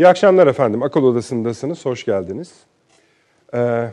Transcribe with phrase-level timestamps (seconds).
[0.00, 0.82] İyi akşamlar efendim.
[0.82, 1.84] Akıl Odası'ndasınız.
[1.84, 2.54] Hoş geldiniz.
[3.54, 3.90] Ee,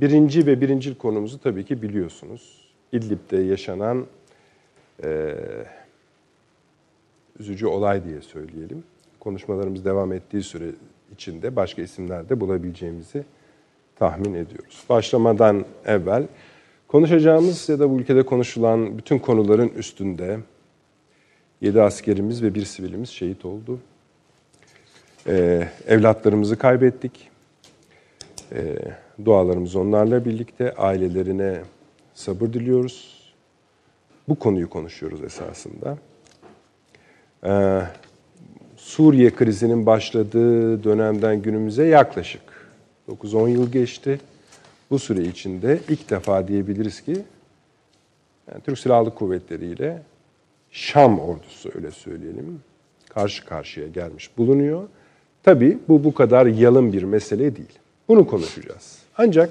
[0.00, 2.68] birinci ve birincil konumuzu tabii ki biliyorsunuz.
[2.92, 4.06] İdlib'de yaşanan
[5.04, 5.34] e,
[7.38, 8.84] üzücü olay diye söyleyelim.
[9.20, 10.66] Konuşmalarımız devam ettiği süre
[11.12, 13.24] içinde başka isimlerde bulabileceğimizi
[13.96, 14.84] tahmin ediyoruz.
[14.88, 16.26] Başlamadan evvel
[16.88, 20.38] konuşacağımız ya da bu ülkede konuşulan bütün konuların üstünde
[21.60, 23.78] 7 askerimiz ve bir sivilimiz şehit oldu.
[25.26, 27.30] Ee, evlatlarımızı kaybettik.
[28.52, 28.76] Ee,
[29.24, 30.74] dualarımız onlarla birlikte.
[30.74, 31.60] Ailelerine
[32.14, 33.24] sabır diliyoruz.
[34.28, 35.98] Bu konuyu konuşuyoruz esasında.
[37.46, 37.80] Ee,
[38.76, 42.42] Suriye krizinin başladığı dönemden günümüze yaklaşık
[43.08, 44.20] 9-10 yıl geçti.
[44.90, 47.16] Bu süre içinde ilk defa diyebiliriz ki
[48.52, 50.02] yani Türk Silahlı Kuvvetleri ile
[50.70, 52.60] Şam ordusu öyle söyleyelim
[53.08, 54.88] karşı karşıya gelmiş bulunuyor.
[55.44, 57.78] Tabii bu bu kadar yalın bir mesele değil.
[58.08, 58.98] Bunu konuşacağız.
[59.18, 59.50] Ancak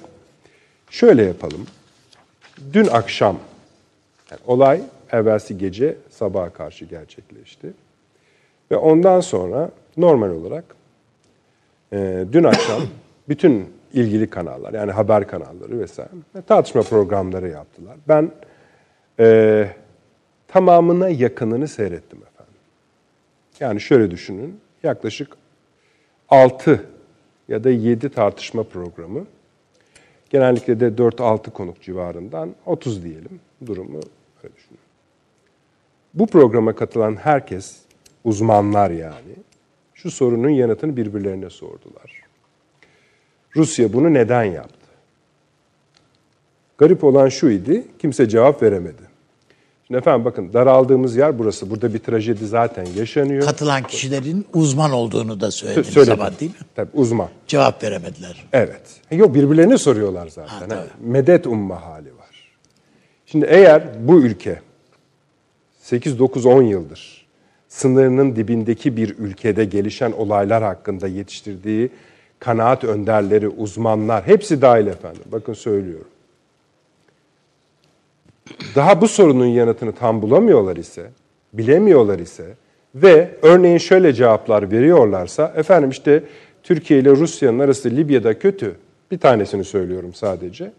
[0.89, 1.67] şöyle yapalım.
[2.73, 3.39] Dün akşam
[4.31, 7.73] yani olay evvelsi gece sabaha karşı gerçekleşti.
[8.71, 10.63] Ve ondan sonra normal olarak
[11.93, 12.81] e, dün akşam
[13.29, 16.09] bütün ilgili kanallar yani haber kanalları vesaire
[16.47, 17.97] tartışma programları yaptılar.
[18.07, 18.31] Ben
[19.19, 19.67] e,
[20.47, 22.53] tamamına yakınını seyrettim efendim.
[23.59, 25.42] Yani şöyle düşünün yaklaşık
[26.33, 26.85] 6
[27.47, 29.25] ya da 7 tartışma programı.
[30.29, 33.99] Genellikle de 4-6 konuk civarından 30 diyelim durumu
[34.43, 34.79] öyle düşünün.
[36.13, 37.79] Bu programa katılan herkes,
[38.23, 39.35] uzmanlar yani,
[39.93, 42.23] şu sorunun yanıtını birbirlerine sordular.
[43.55, 44.87] Rusya bunu neden yaptı?
[46.77, 49.12] Garip olan şu idi, kimse cevap veremedi.
[49.93, 51.69] Şimdi efendim bakın daraldığımız yer burası.
[51.69, 53.45] Burada bir trajedi zaten yaşanıyor.
[53.45, 56.17] Katılan kişilerin uzman olduğunu da söylediniz Söyledim.
[56.17, 56.57] sabah değil mi?
[56.75, 57.29] Tabii uzman.
[57.47, 58.45] Cevap veremediler.
[58.53, 58.81] Evet.
[59.11, 60.69] Yok birbirlerine soruyorlar zaten.
[60.69, 62.55] Ha, medet umma hali var.
[63.25, 64.59] Şimdi eğer bu ülke
[65.83, 67.25] 8-9-10 yıldır
[67.67, 71.89] sınırının dibindeki bir ülkede gelişen olaylar hakkında yetiştirdiği
[72.39, 75.23] kanaat önderleri, uzmanlar hepsi dahil efendim.
[75.31, 76.07] Bakın söylüyorum.
[78.75, 81.09] Daha bu sorunun yanıtını tam bulamıyorlar ise,
[81.53, 82.45] bilemiyorlar ise
[82.95, 86.23] ve örneğin şöyle cevaplar veriyorlarsa, efendim işte
[86.63, 88.75] Türkiye ile Rusya'nın arası Libya'da kötü,
[89.11, 90.71] bir tanesini söylüyorum sadece,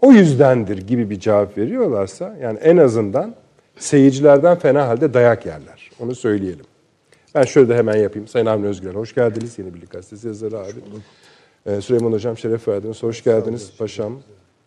[0.00, 3.34] o yüzdendir gibi bir cevap veriyorlarsa, yani en azından
[3.76, 5.90] seyircilerden fena halde dayak yerler.
[6.00, 6.64] Onu söyleyelim.
[7.34, 8.28] Ben şöyle de hemen yapayım.
[8.28, 9.58] Sayın Avni Özgür, hoş geldiniz.
[9.58, 10.72] Yeni Birlik Gazetesi yazarı abi.
[11.66, 13.02] Ee, Süleyman Hocam şeref verdiniz.
[13.02, 14.12] Hoş geldiniz paşam.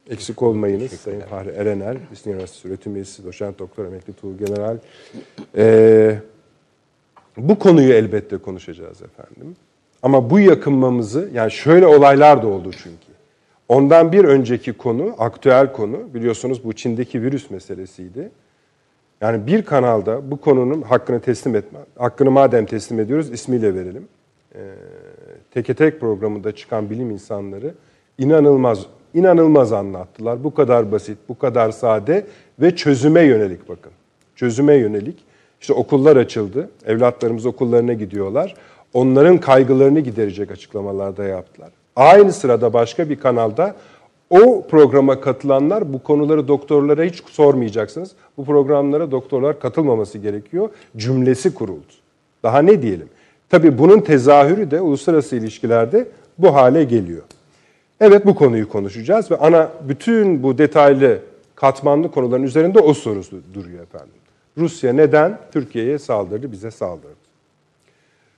[0.10, 0.92] Eksik olmayınız.
[0.92, 4.78] Sayın Fahri Erener, İstinye Üniversitesi öğretim üyesi, doçent doktor, emekli Tuğ General.
[5.58, 6.20] Ee,
[7.38, 9.56] bu konuyu elbette konuşacağız efendim.
[10.04, 13.08] Ama bu yakınmamızı, yani şöyle olaylar da oldu çünkü.
[13.70, 18.30] Ondan bir önceki konu, aktüel konu, biliyorsunuz bu Çin'deki virüs meselesiydi.
[19.22, 24.08] Yani bir kanalda bu konunun hakkını teslim etme, hakkını madem teslim ediyoruz ismiyle verelim.
[24.56, 24.60] Ee,
[25.52, 27.74] teke tek programında çıkan bilim insanları
[28.18, 30.44] inanılmaz inanılmaz anlattılar.
[30.44, 32.26] Bu kadar basit, bu kadar sade
[32.62, 33.92] ve çözüme yönelik bakın.
[34.36, 35.18] Çözüme yönelik.
[35.62, 36.70] İşte okullar açıldı.
[36.86, 38.56] Evlatlarımız okullarına gidiyorlar.
[38.94, 41.70] Onların kaygılarını giderecek açıklamalarda yaptılar.
[41.96, 43.76] Aynı sırada başka bir kanalda
[44.30, 48.12] o programa katılanlar bu konuları doktorlara hiç sormayacaksınız.
[48.38, 50.70] Bu programlara doktorlar katılmaması gerekiyor.
[50.98, 51.94] Cümlesi kuruldu.
[52.44, 53.10] Daha ne diyelim?
[53.50, 56.08] Tabii bunun tezahürü de uluslararası ilişkilerde
[56.38, 57.24] bu hale geliyor.
[58.02, 61.20] Evet bu konuyu konuşacağız ve ana bütün bu detaylı
[61.56, 63.22] katmanlı konuların üzerinde o soru
[63.54, 64.14] duruyor efendim.
[64.58, 67.28] Rusya neden Türkiye'ye saldırdı, bize saldırdı?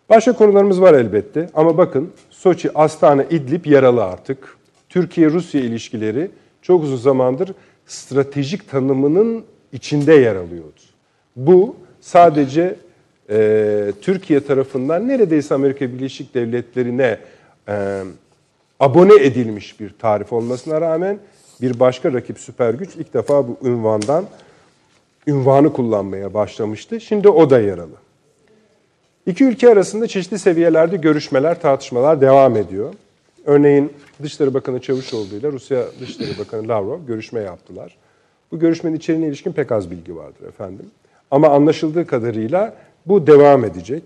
[0.10, 4.58] Başka konularımız var elbette ama bakın Soçi, Astana, İdlib yaralı artık.
[4.90, 6.32] Türkiye-Rusya ilişkileri
[6.62, 7.54] çok uzun zamandır
[7.86, 9.44] stratejik tanımının
[9.74, 10.80] içinde yer alıyordu.
[11.36, 12.76] Bu sadece
[13.30, 17.20] e, Türkiye tarafından neredeyse Amerika Birleşik Devletleri'ne
[17.70, 18.04] e,
[18.80, 21.20] abone edilmiş bir tarif olmasına rağmen
[21.62, 24.26] bir başka rakip süper güç ilk defa bu ünvandan
[25.28, 27.02] ünvanı kullanmaya başlamıştı.
[27.02, 27.96] Şimdi o da yaralı.
[29.26, 32.94] İki ülke arasında çeşitli seviyelerde görüşmeler, tartışmalar devam ediyor.
[33.46, 33.94] Örneğin
[34.24, 37.98] Dışişleri Bakanı Çavuşoğlu ile Rusya Dışişleri Bakanı Lavrov görüşme yaptılar.
[38.52, 40.86] Bu görüşmenin içeriğine ilişkin pek az bilgi vardır efendim.
[41.32, 42.76] Ama anlaşıldığı kadarıyla
[43.06, 44.04] bu devam edecek.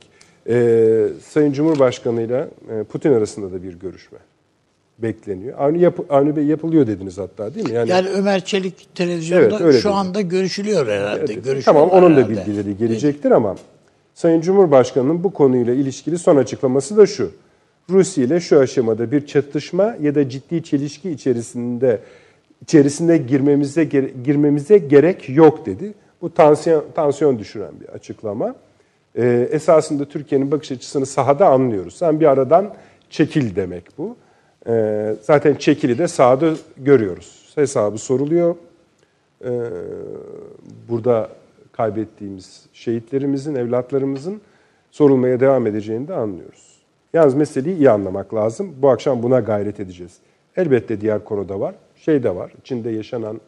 [0.49, 4.19] Ee, Sayın Cumhurbaşkanı ile e, Putin arasında da bir görüşme
[5.03, 5.59] bekleniyor.
[5.59, 7.75] Avni, yap, Avni Bey yapılıyor dediniz hatta değil mi?
[7.75, 9.95] Yani, Ömer Çelik televizyonda Evet, şu dedi.
[9.95, 11.33] anda görüşülüyor herhalde.
[11.45, 12.29] Evet, tamam onun da herhalde.
[12.47, 13.55] bilgileri gelecektir ama
[14.13, 17.31] Sayın Cumhurbaşkanı'nın bu konuyla ilişkili son açıklaması da şu.
[17.89, 21.99] Rusya ile şu aşamada bir çatışma ya da ciddi çelişki içerisinde
[22.61, 23.83] içerisinde girmemize
[24.25, 25.93] girmemize gerek yok dedi.
[26.21, 28.55] Bu tansiyon tansiyon düşüren bir açıklama.
[29.17, 31.95] Ee, esasında Türkiye'nin bakış açısını sahada anlıyoruz.
[31.95, 32.73] Sen bir aradan
[33.09, 34.15] çekil demek bu.
[34.67, 37.51] Ee, zaten çekili de sahada görüyoruz.
[37.55, 38.55] Hesabı soruluyor.
[39.45, 39.49] Ee,
[40.89, 41.29] burada
[41.71, 44.41] kaybettiğimiz şehitlerimizin, evlatlarımızın
[44.91, 46.73] sorulmaya devam edeceğini de anlıyoruz.
[47.13, 48.75] Yalnız meseleyi iyi anlamak lazım.
[48.77, 50.17] Bu akşam buna gayret edeceğiz.
[50.57, 51.75] Elbette diğer konuda var.
[51.95, 52.51] Şey de var.
[52.61, 53.41] İçinde yaşanan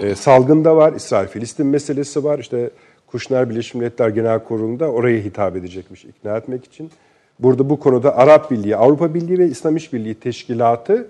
[0.00, 0.92] e, salgın da var.
[0.92, 2.38] İsrail-Filistin meselesi var.
[2.38, 2.70] İşte
[3.06, 6.90] Kuşner Birleşmiş Milletler Genel Kurulu'nda oraya hitap edecekmiş ikna etmek için.
[7.38, 11.08] Burada bu konuda Arap Birliği, Avrupa Birliği ve İslam İşbirliği Teşkilatı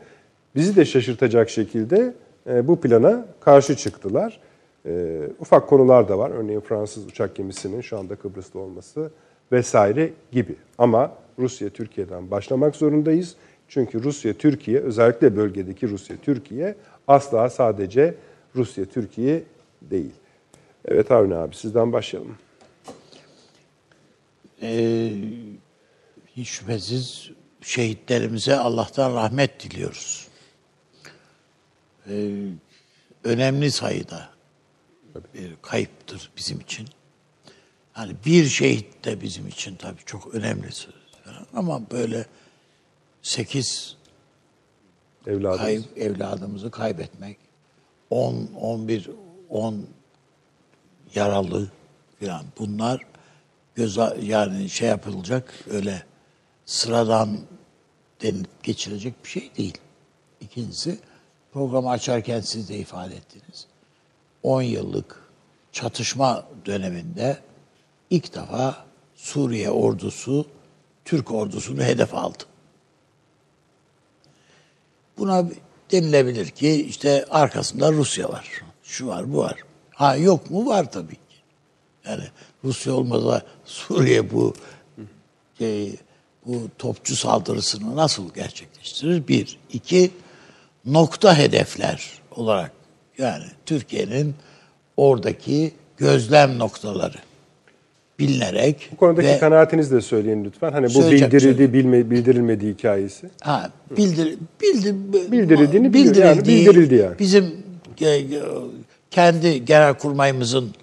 [0.57, 2.15] bizi de şaşırtacak şekilde
[2.47, 4.41] e, bu plana karşı çıktılar.
[4.87, 6.31] E, ufak konular da var.
[6.31, 9.11] Örneğin Fransız uçak gemisinin şu anda Kıbrıs'ta olması
[9.53, 10.57] vesaire gibi.
[10.79, 13.37] Ama Rusya Türkiye'den başlamak zorundayız.
[13.69, 16.75] Çünkü Rusya Türkiye özellikle bölgedeki Rusya Türkiye
[17.09, 18.15] asla sadece
[18.57, 19.43] Rusya Türkiye
[19.83, 20.13] değil.
[20.85, 22.37] Evet Avni abi sizden başlayalım.
[24.63, 25.11] Ee,
[26.37, 27.31] hiç şüphesiz
[27.63, 30.29] şehitlerimize Allah'tan rahmet diliyoruz.
[32.09, 32.31] Ee,
[33.25, 34.29] önemli sayıda
[35.35, 36.89] bir kayıptır bizim için.
[37.99, 40.69] Yani bir şehit de bizim için tabii çok önemli.
[41.55, 42.27] Ama böyle
[43.23, 43.97] sekiz
[45.27, 45.61] Evladımız.
[45.61, 47.39] kayıp evladımızı kaybetmek,
[48.11, 49.11] 10, 11,
[49.49, 49.87] 10
[51.15, 51.69] yaralı
[52.21, 53.01] falan bunlar
[53.75, 56.03] göz yani şey yapılacak öyle
[56.67, 57.39] sıradan
[58.23, 59.79] denip geçirecek bir şey değil.
[60.41, 60.99] İkincisi
[61.53, 63.67] programı açarken siz de ifade ettiniz.
[64.43, 65.29] 10 yıllık
[65.73, 67.39] çatışma döneminde
[68.11, 68.85] ilk defa
[69.15, 70.47] Suriye ordusu
[71.05, 72.45] Türk ordusunu hedef aldı.
[75.19, 75.45] Buna
[75.93, 78.63] denilebilir ki işte arkasında Rusya var.
[78.83, 79.61] Şu var, bu var.
[79.91, 80.67] Ha yok mu?
[80.67, 81.37] Var tabii ki.
[82.05, 82.25] Yani
[82.65, 84.55] Rusya olmasa Suriye bu
[85.59, 85.97] şey,
[86.47, 89.29] bu topçu saldırısını nasıl gerçekleştirir?
[89.29, 89.59] Bir.
[89.73, 90.11] iki
[90.87, 92.73] nokta hedefler olarak
[93.19, 94.35] yani Türkiye'nin
[94.97, 97.19] oradaki gözlem noktaları
[98.19, 100.73] bilinerek bu konudaki ve, kanaatinizi de söyleyin lütfen.
[100.73, 103.31] Hani bu bildirildi, bilme, bildirilmediği hikayesi.
[103.41, 104.95] Ha, bildir, bildir,
[105.33, 106.17] bildirildiğini biliyor.
[106.17, 107.19] Yani bildirildi yani.
[107.19, 107.45] Bizim
[108.03, 108.23] e,
[109.11, 110.75] kendi genel kurmayımızın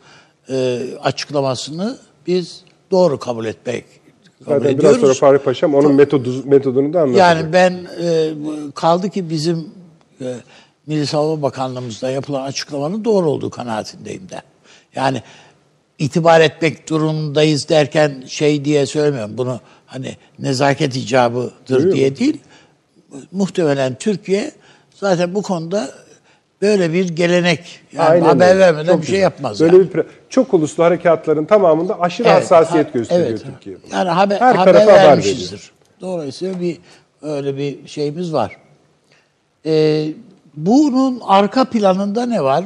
[0.49, 1.97] e, açıklamasını
[2.27, 2.61] biz
[2.91, 3.85] doğru kabul etmek
[4.45, 4.79] Zaten ediyoruz.
[4.79, 7.37] biraz sonra Fahri Paşam onun metodu, metodunu da anlatacak.
[7.37, 8.29] Yani ben e,
[8.75, 9.69] kaldı ki bizim
[10.21, 10.35] e,
[10.87, 14.41] Milli Savunma Bakanlığımızda yapılan açıklamanın doğru olduğu kanaatindeyim de.
[14.95, 15.21] Yani
[15.99, 19.37] itibar etmek durumundayız derken şey diye söylemiyorum.
[19.37, 22.15] Bunu hani nezaket icabıdır Duyuyor diye mu?
[22.15, 22.37] değil.
[23.31, 24.51] Muhtemelen Türkiye
[24.95, 25.91] zaten bu konuda
[26.61, 28.59] böyle bir gelenek yani Aynen haber öyle.
[28.59, 29.59] vermeden çok bir şey yapmaz.
[29.59, 29.93] Böyle yani.
[29.93, 33.77] bir çok uluslu harekatların tamamında aşırı evet, hassasiyet ha, gösteriyor evet, Türkiye.
[33.91, 35.57] Yani haber, Her haber vermişizdir.
[35.57, 36.77] Haber Dolayısıyla bir
[37.21, 38.57] öyle bir şeyimiz var.
[39.65, 40.07] Ee,
[40.55, 42.65] bunun arka planında ne var?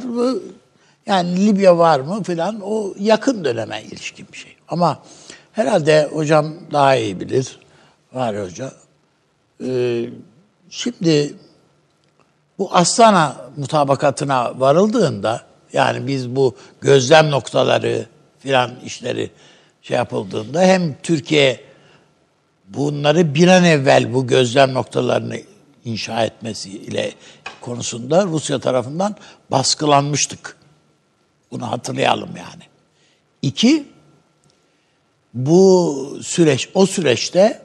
[1.05, 4.55] Yani Libya var mı filan o yakın döneme ilişkin bir şey.
[4.67, 4.99] Ama
[5.51, 7.59] herhalde hocam daha iyi bilir.
[8.13, 8.71] Var hoca.
[9.65, 10.05] Ee,
[10.69, 11.33] şimdi
[12.59, 15.41] bu Astana mutabakatına varıldığında
[15.73, 18.05] yani biz bu gözlem noktaları
[18.39, 19.31] filan işleri
[19.81, 21.59] şey yapıldığında hem Türkiye
[22.67, 25.37] bunları bir an evvel bu gözlem noktalarını
[25.85, 27.11] inşa etmesiyle
[27.61, 29.15] konusunda Rusya tarafından
[29.51, 30.57] baskılanmıştık.
[31.51, 32.63] Bunu hatırlayalım yani.
[33.41, 33.85] İki,
[35.33, 37.61] bu süreç, o süreçte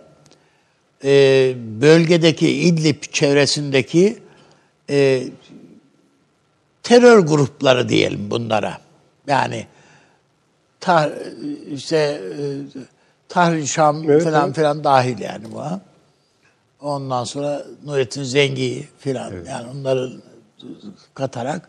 [1.04, 4.18] e, bölgedeki İdlib çevresindeki
[4.90, 5.28] e,
[6.82, 8.78] terör grupları diyelim bunlara.
[9.26, 9.66] Yani
[10.80, 11.10] ta,
[11.72, 12.42] işte e,
[13.28, 14.56] Tahrir Şam evet, falan evet.
[14.56, 15.62] filan dahil yani bu.
[16.80, 19.48] Ondan sonra Nurettin Zengi filan evet.
[19.48, 20.12] yani onları
[21.14, 21.68] katarak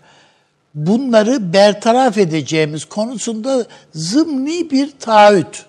[0.76, 5.66] bunları bertaraf edeceğimiz konusunda zımni bir taahhüt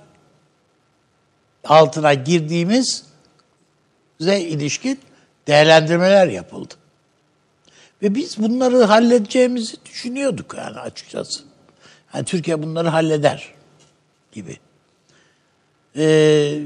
[1.65, 3.05] altına girdiğimiz
[4.21, 5.01] ilişkin
[5.47, 6.75] değerlendirmeler yapıldı.
[8.03, 11.43] Ve biz bunları halledeceğimizi düşünüyorduk yani açıkçası.
[12.15, 13.55] Yani Türkiye bunları halleder
[14.33, 14.59] gibi.
[15.97, 16.63] Ee,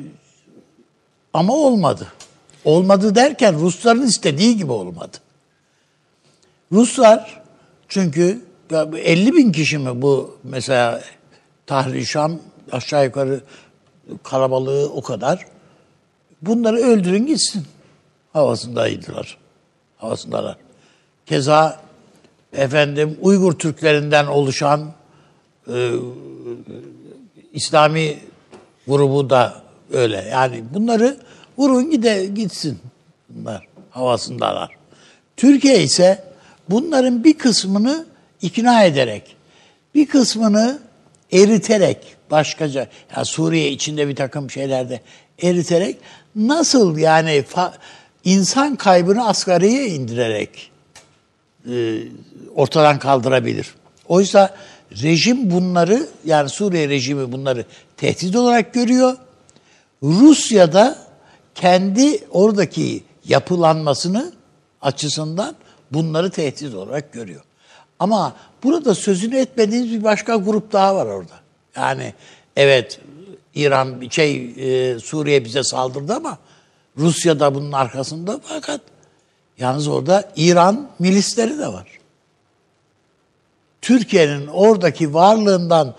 [1.34, 2.12] ama olmadı.
[2.64, 5.16] Olmadı derken Rusların istediği gibi olmadı.
[6.72, 7.42] Ruslar
[7.88, 11.02] çünkü 50 bin kişi mi bu mesela
[11.66, 12.38] Tahrir Şam
[12.72, 13.40] aşağı yukarı
[14.22, 15.46] kalabalığı o kadar.
[16.42, 17.66] Bunları öldürün gitsin.
[18.32, 19.38] Havasındaydılar.
[19.96, 20.65] Havasındalar.
[21.26, 21.80] Keza
[22.52, 24.92] efendim Uygur Türklerinden oluşan
[25.68, 25.90] e,
[27.52, 28.18] İslami
[28.88, 30.28] grubu da öyle.
[30.32, 31.16] Yani bunları
[31.58, 32.78] vurun gide gitsin
[33.28, 34.70] bunlar havasındalar.
[35.36, 36.24] Türkiye ise
[36.70, 38.06] bunların bir kısmını
[38.42, 39.36] ikna ederek,
[39.94, 40.78] bir kısmını
[41.32, 45.00] eriterek başkaca, ya Suriye içinde bir takım şeylerde
[45.42, 45.96] eriterek
[46.36, 47.74] nasıl yani fa,
[48.24, 50.70] insan kaybını asgariye indirerek
[51.70, 52.02] e,
[52.54, 53.74] ortadan kaldırabilir.
[54.08, 54.54] Oysa
[55.02, 57.64] rejim bunları yani Suriye rejimi bunları
[57.96, 59.16] tehdit olarak görüyor.
[60.02, 60.98] Rusya da
[61.54, 64.32] kendi oradaki yapılanmasını
[64.82, 65.56] açısından
[65.90, 67.42] bunları tehdit olarak görüyor.
[67.98, 71.34] Ama burada sözünü etmediğiniz bir başka grup daha var orada.
[71.76, 72.14] Yani
[72.56, 73.00] evet
[73.54, 76.38] İran şey e, Suriye bize saldırdı ama
[76.98, 78.80] Rusya da bunun arkasında fakat
[79.58, 81.88] yalnız orada İran milisleri de var.
[83.82, 85.94] Türkiye'nin oradaki varlığından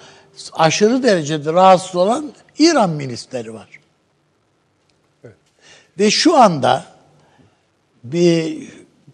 [0.53, 3.67] aşırı derecede rahatsız olan İran milisleri var.
[5.23, 5.35] Evet.
[5.99, 6.85] Ve şu anda
[8.03, 8.67] bir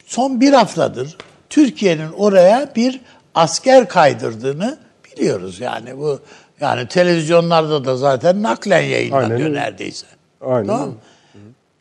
[0.06, 1.18] son bir haftadır
[1.50, 3.02] Türkiye'nin oraya bir
[3.36, 5.60] asker kaydırdığını biliyoruz.
[5.60, 6.20] Yani bu
[6.60, 9.54] yani televizyonlarda da zaten naklen yayınlanıyor Aynen.
[9.54, 10.06] neredeyse.
[10.42, 10.68] Aynen.
[10.68, 10.96] Tamam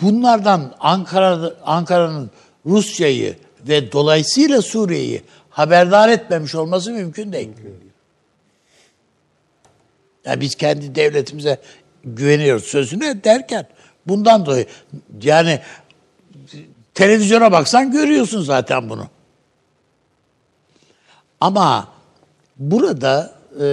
[0.03, 2.31] Bunlardan Ankara Ankara'nın
[2.67, 3.37] Rusya'yı
[3.69, 7.49] ve dolayısıyla Suriye'yi haberdar etmemiş olması mümkün değil.
[10.25, 11.61] Yani biz kendi devletimize
[12.05, 13.67] güveniyoruz sözüne derken
[14.07, 14.67] bundan dolayı
[15.23, 15.61] yani
[16.95, 19.09] televizyona baksan görüyorsun zaten bunu.
[21.41, 21.89] Ama
[22.57, 23.67] burada e,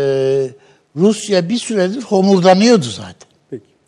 [0.96, 3.29] Rusya bir süredir homurdanıyordu zaten.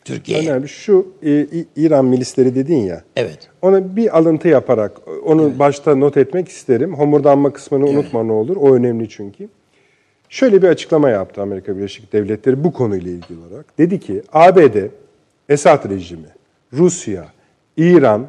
[0.05, 0.51] Türkiye'ye.
[0.51, 0.69] Önemli.
[0.69, 3.03] Şu e, İran milisleri dedin ya.
[3.15, 3.49] Evet.
[3.61, 4.91] Ona bir alıntı yaparak
[5.25, 5.59] onu evet.
[5.59, 6.93] başta not etmek isterim.
[6.93, 7.95] Homurdanma kısmını evet.
[7.95, 8.55] unutma ne olur.
[8.55, 9.49] O önemli çünkü.
[10.29, 13.77] Şöyle bir açıklama yaptı Amerika Birleşik Devletleri bu konuyla ilgili olarak.
[13.77, 14.77] Dedi ki ABD,
[15.49, 16.27] Esad rejimi,
[16.73, 17.25] Rusya,
[17.77, 18.27] İran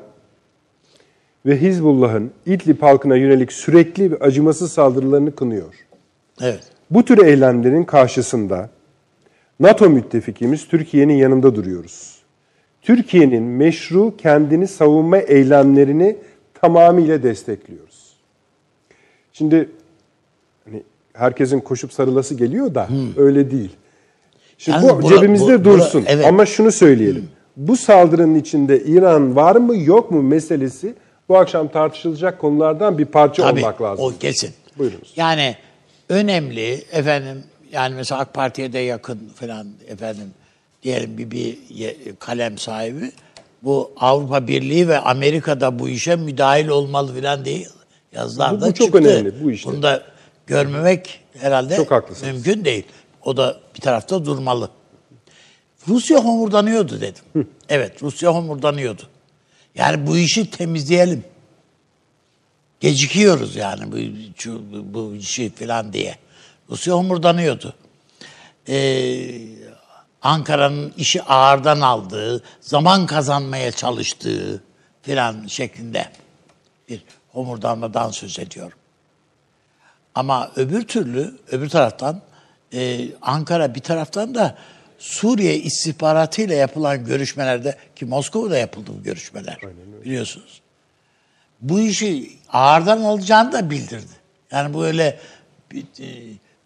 [1.47, 5.75] ve Hizbullah'ın İdlib halkına yönelik sürekli ve acımasız saldırılarını kınıyor.
[6.41, 6.63] Evet.
[6.91, 8.71] Bu tür eylemlerin karşısında
[9.61, 12.19] NATO müttefikimiz Türkiye'nin yanında duruyoruz.
[12.83, 16.17] Türkiye'nin meşru kendini savunma eylemlerini
[16.55, 18.17] tamamıyla destekliyoruz.
[19.33, 19.69] Şimdi
[20.65, 20.83] hani
[21.13, 23.13] herkesin koşup sarılası geliyor da hmm.
[23.17, 23.71] öyle değil.
[24.59, 26.03] Şimdi yani bu bura, cebimizde bu, dursun.
[26.03, 26.27] Bura, evet.
[26.27, 27.23] Ama şunu söyleyelim.
[27.23, 27.29] Hmm.
[27.57, 30.95] Bu saldırının içinde İran var mı yok mu meselesi
[31.29, 34.05] bu akşam tartışılacak konulardan bir parça Tabii, olmak lazım.
[34.05, 34.51] o kesin.
[34.79, 35.13] Buyurunuz.
[35.17, 35.57] Yani
[36.09, 40.35] önemli efendim yani mesela AK Parti'ye de yakın falan efendim
[40.83, 41.57] diyelim bir, bir
[42.19, 43.13] kalem sahibi
[43.63, 47.69] bu Avrupa Birliği ve Amerika'da bu işe müdahil olmalı falan değil
[48.13, 48.99] yazılar bu, bu çok çıktı.
[48.99, 49.71] önemli bu işte.
[49.71, 50.03] Bunu da
[50.47, 52.85] görmemek herhalde çok mümkün değil.
[53.23, 54.71] O da bir tarafta durmalı.
[55.89, 57.23] Rusya homurdanıyordu dedim.
[57.33, 57.45] Hı.
[57.69, 59.03] Evet Rusya homurdanıyordu.
[59.75, 61.25] Yani bu işi temizleyelim.
[62.81, 63.97] Gecikiyoruz yani bu,
[64.95, 66.17] bu işi falan diye.
[66.73, 67.75] Rusya homurdanıyordu.
[68.69, 69.41] Ee,
[70.23, 74.63] Ankara'nın işi ağırdan aldığı, zaman kazanmaya çalıştığı
[75.03, 76.09] filan şeklinde
[76.89, 78.79] bir homurdanmadan söz ediyorum.
[80.15, 82.23] Ama öbür türlü, öbür taraftan
[82.75, 84.59] e, Ankara bir taraftan da
[84.99, 89.59] Suriye istihbaratıyla yapılan görüşmelerde ki Moskova'da yapıldı bu görüşmeler
[90.05, 90.61] biliyorsunuz.
[91.61, 94.23] Bu işi ağırdan alacağını da bildirdi.
[94.51, 95.19] Yani bu öyle
[95.75, 96.07] e,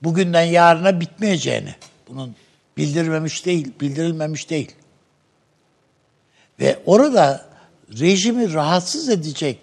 [0.07, 1.75] bugünden yarına bitmeyeceğini
[2.09, 2.35] bunun
[2.77, 4.73] bildirmemiş değil, bildirilmemiş değil.
[6.61, 7.47] Ve orada
[8.01, 9.59] rejimi rahatsız edecek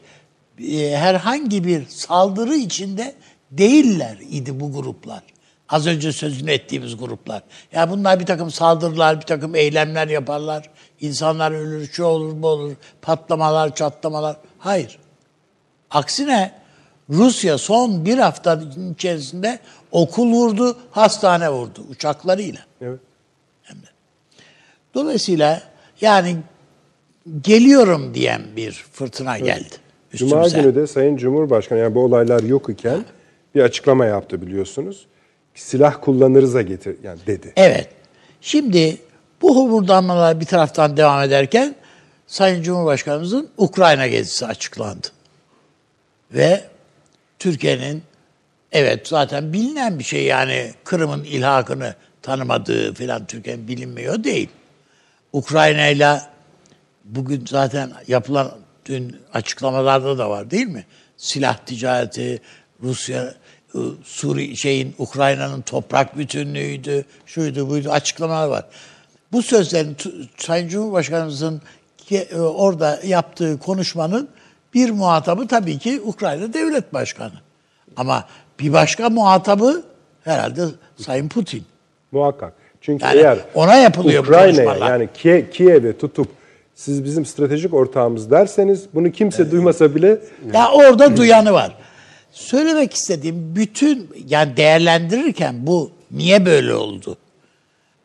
[0.60, 3.16] e, herhangi bir saldırı içinde
[3.52, 5.24] değiller idi bu gruplar.
[5.70, 7.36] Az önce sözünü ettiğimiz gruplar.
[7.36, 10.70] Ya yani bunlar bir takım saldırılar, bir takım eylemler yaparlar.
[11.02, 12.76] İnsanlar ölür, şu olur, bu olur.
[13.02, 14.38] Patlamalar, çatlamalar.
[14.60, 15.00] Hayır.
[15.92, 16.64] Aksine
[17.10, 19.60] Rusya son bir hafta içerisinde
[19.94, 22.62] okul vurdu, hastane vurdu uçaklarıyla.
[22.82, 23.00] Evet.
[23.64, 23.88] Hem de.
[24.94, 25.62] Dolayısıyla
[26.02, 26.38] yani
[27.42, 29.46] geliyorum diyen bir fırtına evet.
[29.46, 29.76] geldi.
[30.14, 30.50] Üstümüze.
[30.50, 33.06] Cuma günü de Sayın Cumhurbaşkanı yani bu olaylar yok iken
[33.56, 35.08] bir açıklama yaptı biliyorsunuz
[35.56, 37.54] silah kullanırıza getir yani dedi.
[37.56, 37.90] Evet.
[38.42, 38.98] Şimdi
[39.42, 41.76] bu homurdanmalar bir taraftan devam ederken
[42.28, 45.08] Sayın Cumhurbaşkanımızın Ukrayna gezisi açıklandı.
[46.32, 46.62] Ve
[47.40, 48.04] Türkiye'nin
[48.74, 54.50] evet zaten bilinen bir şey yani Kırım'ın ilhakını tanımadığı falan Türkiye'nin bilinmiyor değil.
[55.34, 56.22] Ukrayna ile
[57.04, 58.52] bugün zaten yapılan
[58.86, 60.86] dün açıklamalarda da var değil mi?
[61.18, 62.42] Silah ticareti,
[62.84, 63.34] Rusya,
[63.76, 68.66] ıı, Suriye şeyin Ukrayna'nın toprak bütünlüğüydü, şuydu buydu açıklamalar var.
[69.32, 69.98] Bu sözlerin
[70.38, 71.62] Sayın Cumhurbaşkanımızın
[72.12, 74.30] e, orada yaptığı konuşmanın
[74.74, 77.34] bir muhatabı tabii ki Ukrayna Devlet Başkanı.
[77.98, 78.28] Ama
[78.60, 79.84] bir başka muhatabı
[80.24, 80.62] herhalde
[80.98, 81.64] Sayın Putin.
[82.12, 82.54] Muhakkak.
[82.82, 86.28] Çünkü Yani eğer ona yapılıyor Ukrayna'ya yani Kie- Kiev'e tutup
[86.76, 90.18] siz bizim stratejik ortağımız derseniz bunu kimse duymasa bile
[90.54, 91.76] Ya orada duyanı var.
[92.32, 97.18] Söylemek istediğim bütün yani değerlendirirken bu niye böyle oldu?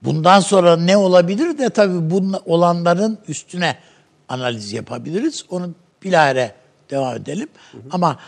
[0.03, 3.77] Bundan sonra ne olabilir de tabii bunun olanların üstüne
[4.29, 5.45] analiz yapabiliriz.
[5.51, 5.71] Onu
[6.05, 6.53] bilahare
[6.91, 7.49] devam edelim.
[7.91, 8.19] Ama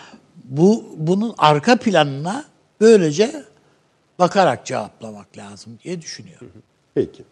[0.50, 2.44] bu bunun arka planına
[2.80, 3.44] böylece
[4.18, 6.52] bakarak cevaplamak lazım diye düşünüyorum.
[6.94, 7.24] Peki.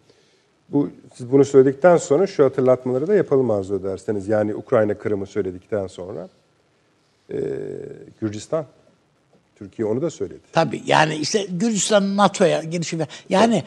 [0.69, 4.29] Bu siz bunu söyledikten sonra şu hatırlatmaları da yapalım arzu ederseniz.
[4.29, 6.29] Yani Ukrayna Kırım'ı söyledikten sonra
[7.33, 7.39] e,
[8.21, 8.67] Gürcistan
[9.57, 10.41] Türkiye onu da söyledi.
[10.53, 12.99] Tabii yani işte Gürcistan'ın NATO'ya girişi
[13.29, 13.65] yani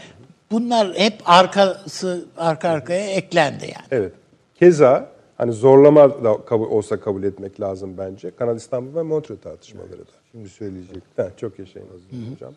[0.52, 3.88] bunlar hep arkası arka arkaya eklendi yani.
[3.92, 4.14] Evet.
[4.56, 8.32] Keza hani zorlama da kabul, olsa kabul etmek lazım bence.
[8.32, 10.12] Kanal İstanbul ve Montreux tartışmaları da.
[10.32, 11.04] Şimdi söyleyecek.
[11.18, 12.54] Ha, çok yaşayın Aziz Hocam.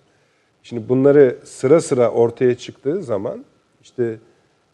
[0.63, 3.45] Şimdi bunları sıra sıra ortaya çıktığı zaman
[3.83, 4.19] işte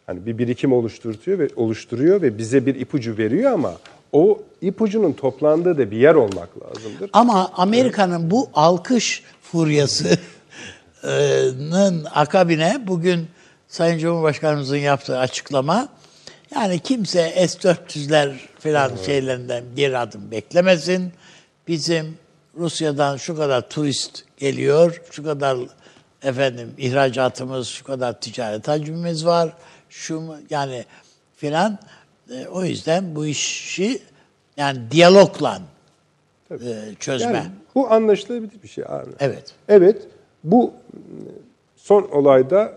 [0.07, 3.73] hani bir birikim oluşturuyor ve oluşturuyor ve bize bir ipucu veriyor ama
[4.13, 7.11] o ipucunun toplandığı da bir yer olmak lazımdır.
[7.13, 10.19] Ama Amerika'nın bu alkış furyasının
[12.15, 13.27] akabine bugün
[13.69, 15.89] Sayın Cumhurbaşkanımızın yaptığı açıklama
[16.55, 21.13] yani kimse S-400'ler falan şeylerinden bir adım beklemesin.
[21.69, 22.19] Bizim
[22.57, 25.59] Rusya'dan şu kadar turist geliyor, şu kadar
[26.23, 29.53] efendim ihracatımız, şu kadar ticaret hacmimiz var.
[29.89, 30.85] Şu yani
[31.37, 31.79] filan
[32.31, 34.03] E, o yüzden bu işi
[34.57, 35.63] yani diyalogla
[36.51, 36.57] e,
[37.01, 37.33] çözme.
[37.33, 39.11] Yani bu anlaşılabilir bir şey abi.
[39.21, 39.55] Evet.
[39.69, 40.03] Evet,
[40.45, 40.73] bu
[41.77, 42.73] son olayda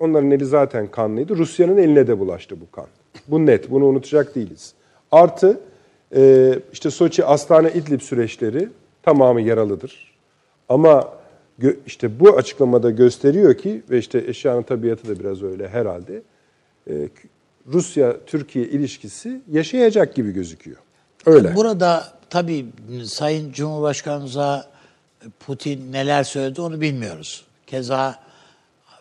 [0.00, 1.36] onların eli zaten kanlıydı.
[1.36, 2.86] Rusya'nın eline de bulaştı bu kan.
[3.28, 4.72] Bu net, bunu unutacak değiliz.
[5.10, 5.60] Artı
[6.16, 8.68] e, işte Soçi, Astana, İdlib süreçleri
[9.02, 10.14] tamamı yaralıdır.
[10.68, 11.12] Ama
[11.86, 16.22] işte bu açıklamada gösteriyor ki ve işte eşyanın tabiatı da biraz öyle herhalde.
[16.90, 17.08] e,
[17.66, 20.76] Rusya-Türkiye ilişkisi yaşayacak gibi gözüküyor.
[21.26, 21.56] Öyle.
[21.56, 22.66] Burada tabii
[23.04, 24.70] Sayın Cumhurbaşkanımıza
[25.46, 27.44] Putin neler söyledi onu bilmiyoruz.
[27.66, 28.18] Keza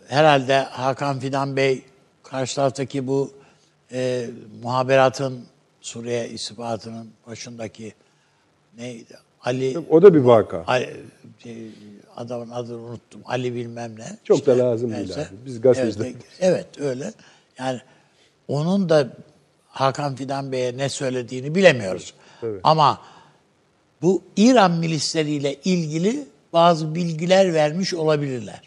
[0.07, 1.83] herhalde Hakan Fidan Bey
[2.23, 3.31] karşı taraftaki bu
[3.93, 4.29] e,
[4.63, 5.43] muhaberatın
[5.81, 7.93] Suriye istihbaratının başındaki
[8.77, 9.17] neydi?
[9.43, 10.63] Ali O da bir vaka.
[10.67, 10.97] Ali,
[11.45, 11.49] e,
[12.15, 13.21] adamın adını unuttum.
[13.25, 14.17] Ali bilmem ne.
[14.23, 15.25] Çok da lazım değil abi.
[15.45, 17.13] Biz gazeteciler- Evet, evet öyle.
[17.59, 17.79] Yani
[18.47, 19.09] onun da
[19.67, 22.13] Hakan Fidan Bey'e ne söylediğini bilemiyoruz.
[22.43, 22.59] Evet.
[22.63, 23.01] Ama
[24.01, 28.61] bu İran milisleriyle ilgili bazı bilgiler vermiş olabilirler.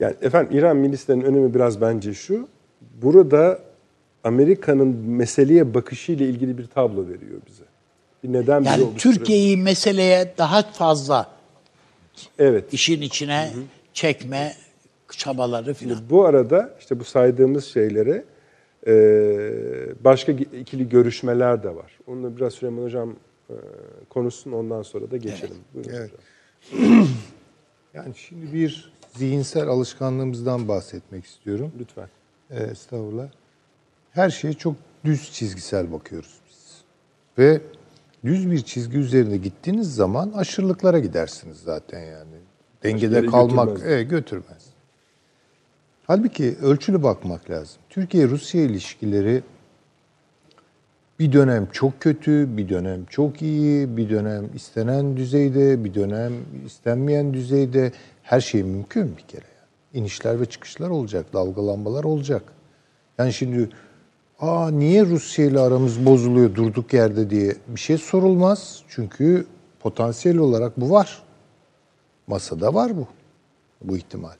[0.00, 2.48] Yani efendim İran milislerinin önemi biraz bence şu.
[2.80, 3.58] Burada
[4.24, 7.64] Amerika'nın meseleye bakışıyla ilgili bir tablo veriyor bize.
[8.24, 8.96] Bir neden Yani.
[8.96, 11.30] Türkiye'yi meseleye daha fazla
[12.38, 12.72] Evet.
[12.74, 13.50] işin içine
[13.92, 14.52] çekme
[15.10, 15.98] çabaları filan.
[16.10, 18.24] Bu arada işte bu saydığımız şeylere
[18.86, 18.94] e,
[20.04, 21.98] başka ikili görüşmeler de var.
[22.06, 23.16] Onunla biraz Süleyman Hocam
[23.50, 23.54] e,
[24.08, 25.56] konuşsun ondan sonra da geçelim.
[25.74, 26.10] Buyurun Evet.
[26.72, 27.06] hocam.
[27.94, 31.72] Yani şimdi bir zihinsel alışkanlığımızdan bahsetmek istiyorum.
[31.80, 32.08] Lütfen.
[32.50, 33.28] Ee, estağfurullah.
[34.12, 36.82] Her şeye çok düz çizgisel bakıyoruz biz.
[37.38, 37.60] Ve
[38.24, 42.36] düz bir çizgi üzerinde gittiğiniz zaman aşırılıklara gidersiniz zaten yani.
[42.82, 43.92] Dengede kalmak götürmez.
[43.92, 44.66] evet, götürmez.
[46.06, 47.78] Halbuki ölçülü bakmak lazım.
[47.90, 49.42] Türkiye-Rusya ilişkileri
[51.18, 56.32] bir dönem çok kötü, bir dönem çok iyi, bir dönem istenen düzeyde, bir dönem
[56.66, 57.92] istenmeyen düzeyde.
[58.22, 59.55] Her şey mümkün bir kere.
[59.96, 62.42] İnişler ve çıkışlar olacak, dalgalanmalar olacak.
[63.18, 63.70] Yani şimdi
[64.40, 68.82] aa niye Rusya ile aramız bozuluyor durduk yerde diye bir şey sorulmaz.
[68.88, 69.46] Çünkü
[69.80, 71.22] potansiyel olarak bu var.
[72.26, 73.08] Masada var bu.
[73.82, 74.34] Bu ihtimal.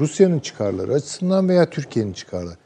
[0.00, 2.58] Rusya'nın çıkarları açısından veya Türkiye'nin çıkarları.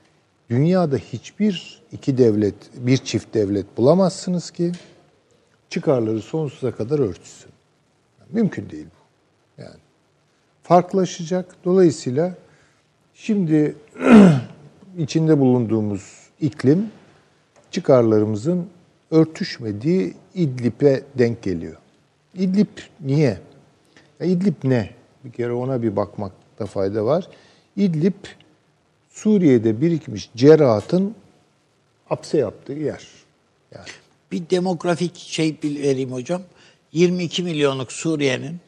[0.51, 4.73] Dünyada hiçbir iki devlet, bir çift devlet bulamazsınız ki
[5.71, 7.51] çıkarları sonsuza kadar örtüşsün.
[8.31, 8.98] Mümkün değil bu.
[10.68, 11.57] Farklılaşacak.
[11.64, 12.35] Dolayısıyla
[13.14, 13.76] şimdi
[14.98, 16.02] içinde bulunduğumuz
[16.40, 16.90] iklim
[17.70, 18.66] çıkarlarımızın
[19.11, 21.76] örtüşmediği İdlib'e denk geliyor.
[22.35, 23.38] İdlib niye?
[24.20, 24.90] Ya İdlib ne?
[25.24, 27.28] Bir kere ona bir bakmak yapmakta fayda var.
[27.76, 28.24] İdlib
[29.11, 31.14] Suriye'de birikmiş cerahatın
[32.09, 33.07] hapse yaptığı yer.
[33.74, 33.88] Yani
[34.33, 36.42] Bir demografik şey vereyim hocam.
[36.92, 38.61] 22 milyonluk Suriye'nin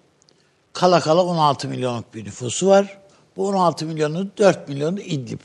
[0.73, 2.99] kala kala 16 milyonluk bir nüfusu var.
[3.37, 5.45] Bu 16 milyonun 4 milyonu İdlib ve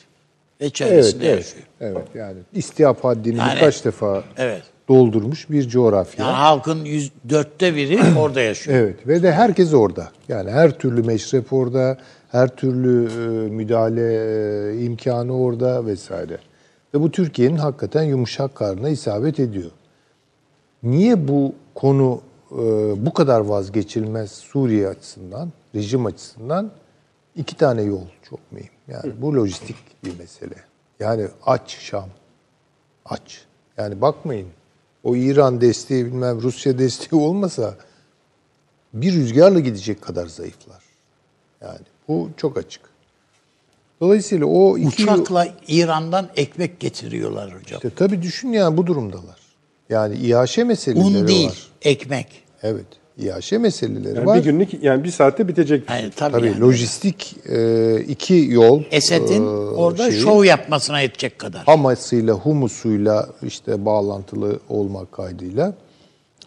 [0.59, 1.63] evet, çevresinde evet, yaşıyor.
[1.81, 4.63] evet yani istihap haddini Yani- birkaç defa Evet.
[4.88, 6.25] doldurmuş bir coğrafya.
[6.25, 8.77] Yani halkın yüz, dörtte biri orada yaşıyor.
[8.77, 10.09] Evet ve de herkes orada.
[10.27, 11.97] Yani her türlü meşrep orada,
[12.31, 14.13] her türlü e, müdahale
[14.73, 16.38] e, imkanı orada vesaire.
[16.93, 19.71] Ve bu Türkiye'nin hakikaten yumuşak karnına isabet ediyor.
[20.83, 22.21] Niye bu konu
[22.97, 26.71] bu kadar vazgeçilmez Suriye açısından, rejim açısından?
[27.36, 28.69] iki tane yol çok mühim.
[28.88, 30.55] Yani bu lojistik bir mesele.
[30.99, 32.10] Yani aç Şam.
[33.05, 33.45] Aç.
[33.77, 34.47] Yani bakmayın.
[35.03, 37.75] O İran desteği bilmem Rusya desteği olmasa
[38.93, 40.84] bir rüzgarla gidecek kadar zayıflar.
[41.62, 42.81] Yani bu çok açık.
[44.01, 47.77] Dolayısıyla o iki Uçakla İran'dan ekmek getiriyorlar hocam.
[47.84, 49.44] işte tabii düşün yani bu durumdalar.
[49.89, 51.67] Yani İHŞ meseleleri Un değil, var.
[51.82, 52.28] ekmek.
[52.63, 52.86] Evet.
[53.17, 54.38] İHŞ meseleleri Yani var.
[54.39, 55.89] bir günlük yani bir saatte bitecek.
[55.89, 56.62] Yani tabii, Tabii yani.
[56.62, 58.84] lojistik e, iki yol.
[58.91, 61.63] Esed'in e, orada şeyi, şov yapmasına yetecek kadar.
[61.63, 65.74] Hamas'ıyla, Humus'uyla işte bağlantılı olmak kaydıyla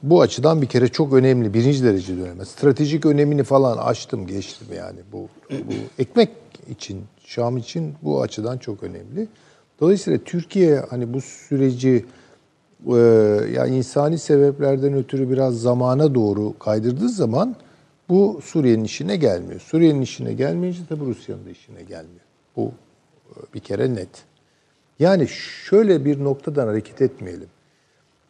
[0.02, 2.46] bu açıdan bir kere çok önemli, birinci derece önemli.
[2.46, 4.98] Stratejik önemini falan açtım, geçtim yani.
[5.12, 6.28] Bu, bu ekmek
[6.70, 9.28] için, Şam için bu açıdan çok önemli.
[9.80, 12.04] Dolayısıyla Türkiye hani bu süreci
[12.86, 12.96] e,
[13.54, 17.56] yani insani sebeplerden ötürü biraz zamana doğru kaydırdığı zaman
[18.08, 19.60] bu Suriye'nin işine gelmiyor.
[19.60, 22.20] Suriye'nin işine gelmeyince tabii Rusya'nın da işine gelmiyor.
[22.56, 22.72] Bu
[23.30, 24.08] e, bir kere net.
[24.98, 25.28] Yani
[25.68, 27.48] şöyle bir noktadan hareket etmeyelim.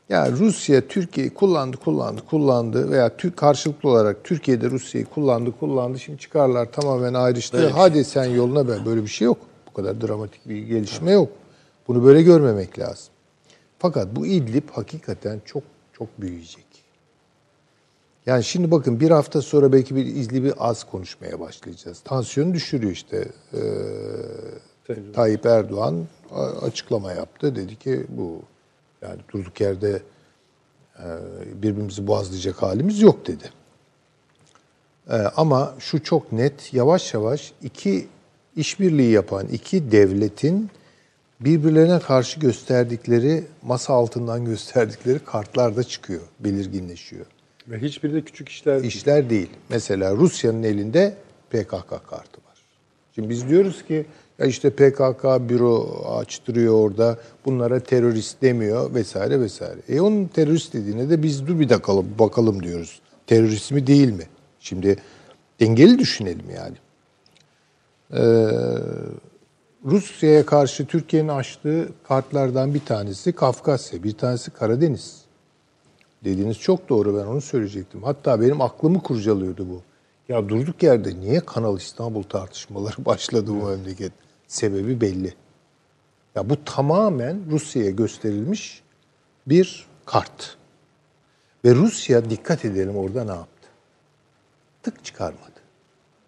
[0.08, 5.98] Ya Rusya Türkiye'yi kullandı, kullandı, kullandı veya Türk karşılıklı olarak Türkiye'de Rusya'yı kullandı, kullandı.
[5.98, 7.68] Şimdi çıkarlar tamamen ayrıştı.
[7.68, 9.38] Hadi sen yoluna ben böyle bir şey yok.
[9.70, 11.28] Bu kadar dramatik bir gelişme yok.
[11.88, 13.12] Bunu böyle görmemek lazım.
[13.78, 15.62] Fakat bu İdlib hakikaten çok
[15.92, 16.64] çok büyüyecek.
[18.26, 22.00] Yani şimdi bakın bir hafta sonra belki bir İdlib'i az konuşmaya başlayacağız.
[22.00, 23.28] Tansiyonu düşürüyor işte.
[23.54, 23.58] Ee,
[25.14, 26.06] Tayyip Erdoğan
[26.62, 27.56] açıklama yaptı.
[27.56, 28.42] Dedi ki bu
[29.02, 30.02] yani durduk yerde
[30.98, 31.06] e,
[31.62, 33.50] birbirimizi boğazlayacak halimiz yok dedi.
[35.10, 38.08] E, ama şu çok net yavaş yavaş iki
[38.56, 40.70] işbirliği yapan iki devletin
[41.40, 47.26] birbirlerine karşı gösterdikleri masa altından gösterdikleri kartlar da çıkıyor, belirginleşiyor.
[47.68, 48.94] Ve hiçbiri de küçük işler değil.
[48.94, 49.50] İşler değil.
[49.68, 51.16] Mesela Rusya'nın elinde
[51.50, 52.58] PKK kartı var.
[53.14, 54.06] Şimdi biz diyoruz ki
[54.38, 59.80] ya işte PKK büro açtırıyor orada, bunlara terörist demiyor vesaire vesaire.
[59.88, 63.00] E onun terörist dediğine de biz dur bir dakika bakalım diyoruz.
[63.26, 64.24] Terörist mi değil mi?
[64.60, 64.96] Şimdi
[65.60, 66.76] dengeli düşünelim yani.
[68.12, 68.48] Ee,
[69.84, 75.22] Rusya'ya karşı Türkiye'nin açtığı kartlardan bir tanesi Kafkasya, bir tanesi Karadeniz.
[76.24, 78.02] Dediğiniz çok doğru ben onu söyleyecektim.
[78.02, 79.82] Hatta benim aklımı kurcalıyordu bu.
[80.28, 84.12] Ya durduk yerde niye Kanal İstanbul tartışmaları başladı bu memleket?
[84.46, 85.34] Sebebi belli.
[86.34, 88.82] Ya bu tamamen Rusya'ya gösterilmiş
[89.46, 90.56] bir kart.
[91.64, 93.68] Ve Rusya dikkat edelim orada ne yaptı?
[94.82, 95.60] Tık çıkarmadı.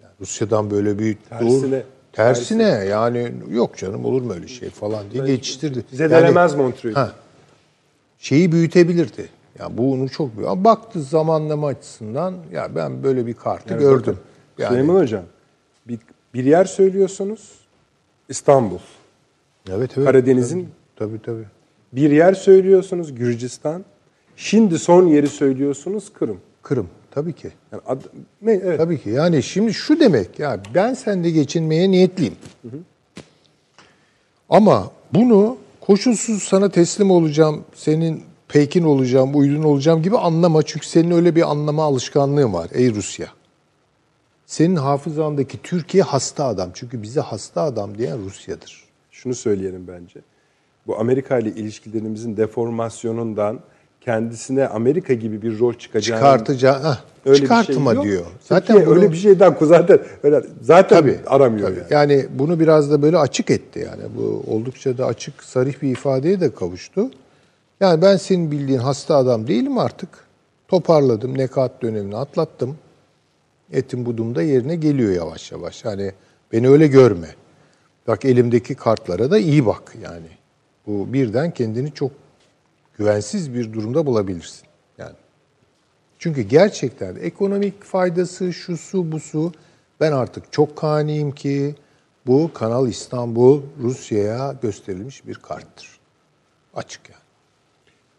[0.02, 5.10] Yani Rusya'dan böyle bir Tersine- dur, tersine yani yok canım olur mu öyle şey falan
[5.10, 5.84] diye geçiştirdi.
[5.92, 7.00] Zedelemez Montreux'u.
[7.00, 7.12] Ha,
[8.18, 9.28] şeyi büyütebilirdi.
[9.58, 10.48] Ya bu onu çok büyük.
[10.48, 14.16] Ama baktı zamanlama açısından ya ben böyle bir kartı Yani gördüm.
[14.58, 15.24] Yani, Süleyman Hocam
[15.88, 15.98] bir,
[16.34, 17.50] bir yer söylüyorsunuz
[18.28, 18.78] İstanbul.
[19.70, 20.08] evet, evet.
[20.08, 21.44] Karadeniz'in- tabii tabii.
[21.92, 23.84] Bir yer söylüyorsunuz Gürcistan.
[24.36, 26.40] Şimdi son yeri söylüyorsunuz Kırım.
[26.62, 27.50] Kırım tabii ki.
[27.72, 28.00] Yani ad,
[28.42, 28.78] ne evet.
[28.78, 29.10] Tabii ki.
[29.10, 32.36] Yani şimdi şu demek ya ben seninle geçinmeye niyetliyim.
[34.48, 40.62] Ama bunu koşulsuz sana teslim olacağım, senin peykin olacağım, uydun olacağım gibi anlama.
[40.62, 43.28] Çünkü senin öyle bir anlama alışkanlığın var ey Rusya.
[44.46, 46.70] Senin hafızandaki Türkiye hasta adam.
[46.74, 48.84] Çünkü bize hasta adam diyen Rusya'dır.
[49.10, 50.20] Şunu söyleyelim bence.
[50.86, 53.60] Bu Amerika ile ilişkilerimizin deformasyonundan
[54.00, 58.04] kendisine Amerika gibi bir rol çıkacağını Çıkartacağı, heh, öyle bir çıkartma şey yok.
[58.04, 58.24] diyor.
[58.40, 61.78] Zaten bunu- öyle bir şeyden zaten öyle zaten Tabii, aramıyor tabii.
[61.80, 61.92] yani.
[61.92, 64.02] Yani bunu biraz da böyle açık etti yani.
[64.16, 67.10] Bu oldukça da açık, sarih bir ifadeye de kavuştu.
[67.80, 70.08] Yani ben senin bildiğin hasta adam değilim artık.
[70.68, 72.76] Toparladım, nekat dönemini atlattım.
[73.72, 75.84] Etim budum da yerine geliyor yavaş yavaş.
[75.84, 76.12] Yani
[76.52, 77.28] beni öyle görme.
[78.08, 80.26] Bak elimdeki kartlara da iyi bak yani.
[80.86, 82.10] Bu birden kendini çok
[83.00, 84.62] güvensiz bir durumda bulabilirsin.
[84.98, 85.16] Yani
[86.18, 89.52] çünkü gerçekten ekonomik faydası, şusu, busu
[90.00, 91.74] Ben artık çok kaniyim ki
[92.26, 96.00] bu Kanal İstanbul Rusya'ya gösterilmiş bir karttır.
[96.74, 97.20] Açık yani.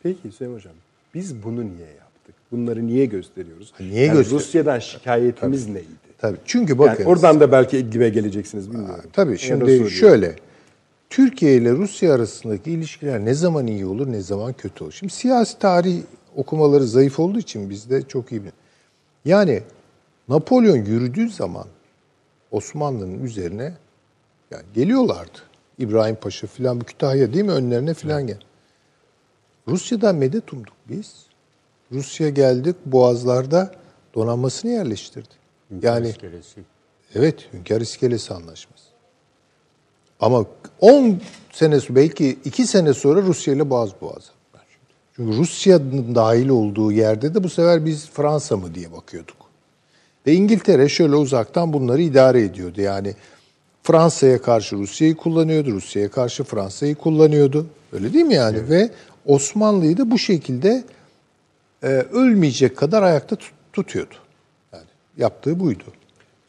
[0.03, 0.73] Peki Hüseyin Hocam,
[1.13, 2.35] biz bunu niye yaptık?
[2.51, 3.73] Bunları niye gösteriyoruz?
[3.79, 5.85] niye yani göster- Rusya'dan şikayetimiz neydi?
[6.17, 6.37] Tabii.
[6.45, 7.03] Çünkü bakın.
[7.03, 9.09] Yani oradan da belki ilgime geleceksiniz bilmiyorum.
[9.13, 10.35] Tabii Onu da şimdi şöyle.
[11.12, 14.91] Türkiye ile Rusya arasındaki ilişkiler ne zaman iyi olur ne zaman kötü olur.
[14.91, 16.02] Şimdi siyasi tarih
[16.36, 18.52] okumaları zayıf olduğu için bizde çok iyi bir.
[19.26, 19.63] Yani
[20.30, 21.65] Napolyon yürüdüğü zaman
[22.52, 23.74] Osmanlı'nın üzerine
[24.52, 25.38] yani geliyorlardı.
[25.78, 28.39] İbrahim Paşa filan bu Kütahya değil mi önlerine filan gel.
[29.67, 31.26] Rusya'dan medet umduk biz.
[31.91, 33.71] Rusya geldik Boğazlar'da
[34.15, 35.34] donanmasını yerleştirdi.
[35.82, 36.62] yani İskelesi.
[37.15, 38.90] Evet, Hünkar İskelesi Anlaşması.
[40.21, 40.45] Ama
[40.79, 41.19] 10
[41.51, 44.31] sene sonra, belki 2 sene sonra Rusya ile boğaz boğaza.
[45.15, 49.38] Çünkü Rusya'nın dahil olduğu yerde de bu sefer biz Fransa mı diye bakıyorduk.
[50.27, 52.81] Ve İngiltere şöyle uzaktan bunları idare ediyordu.
[52.81, 53.15] Yani
[53.84, 57.67] Fransa'ya karşı Rusya'yı kullanıyordu, Rusya'ya karşı Fransa'yı kullanıyordu.
[57.93, 58.69] Öyle değil mi yani?
[58.69, 58.89] Ve
[59.25, 60.84] Osmanlı'yı da bu şekilde
[61.84, 64.13] e, ölmeyecek kadar ayakta tut- tutuyordu.
[64.73, 64.84] Yani
[65.17, 65.84] yaptığı buydu.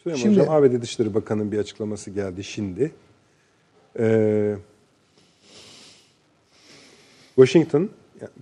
[0.03, 2.93] Süleyman Şimdi- Hocam, ABD Dışişleri Bakanı'nın bir açıklaması geldi şimdi.
[3.99, 4.55] Ee,
[7.37, 7.91] Washington,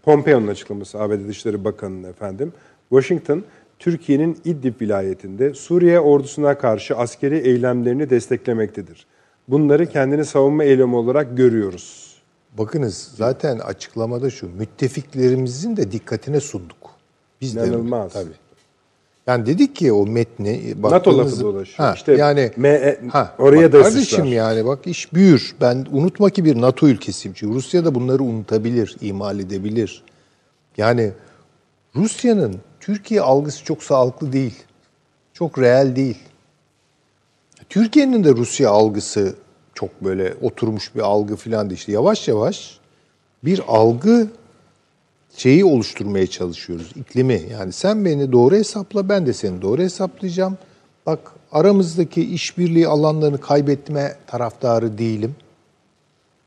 [0.02, 2.52] Pompeo'nun açıklaması ABD Dışişleri Bakanı'nın efendim.
[2.88, 3.44] Washington,
[3.78, 9.06] Türkiye'nin İdlib vilayetinde Suriye ordusuna karşı askeri eylemlerini desteklemektedir.
[9.48, 12.16] Bunları kendini savunma eylemi olarak görüyoruz.
[12.58, 16.90] Bakınız zaten açıklamada şu müttefiklerimizin de dikkatine sunduk.
[17.40, 18.12] Biz de İnanılmaz.
[18.12, 18.49] tabii.
[19.26, 21.76] Yani dedik ki o metni NATO lafı dolaşıyor.
[21.88, 24.24] Ha, işte yani M- ha, oraya da kardeşim sıçrar.
[24.24, 25.54] yani bak iş büyür.
[25.60, 27.34] Ben unutma ki bir NATO ülkesiyim.
[27.38, 30.02] Çünkü Rusya da bunları unutabilir, ihmal edebilir.
[30.76, 31.12] Yani
[31.96, 34.54] Rusya'nın Türkiye algısı çok sağlıklı değil.
[35.34, 36.18] Çok reel değil.
[37.68, 39.34] Türkiye'nin de Rusya algısı
[39.74, 41.78] çok böyle oturmuş bir algı falan değil.
[41.78, 42.78] İşte yavaş yavaş
[43.44, 44.26] bir algı
[45.40, 46.92] şeyi oluşturmaya çalışıyoruz.
[46.96, 47.42] iklimi.
[47.50, 50.58] Yani sen beni doğru hesapla, ben de seni doğru hesaplayacağım.
[51.06, 55.34] Bak aramızdaki işbirliği alanlarını kaybetme taraftarı değilim.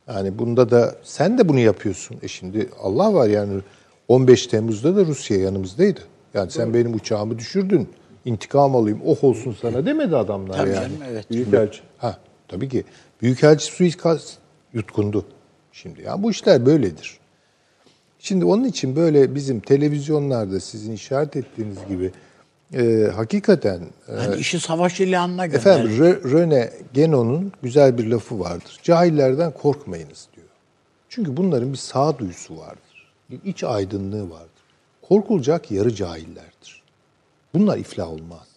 [0.08, 2.18] Yani bunda da sen de bunu yapıyorsun.
[2.22, 3.62] E şimdi Allah var yani
[4.08, 6.00] 15 Temmuz'da da Rusya yanımızdaydı.
[6.34, 7.90] Yani sen benim uçağımı düşürdün.
[8.26, 9.02] İntikam alayım.
[9.06, 10.80] Oh olsun sana demedi adamlar Tabii yani.
[10.80, 11.32] canım evet.
[11.32, 11.80] Büyükelçi.
[11.98, 12.84] Ha, tabii ki.
[13.22, 14.38] Büyükelçi suikast
[14.74, 15.26] yutkundu
[15.72, 16.02] şimdi.
[16.02, 17.23] Yani bu işler böyledir.
[18.26, 22.12] Şimdi onun için böyle bizim televizyonlarda sizin işaret ettiğiniz gibi
[22.74, 25.60] e, hakikaten e, Yani işi savaş ilanına gönder.
[25.60, 28.80] efendim Rö- Röne Genon'un güzel bir lafı vardır.
[28.84, 30.48] Cahillerden korkmayınız diyor.
[31.10, 33.10] Çünkü bunların bir sağduyusu vardır.
[33.30, 34.50] Bir iç aydınlığı vardır.
[35.02, 36.82] Korkulacak yarı cahillerdir.
[37.54, 38.48] Bunlar iflah olmaz.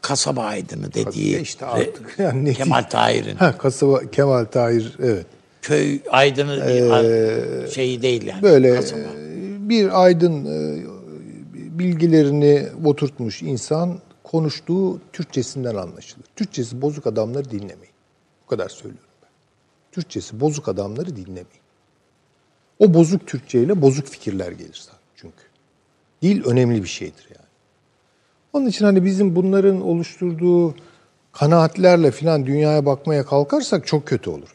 [0.00, 3.36] Kasaba aydını dediği E işte artık yani Kemal Tahir'in.
[3.36, 5.26] Ha, kasaba Kemal Tahir evet.
[5.62, 8.42] Köy aydını şeyi değil yani.
[8.42, 9.00] Böyle kasaba.
[9.00, 10.84] e, bir aydın e,
[11.78, 16.26] bilgilerini oturtmuş insan konuştuğu Türkçesinden anlaşılır.
[16.36, 17.94] Türkçesi bozuk adamları dinlemeyin.
[18.44, 19.28] Bu kadar söylüyorum ben.
[19.92, 21.62] Türkçesi bozuk adamları dinlemeyin.
[22.78, 24.84] O bozuk Türkçeyle bozuk fikirler gelir
[25.16, 25.42] çünkü.
[26.22, 27.48] Dil önemli bir şeydir yani.
[28.52, 30.74] Onun için hani bizim bunların oluşturduğu
[31.32, 34.54] kanaatlerle filan dünyaya bakmaya kalkarsak çok kötü olur.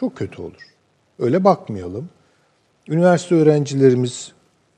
[0.00, 0.74] Çok kötü olur.
[1.18, 2.08] Öyle bakmayalım.
[2.88, 4.32] Üniversite öğrencilerimiz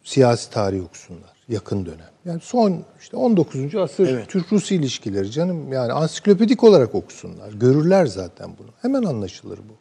[0.05, 2.11] siyasi tarih okusunlar yakın dönem.
[2.25, 3.75] Yani son işte 19.
[3.75, 7.53] asır Türk-Rus ilişkileri canım yani ansiklopedik olarak okusunlar.
[7.53, 8.69] Görürler zaten bunu.
[8.83, 9.73] Hemen anlaşılır bu.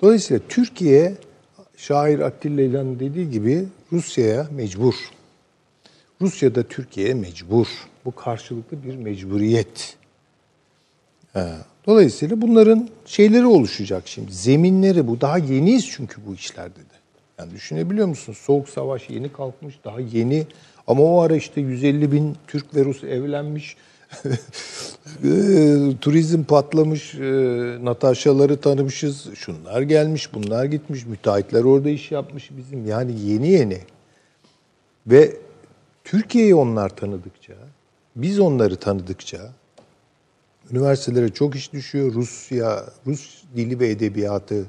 [0.00, 1.14] Dolayısıyla Türkiye
[1.76, 4.94] şair Attila İlhan'ın dediği gibi Rusya'ya mecbur.
[6.20, 7.66] Rusya da Türkiye'ye mecbur.
[8.04, 9.96] Bu karşılıklı bir mecburiyet.
[11.32, 11.56] Ha.
[11.86, 14.32] Dolayısıyla bunların şeyleri oluşacak şimdi.
[14.32, 15.20] Zeminleri bu.
[15.20, 16.96] Daha yeniyiz çünkü bu işlerde de.
[17.38, 18.32] Yani düşünebiliyor musun?
[18.32, 20.46] Soğuk savaş yeni kalkmış, daha yeni.
[20.86, 23.76] Ama o ara işte 150 bin Türk ve Rus evlenmiş.
[25.24, 25.28] E,
[26.00, 27.20] Turizm patlamış, e,
[27.82, 29.34] Natasha'ları tanımışız.
[29.34, 31.06] Şunlar gelmiş, bunlar gitmiş.
[31.06, 32.86] Müteahhitler orada iş yapmış bizim.
[32.86, 33.78] Yani yeni yeni.
[35.06, 35.36] Ve
[36.04, 37.52] Türkiye'yi onlar tanıdıkça,
[38.16, 39.52] biz onları tanıdıkça
[40.70, 42.14] üniversitelere çok iş düşüyor.
[42.14, 44.66] Rusya, Rus dili ve edebiyatı.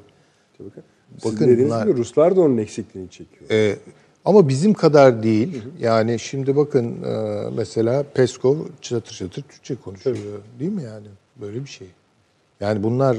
[1.26, 3.52] Bakın, dediğiniz bunlar- gibi Ruslar da onun eksikliğini çekiyor.
[3.52, 3.76] Ee,
[4.26, 5.62] ama bizim kadar değil.
[5.80, 10.18] Yani şimdi bakın e, mesela Peskov çatır çatır Türkçe konuşuyor.
[10.60, 11.08] Değil mi yani?
[11.42, 11.88] Böyle bir şey.
[12.60, 13.18] Yani bunlar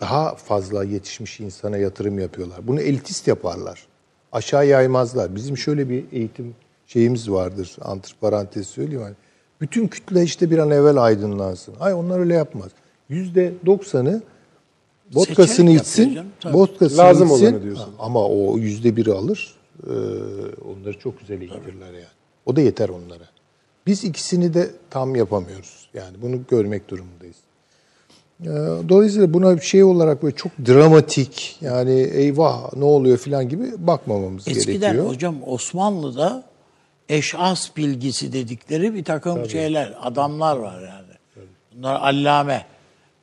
[0.00, 2.66] daha fazla yetişmiş insana yatırım yapıyorlar.
[2.66, 3.86] Bunu elitist yaparlar.
[4.32, 5.34] Aşağı yaymazlar.
[5.34, 6.54] Bizim şöyle bir eğitim
[6.86, 7.76] şeyimiz vardır.
[7.80, 9.02] Antiparantez söyleyeyim.
[9.02, 9.14] Yani
[9.62, 11.74] Bütün kütle işte bir an evvel aydınlansın.
[11.78, 12.70] Hayır onlar öyle yapmaz.
[13.08, 14.22] Yüzde doksanı
[15.14, 17.46] vodkasını içsin, vodkasını Lazım içsin.
[17.46, 17.94] olanı diyorsun.
[17.98, 19.54] Ama o yüzde biri alır.
[19.86, 19.90] Ee,
[20.72, 22.04] onları çok güzel eğitirler yani.
[22.46, 23.24] O da yeter onlara.
[23.86, 25.88] Biz ikisini de tam yapamıyoruz.
[25.94, 27.36] Yani bunu görmek durumundayız.
[28.42, 28.46] Ee,
[28.88, 34.48] Dolayısıyla buna bir şey olarak böyle çok dramatik yani eyvah ne oluyor falan gibi bakmamamız
[34.48, 35.08] Eskiden gerekiyor.
[35.08, 36.44] hocam Osmanlı'da
[37.08, 41.12] eşas bilgisi dedikleri bir takım şeyler, adamlar var yani.
[41.74, 42.66] Bunlar allame.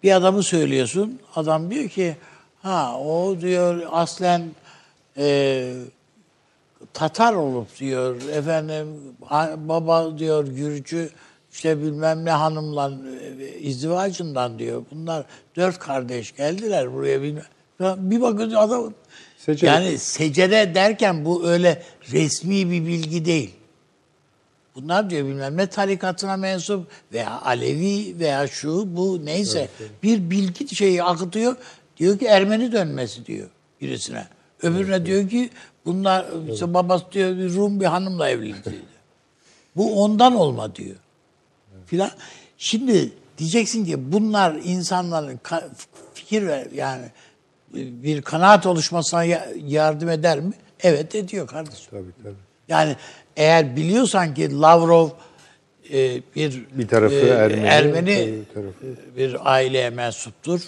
[0.04, 2.16] Bir adamı söylüyorsun, adam diyor ki
[2.62, 4.44] ha o diyor aslen
[5.18, 5.74] e,
[6.94, 8.88] Tatar olup diyor efendim
[9.58, 11.10] baba diyor Gürcü
[11.52, 12.92] işte bilmem ne hanımla
[13.40, 14.84] e, izdivacından diyor.
[14.92, 17.44] Bunlar dört kardeş geldiler buraya bilmem.
[17.80, 18.94] Bir bakıyorsun adam
[19.38, 19.72] Secere.
[19.72, 23.59] yani secere derken bu öyle resmi bir bilgi değil.
[24.76, 29.70] Bunlar diyor bilmem ne tarikatına mensup veya Alevi veya şu bu neyse
[30.04, 31.56] bir bilgi şeyi akıtıyor.
[31.98, 33.50] Diyor ki Ermeni dönmesi diyor
[33.82, 34.28] birisine.
[34.64, 35.50] Öbürüne diyor ki
[35.86, 38.76] bunlar işte babası diyor bir Rum bir hanımla evliydi.
[39.76, 40.96] Bu ondan olma diyor.
[41.86, 42.12] Filan.
[42.58, 45.40] Şimdi diyeceksin ki bunlar insanların
[46.14, 47.06] fikir ver yani
[47.74, 50.54] bir kanaat oluşmasına ya- yardım eder mi?
[50.80, 51.88] Evet ediyor kardeşim.
[51.92, 52.36] Tabii tabii.
[52.68, 52.96] Yani
[53.40, 55.10] eğer biliyorsan ki Lavrov
[55.94, 60.62] e, bir Bir tarafı e, Ermeni, Ermeni bir tarafı- bir aileye mensuptur.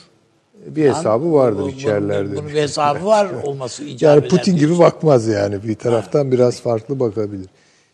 [0.65, 2.35] Bir hesabı vardır Bu- içerlerde.
[2.35, 6.99] Bunun bir hesabı var olması icap Yani Putin gibi bakmaz yani bir taraftan biraz farklı
[6.99, 7.47] bakabilir.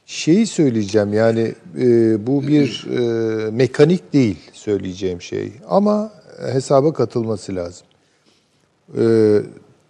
[0.06, 6.12] Şeyi söyleyeceğim yani e, bu bir e, mekanik değil söyleyeceğim şey ama
[6.52, 7.88] hesaba katılması lazım.
[8.98, 9.04] E,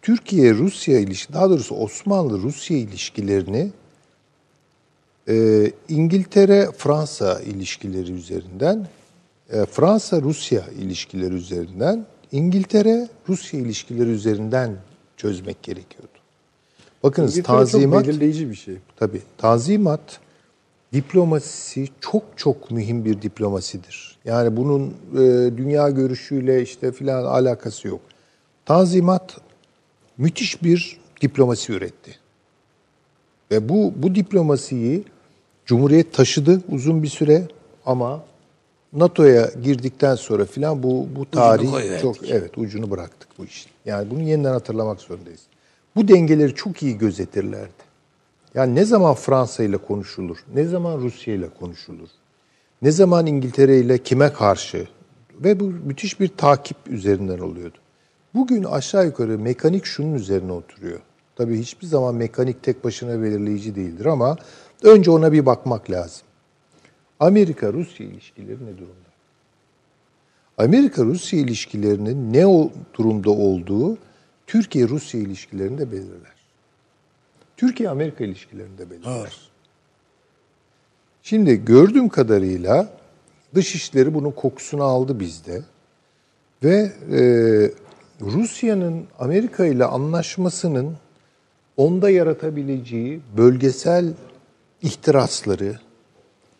[0.02, 3.70] Türkiye-Rusya ilişki, daha doğrusu Osmanlı-Rusya ilişkilerini
[5.28, 8.88] e, İngiltere-Fransa ilişkileri üzerinden,
[9.50, 14.76] e, Fransa-Rusya ilişkileri üzerinden, İngiltere-Rusya ilişkileri üzerinden
[15.18, 16.18] çözmek gerekiyordu.
[17.04, 18.78] Bakınız İngiltere tanzimat, çok belirleyici bir şey.
[18.96, 20.20] tabii tanzimat
[20.94, 24.18] diplomasisi çok çok mühim bir diplomasidir.
[24.26, 25.18] Yani bunun e,
[25.58, 28.02] dünya görüşüyle işte filan alakası yok.
[28.66, 29.38] Tanzimat
[30.18, 32.16] müthiş bir diplomasi üretti.
[33.52, 35.04] Ve bu bu diplomasiyi
[35.68, 37.48] Cumhuriyet taşıdı uzun bir süre
[37.86, 38.24] ama
[38.94, 43.72] NATO'ya girdikten sonra filan bu bu tarih çok evet ucunu bıraktık bu işin.
[43.86, 45.40] Yani bunu yeniden hatırlamak zorundayız.
[45.96, 47.88] Bu dengeleri çok iyi gözetirlerdi.
[48.54, 52.10] Yani ne zaman Fransa ile konuşulur, ne zaman Rusya ile konuşulur,
[52.82, 54.88] ne zaman İngiltere ile kime karşı
[55.44, 57.78] ve bu müthiş bir takip üzerinden oluyordu.
[58.34, 61.00] Bugün aşağı yukarı mekanik şunun üzerine oturuyor.
[61.36, 64.38] Tabii hiçbir zaman mekanik tek başına belirleyici değildir ama
[64.84, 66.28] önce ona bir bakmak lazım.
[67.20, 69.08] Amerika-Rusya ilişkileri ne durumda?
[70.58, 73.98] Amerika-Rusya ilişkilerinin ne o durumda olduğu
[74.48, 76.38] Türkiye-Rusya ilişkilerini de belirler.
[77.58, 79.50] Türkiye-Amerika ilişkilerini de belirler.
[81.24, 82.90] Şimdi gördüğüm kadarıyla
[83.56, 85.62] dışişleri bunun kokusunu aldı bizde.
[86.64, 87.22] Ve e,
[88.22, 90.98] Rusya'nın Amerika ile anlaşmasının
[91.78, 94.14] onda yaratabileceği bölgesel
[94.82, 95.80] ihtirasları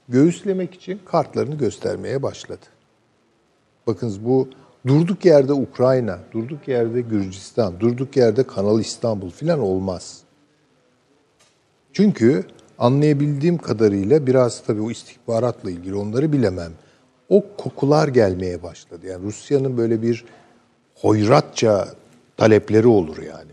[0.10, 2.66] göğüslemek için kartlarını göstermeye başladı.
[3.88, 4.50] Bakınız bu
[4.88, 10.22] durduk yerde Ukrayna, durduk yerde Gürcistan, durduk yerde Kanal İstanbul filan olmaz.
[11.94, 12.44] Çünkü
[12.78, 16.72] anlayabildiğim kadarıyla biraz tabii o istihbaratla ilgili onları bilemem.
[17.30, 19.08] O kokular gelmeye başladı.
[19.08, 20.26] Yani Rusya'nın böyle bir
[20.96, 21.88] hoyratça
[22.38, 23.52] talepleri olur yani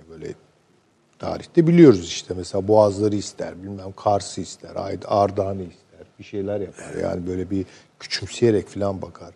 [1.18, 4.70] tarihte biliyoruz işte mesela Boğazları ister, bilmem Kars'ı ister,
[5.06, 6.94] Ardahan'ı ister, bir şeyler yapar.
[7.02, 7.66] Yani böyle bir
[8.00, 9.30] küçümseyerek falan bakar.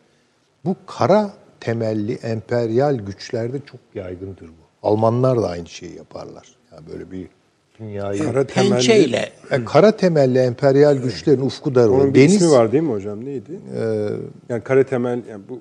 [0.64, 4.88] Bu kara temelli emperyal güçlerde çok yaygındır bu.
[4.88, 6.48] Almanlar da aynı şeyi yaparlar.
[6.72, 7.28] Yani böyle bir
[7.80, 8.24] dünyayı...
[8.24, 12.00] Kara temelli- Pençeyle Yani kara temelli emperyal güçlerin ufku dar olur.
[12.00, 13.24] Onun bir Deniz, ismi var değil mi hocam?
[13.24, 13.60] Neydi?
[14.48, 15.60] yani kare temel, yani bu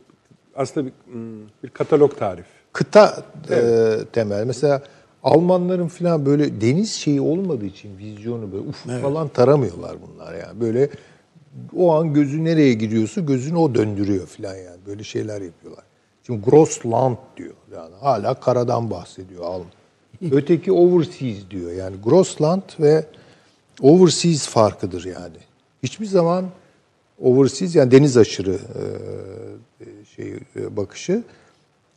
[0.55, 2.45] aslında bir, hmm, bir katalog tarif.
[2.73, 4.43] kıta e, temel.
[4.45, 4.81] Mesela
[5.24, 10.59] Almanların falan böyle deniz şeyi olmadığı için vizyonu böyle ufuk falan taramıyorlar bunlar yani.
[10.61, 10.89] Böyle
[11.76, 14.78] o an gözü nereye gidiyorsa gözünü o döndürüyor falan yani.
[14.88, 15.84] Böyle şeyler yapıyorlar.
[16.24, 17.53] Şimdi Grossland diyor.
[17.74, 19.68] Yani hala karadan bahsediyor Alman.
[20.32, 21.72] Öteki overseas diyor.
[21.72, 23.05] Yani Grossland ve
[23.82, 25.38] overseas farkıdır yani.
[25.84, 26.45] Hiçbir zaman
[27.22, 28.59] overseas yani deniz aşırı
[29.80, 31.24] e, şey e, bakışı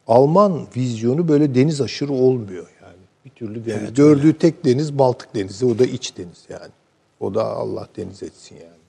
[0.07, 2.67] Alman vizyonu böyle deniz aşırı olmuyor.
[3.25, 3.95] Bir türlü deniz.
[3.95, 5.67] Gördüğü tek deniz Baltık Denizi.
[5.67, 6.73] O da iç deniz yani.
[7.21, 8.81] O da Allah deniz etsin yani.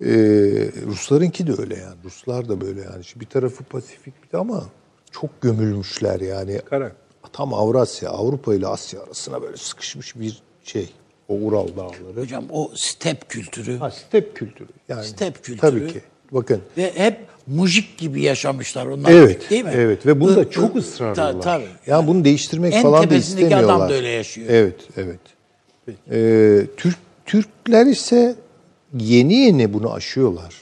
[0.00, 1.96] Ee, Ruslarınki de öyle yani.
[2.04, 3.04] Ruslar da böyle yani.
[3.04, 4.64] Şimdi bir tarafı Pasifik bir de ama
[5.10, 6.60] çok gömülmüşler yani.
[6.64, 6.92] Kara.
[7.32, 10.92] Tam Avrasya, Avrupa ile Asya arasına böyle sıkışmış bir şey.
[11.28, 12.20] O Ural dağları.
[12.20, 14.68] Hocam o step kültürü Ha, step kültürü.
[14.88, 15.60] Yani, Step kültürü.
[15.60, 16.02] Tabii ki.
[16.32, 16.60] Bakın.
[16.76, 19.10] ve hep mujik gibi yaşamışlar onlar.
[19.10, 19.50] Evet.
[19.50, 19.70] Değil mi?
[19.74, 21.32] Evet ve bunda çok ısrarlılar.
[21.32, 21.66] Ta- tabii.
[21.86, 23.88] Ya bunu değiştirmek En falan da tepesindeki adam istemiyorlar.
[23.90, 24.48] da öyle yaşıyor.
[24.50, 25.20] Evet, evet.
[26.10, 28.34] Ee, Türk Türkler ise
[28.98, 30.54] yeni yeni bunu aşıyorlar.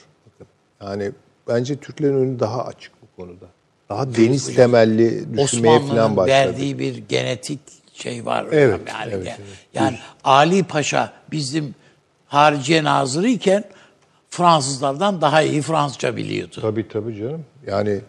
[0.83, 1.11] Yani
[1.47, 3.45] bence Türklerin önü daha açık bu konuda.
[3.89, 6.29] Daha deniz temelli düşünmeye falan başladı.
[6.31, 7.59] verdiği bir genetik
[7.93, 8.45] şey var.
[8.47, 9.11] hocam Evet, yani.
[9.13, 9.57] evet, yani, evet.
[9.73, 11.75] yani Ali Paşa bizim
[12.27, 13.63] hariciye nazırı iken
[14.31, 16.57] Fransızlardan daha iyi Fransızca biliyordu.
[16.61, 17.45] Tabii tabii canım.
[17.67, 17.99] Yani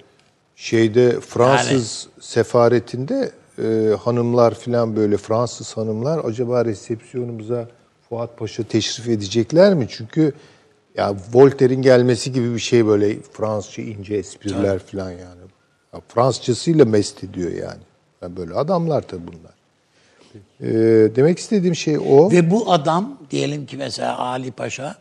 [0.57, 7.68] şeyde Fransız sefaretinde e, hanımlar falan böyle Fransız hanımlar acaba resepsiyonumuza
[8.09, 9.87] Fuat Paşa teşrif edecekler mi?
[9.91, 10.33] Çünkü
[10.97, 15.41] ya Voltaire'in gelmesi gibi bir şey böyle Fransızca ince espriler falan yani.
[15.93, 17.83] Ya Fransızcasıyla mest ediyor yani.
[18.23, 19.53] Ya böyle adamlar tabii bunlar.
[20.61, 20.70] E,
[21.16, 22.31] demek istediğim şey o.
[22.31, 24.97] Ve bu adam diyelim ki mesela Ali Paşa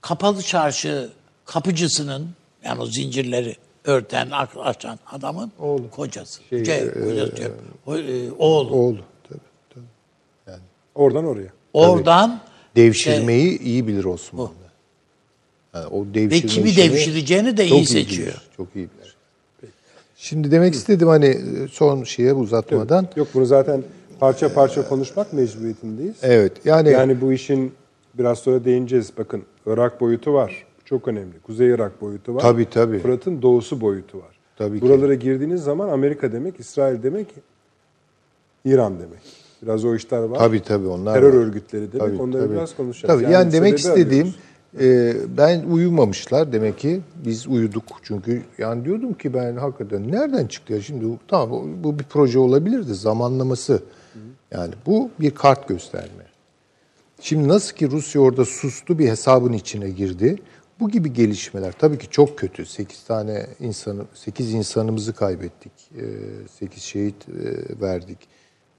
[0.00, 1.10] kapalı çarşı
[1.44, 2.28] kapıcısının
[2.64, 4.30] yani o zincirleri örten,
[4.64, 5.52] açan adamın
[5.90, 6.40] kocası.
[6.50, 7.52] Şey, Şey, e, kocası.
[7.86, 8.74] O, e, oğlu.
[8.74, 8.98] Oğlu
[9.28, 9.40] tabii.
[9.74, 10.56] tabii.
[10.94, 11.52] Oradan oraya.
[11.72, 12.40] Oradan
[12.76, 14.50] Devşirmeyi iyi bilir Osmanlı.
[15.74, 18.28] Yani o devşirme ve kimi devşireceğini de iyi seçiyor.
[18.28, 19.16] bilir, Çok iyi bilir.
[20.16, 21.38] Şimdi demek istedim hani
[21.72, 23.08] son şeye uzatmadan.
[23.16, 23.82] Yok bunu zaten
[24.20, 26.16] parça parça konuşmak mecburiyetindeyiz.
[26.22, 27.72] Evet yani, Yani bu işin
[28.14, 29.12] biraz sonra değineceğiz.
[29.18, 30.66] Bakın Irak boyutu var.
[30.84, 31.40] Çok önemli.
[31.42, 32.40] Kuzey Irak boyutu var.
[32.40, 32.98] Tabii, tabii.
[32.98, 34.38] Fırat'ın doğusu boyutu var.
[34.56, 34.86] Tabii ki.
[34.86, 37.26] Buralara girdiğiniz zaman Amerika demek, İsrail demek,
[38.64, 39.20] İran demek.
[39.62, 40.38] Biraz o işler var.
[40.38, 41.38] tabii tabii onlar Terör var.
[41.38, 42.06] örgütleri demek.
[42.06, 42.54] Tabii, Onları tabii.
[42.54, 43.20] biraz konuşacağız.
[43.20, 44.34] Tabii yani, demek sebebi istediğim
[44.80, 50.72] e, ben uyumamışlar demek ki biz uyuduk çünkü yani diyordum ki ben hakikaten nereden çıktı
[50.72, 53.82] ya şimdi tamam bu bir proje olabilirdi zamanlaması
[54.50, 56.29] yani bu bir kart gösterme.
[57.20, 60.36] Şimdi nasıl ki Rusya orada sustu bir hesabın içine girdi.
[60.80, 62.66] Bu gibi gelişmeler tabii ki çok kötü.
[62.66, 65.72] 8 tane insanı 8 insanımızı kaybettik.
[66.58, 68.18] 8 şehit e, verdik.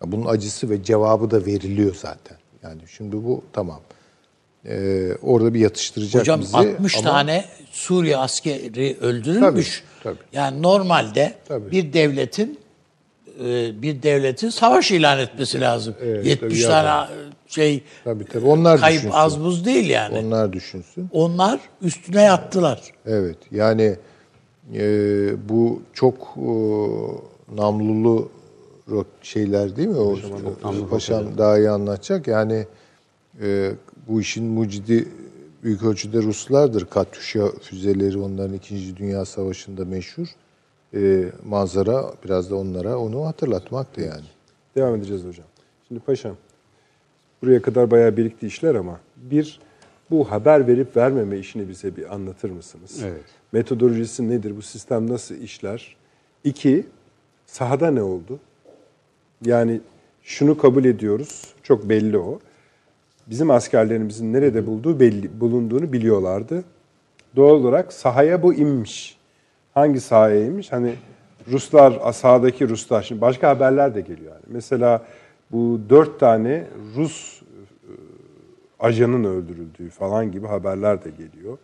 [0.05, 2.37] Bunun acısı ve cevabı da veriliyor zaten.
[2.63, 3.79] Yani şimdi bu tamam.
[4.65, 6.57] Ee, orada bir yatıştıracak Hocam bizi.
[6.57, 9.83] 60 ama- tane Suriye askeri öldürülmüş.
[10.03, 10.25] Tabii, tabii.
[10.33, 11.71] Yani normalde Tabii.
[11.71, 12.59] bir devletin
[13.45, 15.95] e, bir devletin savaş ilan etmesi lazım.
[16.03, 17.07] Evet, 70 tabii, tane
[17.47, 19.17] şey Tabii tabii onlar kayıp düşünsün.
[19.17, 20.17] az buz değil yani.
[20.17, 21.09] Onlar düşünsün.
[21.11, 22.81] Onlar üstüne yattılar.
[23.05, 23.95] Evet yani
[24.73, 26.47] e, bu çok e,
[27.55, 28.29] namlulu
[29.21, 29.97] şeyler değil mi?
[29.97, 30.17] O
[30.89, 32.27] Paşam daha iyi anlatacak.
[32.27, 32.65] Yani
[33.41, 33.71] e,
[34.07, 35.07] bu işin mucidi
[35.63, 36.85] büyük ölçüde Ruslardır.
[36.85, 38.97] Katyusha füzeleri onların 2.
[38.97, 40.27] Dünya Savaşı'nda meşhur.
[40.93, 44.25] E, manzara biraz da onlara onu hatırlatmaktı yani.
[44.75, 45.45] Devam edeceğiz hocam.
[45.87, 46.35] Şimdi paşam,
[47.41, 49.59] buraya kadar bayağı birikti işler ama bir,
[50.11, 52.99] bu haber verip vermeme işini bize bir anlatır mısınız?
[53.03, 53.23] Evet.
[53.51, 54.57] Metodolojisi nedir?
[54.57, 55.95] Bu sistem nasıl işler?
[56.43, 56.85] İki,
[57.45, 58.39] sahada ne oldu?
[59.45, 59.81] Yani
[60.23, 62.39] şunu kabul ediyoruz, çok belli o.
[63.27, 66.63] Bizim askerlerimizin nerede bulduğu belli, bulunduğunu biliyorlardı.
[67.35, 69.17] Doğal olarak sahaya bu inmiş.
[69.73, 70.71] Hangi sahaya inmiş?
[70.71, 70.95] Hani
[71.51, 73.01] Ruslar, sahadaki Ruslar.
[73.01, 74.31] Şimdi başka haberler de geliyor.
[74.31, 74.43] Yani.
[74.47, 75.05] Mesela
[75.51, 77.91] bu dört tane Rus e,
[78.79, 81.57] ajanın öldürüldüğü falan gibi haberler de geliyor.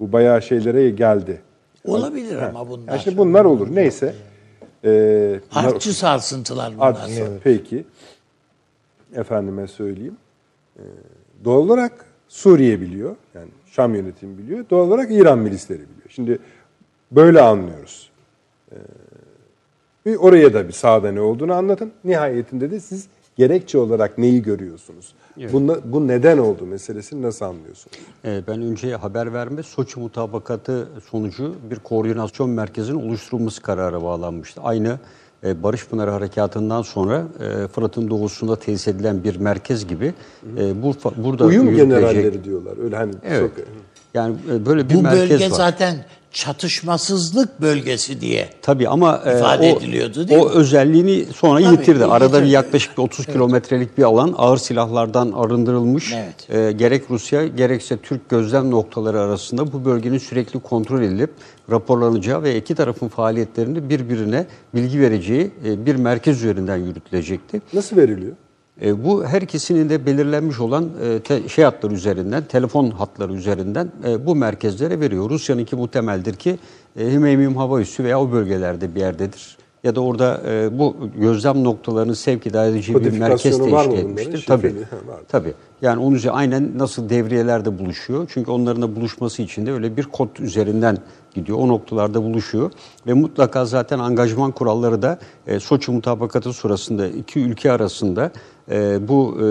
[0.00, 1.40] Bu bayağı şeylere geldi.
[1.84, 2.88] Olabilir ama bunlar.
[2.88, 3.68] Yani işte bunlar olur.
[3.74, 4.14] Neyse.
[4.84, 6.94] Ee, bunlar- Harççı sarsıntılar bunlar.
[6.94, 7.28] Hadise.
[7.44, 7.84] Peki.
[9.14, 10.16] Efendime söyleyeyim.
[10.78, 10.82] Ee,
[11.44, 11.92] doğal olarak
[12.28, 13.16] Suriye biliyor.
[13.34, 14.64] Yani Şam yönetimi biliyor.
[14.70, 16.08] Doğal olarak İran milisleri biliyor.
[16.08, 16.38] Şimdi
[17.12, 18.10] böyle anlıyoruz.
[18.72, 18.76] Ee,
[20.06, 21.92] bir oraya da bir sahada ne olduğunu anlatın.
[22.04, 25.14] Nihayetinde de siz gerekçe olarak neyi görüyorsunuz?
[25.52, 27.96] Bunla- bu neden oldu meselesini nasıl anlıyorsunuz?
[28.24, 34.60] Ee, Ben önce haber verme Soçi mutabakatı sonucu bir koordinasyon merkezinin oluşturulması kararı bağlanmıştı.
[34.64, 34.98] Aynı
[35.44, 40.14] e, Barış Pınarı Harekatı'ndan sonra e, Fırat'ın doğusunda tesis edilen bir merkez gibi
[40.58, 42.78] e, bu burada Uyum yürütülecek- generalleri diyorlar.
[42.84, 43.40] Öyle hani Evet.
[43.56, 43.66] çok
[44.14, 45.56] Yani e, böyle bir Bu merkez bölge var.
[45.56, 45.96] zaten
[46.36, 48.48] çatışmasızlık bölgesi diye.
[48.62, 50.50] Tabii ama e, ifade o, ediliyordu, değil o mi?
[50.50, 52.04] özelliğini sonra Tabii, yitirdi.
[52.04, 56.12] Arada bir yaklaşık 30 kilometrelik bir alan ağır silahlardan arındırılmış.
[56.12, 56.50] Evet.
[56.50, 61.30] E, gerek Rusya gerekse Türk gözlem noktaları arasında bu bölgenin sürekli kontrol edilip
[61.70, 67.62] raporlanacağı ve iki tarafın faaliyetlerini birbirine bilgi vereceği e, bir merkez üzerinden yürütülecekti.
[67.72, 68.32] nasıl veriliyor?
[68.82, 73.90] E, bu her ikisinin de belirlenmiş olan e, te, şey hatları üzerinden, telefon hatları üzerinden
[74.04, 75.30] e, bu merkezlere veriyor.
[75.30, 76.58] Rusya'nınki muhtemeldir ki
[76.98, 79.56] e, Hmeymim hava üssü veya o bölgelerde bir yerdedir.
[79.84, 84.44] Ya da orada e, bu gözlem noktalarını sevk edici bir merkez teşkil etmiştir.
[84.46, 84.72] Tabii.
[84.72, 85.20] Ha, var.
[85.28, 85.54] Tabii.
[85.82, 88.30] Yani onun üzerine aynen nasıl devriyelerde buluşuyor.
[88.34, 90.98] Çünkü onların da buluşması için de öyle bir kod üzerinden
[91.34, 91.58] gidiyor.
[91.58, 92.70] O noktalarda buluşuyor.
[93.06, 98.30] Ve mutlaka zaten angajman kuralları da e, Soçi mutabakatı sırasında iki ülke arasında
[98.70, 99.46] e, bu e,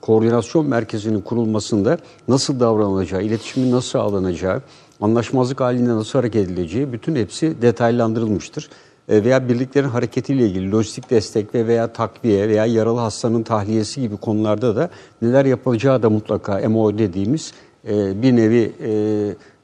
[0.00, 1.98] koordinasyon merkezinin kurulmasında
[2.28, 4.62] nasıl davranılacağı, iletişimin nasıl sağlanacağı,
[5.00, 8.70] anlaşmazlık halinde nasıl hareket edileceği bütün hepsi detaylandırılmıştır.
[9.08, 14.16] E, veya birliklerin hareketiyle ilgili lojistik destek ve veya takviye veya yaralı hastanın tahliyesi gibi
[14.16, 14.90] konularda da
[15.22, 17.52] neler yapılacağı da mutlaka MO dediğimiz
[17.88, 18.90] e, bir nevi e,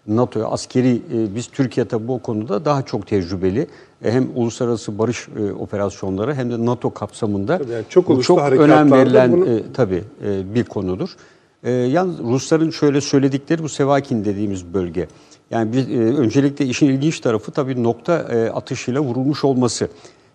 [0.09, 3.67] NATO'ya askeri e, biz Türkiye tabi bu konuda daha çok tecrübeli.
[4.05, 8.39] E, hem uluslararası barış e, operasyonları hem de NATO kapsamında Tabii yani çok bu çok
[8.53, 11.17] önem verilen bunu- e, tabii e, bir konudur.
[11.65, 15.09] E, yalnız Rusların şöyle söyledikleri bu Sevakin dediğimiz bölge.
[15.51, 19.89] Yani bir, e, öncelikle işin ilginç tarafı tabii nokta e, atışıyla vurulmuş olması.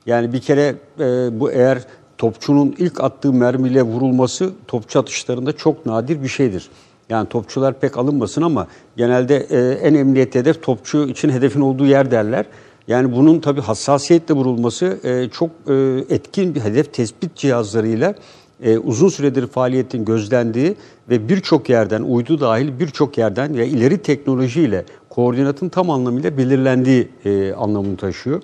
[0.05, 1.81] Yani bir kere e, bu eğer
[2.17, 6.69] topçunun ilk attığı mermiyle vurulması topçu atışlarında çok nadir bir şeydir.
[7.11, 12.11] Yani topçular pek alınmasın ama genelde e, en emniyetli hedef topçu için hedefin olduğu yer
[12.11, 12.45] derler.
[12.87, 15.73] Yani bunun tabii hassasiyetle vurulması e, çok e,
[16.09, 18.15] etkin bir hedef tespit cihazlarıyla
[18.63, 20.75] e, uzun süredir faaliyetin gözlendiği
[21.09, 27.53] ve birçok yerden, uydu dahil birçok yerden ya ileri teknolojiyle koordinatın tam anlamıyla belirlendiği e,
[27.53, 28.41] anlamını taşıyor.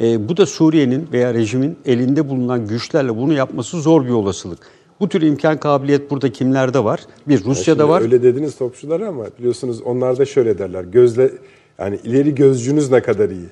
[0.00, 4.58] E, bu da Suriye'nin veya rejimin elinde bulunan güçlerle bunu yapması zor bir olasılık.
[5.00, 7.00] Bu tür imkan kabiliyet burada kimlerde var?
[7.28, 8.00] Bir Rusya'da var.
[8.02, 10.84] Öyle dediniz topçulara ama biliyorsunuz onlar da şöyle derler.
[10.84, 11.30] Gözle
[11.78, 13.46] yani ileri gözcünüz ne kadar iyi.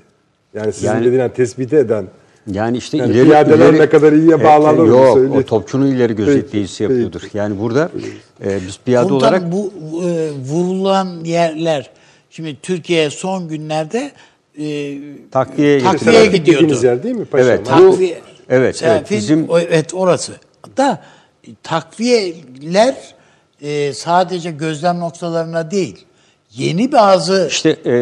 [0.55, 2.05] Yani sizin Yani- dediğin tespit eden
[2.53, 5.43] Yani işte Yani ileri, piyadeler ileri- ne kadar iyiye bağlanır onu Yok, söyleyeyim.
[5.43, 7.23] o topçunun ileri gözetleyicisi Peki, yapıyordur.
[7.35, 7.91] Yani burada
[8.45, 9.73] e, biz piyade Komutanım, olarak bu
[10.05, 11.91] e, vurulan yerler
[12.31, 14.13] şimdi Türkiye son günlerde
[14.61, 14.99] e,
[15.31, 15.81] Takviye.
[15.81, 16.75] Selahattin gidiyordu.
[16.87, 17.47] yer değil mi paşam?
[17.49, 17.69] Evet.
[17.71, 17.79] Ha?
[17.83, 18.19] Bu- takviye
[18.49, 20.33] evet, evet, bizim- o- evet orası.
[20.63, 21.03] Hatta
[21.63, 22.97] takviyeler
[23.63, 26.07] e, sadece gözlem noktalarına değil
[26.55, 27.93] yeni bazı işte e,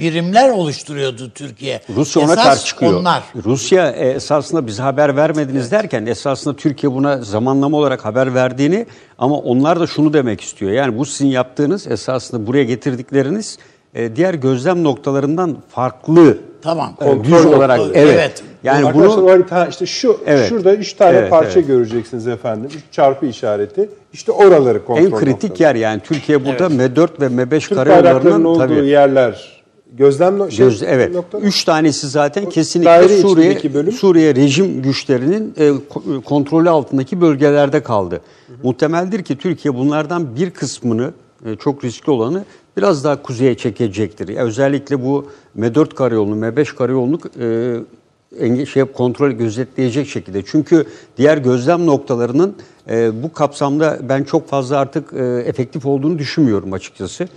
[0.00, 1.80] birimler oluşturuyordu Türkiye.
[1.96, 3.00] Rusya ona Esas karşı çıkıyor.
[3.00, 3.22] Onlar.
[3.44, 8.86] Rusya e, esasında bize haber vermediniz derken esasında Türkiye buna zamanlama olarak haber verdiğini
[9.18, 10.72] ama onlar da şunu demek istiyor.
[10.72, 13.58] Yani bu sizin yaptığınız esasında buraya getirdikleriniz
[13.96, 16.38] e, diğer gözlem noktalarından farklı.
[16.62, 16.92] Tamam.
[17.00, 17.98] e, Kontrol güç olarak noktaları.
[18.04, 18.14] evet.
[18.18, 18.42] Evet.
[18.64, 20.48] Yani Arkadaşlar o bunu harita işte şu Evet.
[20.48, 21.66] şurada üç tane Evet, parça evet.
[21.68, 22.70] göreceksiniz efendim.
[22.76, 23.88] Üç çarpı işareti.
[24.12, 25.62] İşte oraları kontrol en kritik noktaları.
[25.78, 29.56] yer yani Türkiye burada M4 ve M5 Türk karayollarının olduğu tabii yerler.
[29.92, 31.14] Gözlem no- şey, Göz, evet.
[31.14, 33.92] nokta- Üç tanesi zaten daire kesinlikle Suriye bölüm.
[33.92, 38.20] Suriye rejim güçlerinin e, ko- kontrolü altındaki bölgelerde kaldı.
[38.62, 41.10] Muhtemeldir ki Türkiye bunlardan bir kısmını
[41.46, 42.44] e, çok riskli olanı
[42.76, 44.28] biraz daha kuzeye çekecektir.
[44.28, 50.42] Ya özellikle bu M4 karayolunu, M5 karayolunu e, şey kontrol gözetleyecek şekilde.
[50.46, 50.84] Çünkü
[51.16, 52.56] diğer gözlem noktalarının
[52.90, 57.28] e, bu kapsamda ben çok fazla artık e, efektif olduğunu düşünmüyorum açıkçası.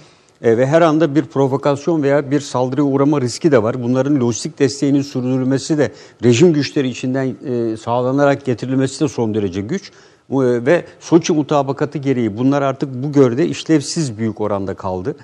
[0.41, 3.83] E, ve her anda bir provokasyon veya bir saldırıya uğrama riski de var.
[3.83, 5.91] Bunların lojistik desteğinin sürdürülmesi de
[6.23, 9.91] rejim güçleri içinden e, sağlanarak getirilmesi de son derece güç.
[10.31, 15.15] E, ve Soçi mutabakatı gereği bunlar artık bu görede işlevsiz büyük oranda kaldı.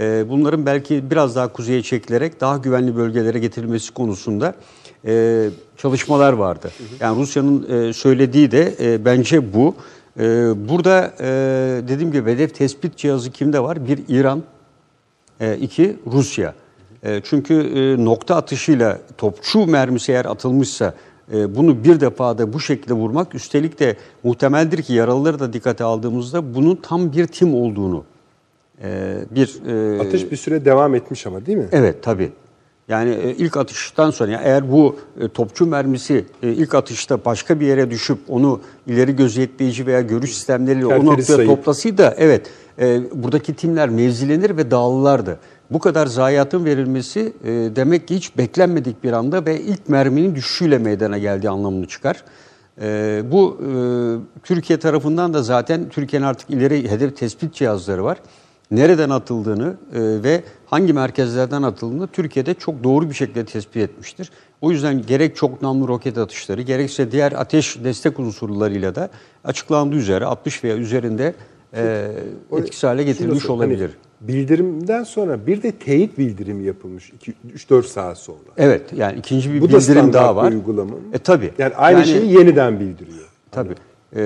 [0.00, 4.54] E, bunların belki biraz daha kuzeye çekilerek daha güvenli bölgelere getirilmesi konusunda
[5.06, 6.70] e, çalışmalar vardı.
[7.00, 9.74] Yani Rusya'nın söylediği de bence bu.
[10.68, 11.12] Burada
[11.88, 13.86] dediğim gibi hedef tespit cihazı kimde var?
[13.86, 14.42] Bir İran,
[15.60, 16.54] iki Rusya.
[17.24, 20.94] Çünkü nokta atışıyla topçu mermisi eğer atılmışsa
[21.32, 26.76] bunu bir defada bu şekilde vurmak üstelik de muhtemeldir ki yaralıları da dikkate aldığımızda bunun
[26.76, 28.04] tam bir tim olduğunu
[28.82, 29.60] e, bir
[29.96, 31.68] e, Atış bir süre devam etmiş ama değil mi?
[31.72, 32.32] Evet tabii.
[32.88, 37.66] Yani e, ilk atıştan sonra yani eğer bu e, topçu mermisi ilk atışta başka bir
[37.66, 41.50] yere düşüp onu ileri gözetleyici veya görüş sistemleriyle o Kerteri noktaya sayıp.
[41.50, 42.50] toplasıydı evet
[43.12, 45.38] buradaki timler mevzilenir ve dağılırlardı.
[45.70, 50.78] Bu kadar zayiatın verilmesi e, demek ki hiç beklenmedik bir anda ve ilk merminin düşüşüyle
[50.78, 52.24] meydana geldiği anlamını çıkar.
[52.80, 53.70] E, bu e,
[54.42, 58.18] Türkiye tarafından da zaten Türkiye'nin artık ileri hedef tespit cihazları var
[58.70, 64.30] nereden atıldığını e, ve hangi merkezlerden atıldığını Türkiye'de çok doğru bir şekilde tespit etmiştir.
[64.60, 69.10] O yüzden gerek çok namlu roket atışları gerekse diğer ateş destek unsurlarıyla da
[69.44, 71.34] açıklandığı üzere 60 veya üzerinde
[71.74, 72.10] e,
[72.52, 73.90] etkisiz hale getirilmiş sor- olabilir.
[73.90, 77.12] Hani bildirimden sonra bir de teyit bildirimi yapılmış
[77.56, 78.38] 3-4 saat sonra.
[78.56, 80.52] Evet yani ikinci bir Bu da bildirim standart daha var.
[80.52, 81.02] uygulama mı?
[81.12, 81.50] E tabi.
[81.58, 83.28] Yani aynı şeyi yeniden bildiriyor.
[83.50, 83.74] Tabii.
[84.16, 84.22] E,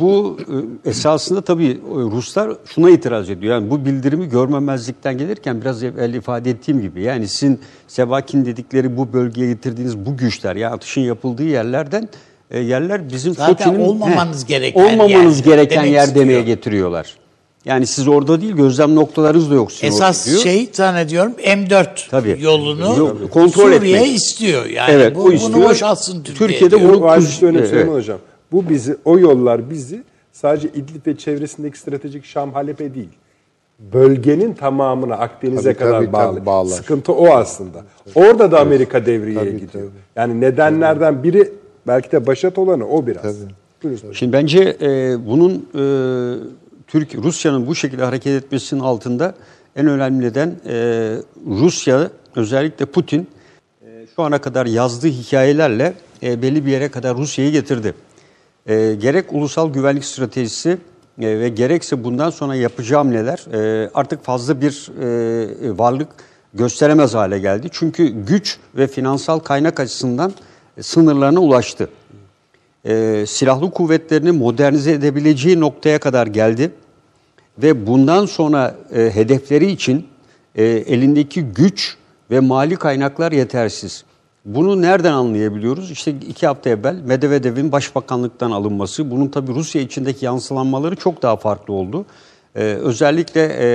[0.00, 0.38] bu
[0.84, 3.54] e, esasında tabii e, Ruslar şuna itiraz ediyor.
[3.54, 9.12] Yani bu bildirimi görmemezlikten gelirken biraz evvel ifade ettiğim gibi yani sizin Sevakin dedikleri bu
[9.12, 12.08] bölgeye getirdiğiniz bu güçler ya yani atışın yapıldığı yerlerden
[12.50, 16.26] e, yerler bizim Zaten Foçi'nin olmamanız gereken olmamanız yer gereken demek yer istiyor.
[16.26, 17.16] demeye getiriyorlar.
[17.68, 19.72] Yani siz orada değil gözlem noktalarınız da yok.
[19.72, 20.38] sizin Esas diyor.
[20.40, 22.36] şey zannediyorum M4 Tabii.
[22.40, 24.16] yolunu Yok, kontrol Suriye etmek.
[24.16, 24.66] istiyor.
[24.66, 25.54] Yani Evet, bu, o istiyor.
[25.58, 26.48] bunu boşaltsın Türkiye.
[26.48, 26.90] Türkiye'de diyor.
[26.92, 27.88] bunu- Bu kuz- işte önemli Evet.
[27.92, 28.18] Hocam.
[28.52, 30.02] Bu bizi, o yollar bizi
[30.32, 33.08] sadece İdlib ve çevresindeki stratejik Şam Halep'e değil,
[33.92, 36.34] bölgenin tamamına Akdeniz'e Tabii, kadar tabii, bağlı.
[36.36, 36.70] tabii, bağlar.
[36.76, 37.84] Sıkıntı o aslında.
[38.14, 39.70] Orada da Amerika devreye Tabii, gidiyor.
[39.72, 39.84] tabii.
[40.16, 41.52] Yani nedenlerden biri
[41.86, 43.22] belki de başat olanı o biraz.
[43.22, 43.52] Tabii.
[43.82, 44.12] Buyurun.
[44.12, 45.82] Şimdi bence e, bunun e,
[46.88, 49.34] Türk Rusya'nın bu şekilde hareket etmesinin altında
[49.76, 50.74] en önemli neden e,
[51.46, 53.28] Rusya özellikle Putin
[53.82, 57.94] e, şu ana kadar yazdığı hikayelerle e, belli bir yere kadar Rusya'yı getirdi.
[58.66, 60.78] E, gerek ulusal güvenlik stratejisi
[61.20, 66.08] e, ve gerekse bundan sonra yapacağı hamleler e, artık fazla bir e, varlık
[66.54, 67.68] gösteremez hale geldi.
[67.72, 70.32] Çünkü güç ve finansal kaynak açısından
[70.80, 71.88] sınırlarına ulaştı
[72.88, 76.70] e, silahlı kuvvetlerini modernize edebileceği noktaya kadar geldi
[77.58, 80.06] ve bundan sonra e, hedefleri için
[80.54, 81.96] e, elindeki güç
[82.30, 84.04] ve mali kaynaklar yetersiz.
[84.44, 85.90] Bunu nereden anlayabiliyoruz?
[85.90, 91.74] İşte iki hafta evvel Medvedev'in başbakanlıktan alınması, bunun tabii Rusya içindeki yansılanmaları çok daha farklı
[91.74, 92.06] oldu.
[92.54, 93.66] E, özellikle e,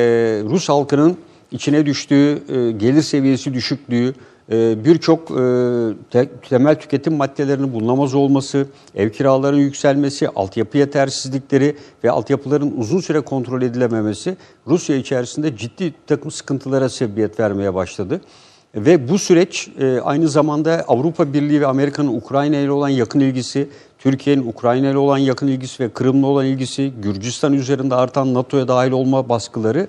[0.43, 1.17] Rus halkının
[1.51, 4.13] içine düştüğü, e, gelir seviyesi düşüklüğü,
[4.51, 5.35] birçok e,
[6.09, 13.21] te- temel tüketim maddelerinin bulunamaz olması, ev kiralarının yükselmesi, altyapı yetersizlikleri ve altyapıların uzun süre
[13.21, 14.37] kontrol edilememesi
[14.67, 18.21] Rusya içerisinde ciddi takım sıkıntılara sebebiyet vermeye başladı.
[18.75, 23.69] Ve bu süreç e, aynı zamanda Avrupa Birliği ve Amerika'nın Ukrayna ile olan yakın ilgisi,
[23.99, 28.91] Türkiye'nin Ukrayna ile olan yakın ilgisi ve Kırım'la olan ilgisi, Gürcistan üzerinde artan NATO'ya dahil
[28.91, 29.87] olma baskıları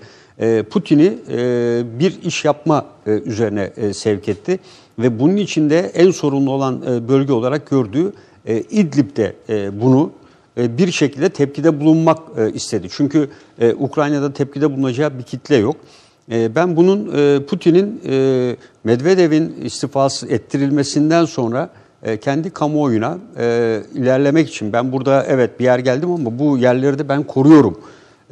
[0.70, 4.58] Putin'i e, bir iş yapma e, üzerine e, sevk etti.
[4.98, 8.12] Ve bunun içinde en sorunlu olan bölge olarak gördüğü
[8.70, 9.36] İdlib'de
[9.80, 10.10] bunu
[10.56, 12.18] bir şekilde tepkide bulunmak
[12.54, 12.88] istedi.
[12.90, 13.28] Çünkü
[13.78, 15.76] Ukrayna'da tepkide bulunacağı bir kitle yok.
[16.28, 17.06] Ben bunun
[17.40, 18.00] Putin'in
[18.84, 21.70] Medvedev'in istifası ettirilmesinden sonra
[22.20, 23.18] kendi kamuoyuna
[23.94, 27.78] ilerlemek için ben burada evet bir yer geldim ama bu yerleri de ben koruyorum.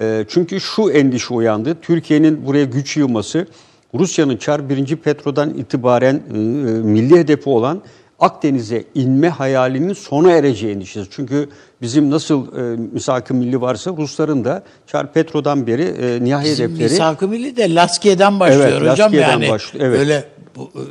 [0.01, 1.77] E, Çünkü şu endişe uyandı.
[1.83, 3.47] Türkiye'nin buraya güç yığması
[3.95, 4.97] Rusya'nın Çar 1.
[4.97, 6.39] Petro'dan itibaren e,
[6.83, 7.83] milli hedefi olan
[8.19, 11.11] Akdeniz'e inme hayalinin sona ereceği endişesi.
[11.11, 11.49] Çünkü
[11.83, 16.91] bizim nasıl e, misak-ı milli varsa Rusların da Çar Petro'dan beri e, nihai Bizim hedefleri
[16.91, 19.49] misak-ı milli de Laskiye'den başlıyor Evet, hocam Laskiye'den yani.
[19.49, 20.01] başlıyor, evet.
[20.01, 20.25] Öyle
[20.57, 20.83] bu, e,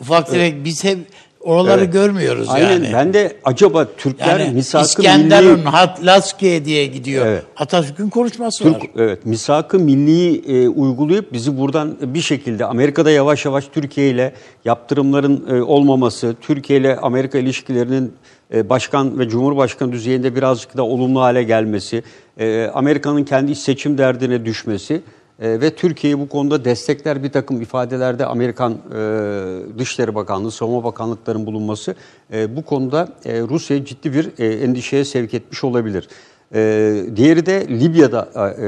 [0.00, 0.98] ufak tefek biz hep
[1.42, 1.92] oraları Evet.
[1.92, 2.90] görmüyoruz Aynen yani.
[2.92, 7.26] ben de acaba Türkler yani misak-ı İskenderun milli diye gidiyor.
[7.26, 7.42] Evet.
[7.56, 8.90] Atatürk'ün konuşması Türk var.
[8.96, 14.32] evet misak-ı milliyi e, uygulayıp bizi buradan bir şekilde Amerika'da yavaş yavaş Türkiye ile
[14.64, 18.12] yaptırımların e, olmaması, Türkiye ile Amerika ilişkilerinin
[18.54, 22.02] e, başkan ve cumhurbaşkanı düzeyinde birazcık da olumlu hale gelmesi,
[22.38, 25.02] e, Amerika'nın kendi iç seçim derdine düşmesi
[25.40, 31.46] e, ve Türkiye'yi bu konuda destekler bir takım ifadelerde Amerikan e, Dışişleri Bakanlığı, Savunma Bakanlıklarının
[31.46, 31.94] bulunması
[32.32, 36.08] e, bu konuda e, Rusya'yı ciddi bir e, endişeye sevk etmiş olabilir.
[36.54, 38.66] Ee, diğeri de Libya'da e,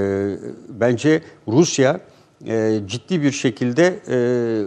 [0.69, 2.01] bence Rusya
[2.47, 4.17] e, ciddi bir şekilde e,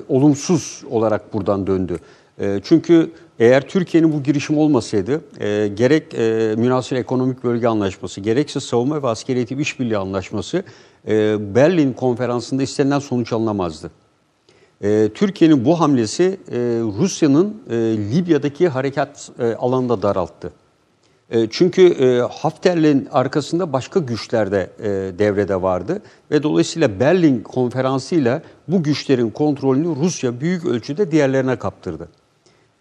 [0.09, 1.99] olumsuz olarak buradan döndü.
[2.39, 8.59] E, çünkü eğer Türkiye'nin bu girişim olmasaydı e, gerek e, münasır ekonomik bölge anlaşması gerekse
[8.59, 10.63] savunma ve askeri eğitim işbirliği anlaşması
[11.07, 13.91] e, Berlin konferansında istenilen sonuç alınamazdı.
[14.81, 16.57] E, Türkiye'nin bu hamlesi e,
[16.99, 17.61] Rusya'nın
[18.11, 20.51] Libya'daki harekat e, alanını da daralttı.
[21.49, 24.69] Çünkü e, Hafter'in arkasında başka güçler de
[25.19, 26.01] devrede vardı
[26.31, 32.07] ve dolayısıyla Berlin konferansıyla bu güçlerin kontrolünü Rusya büyük ölçüde diğerlerine kaptırdı.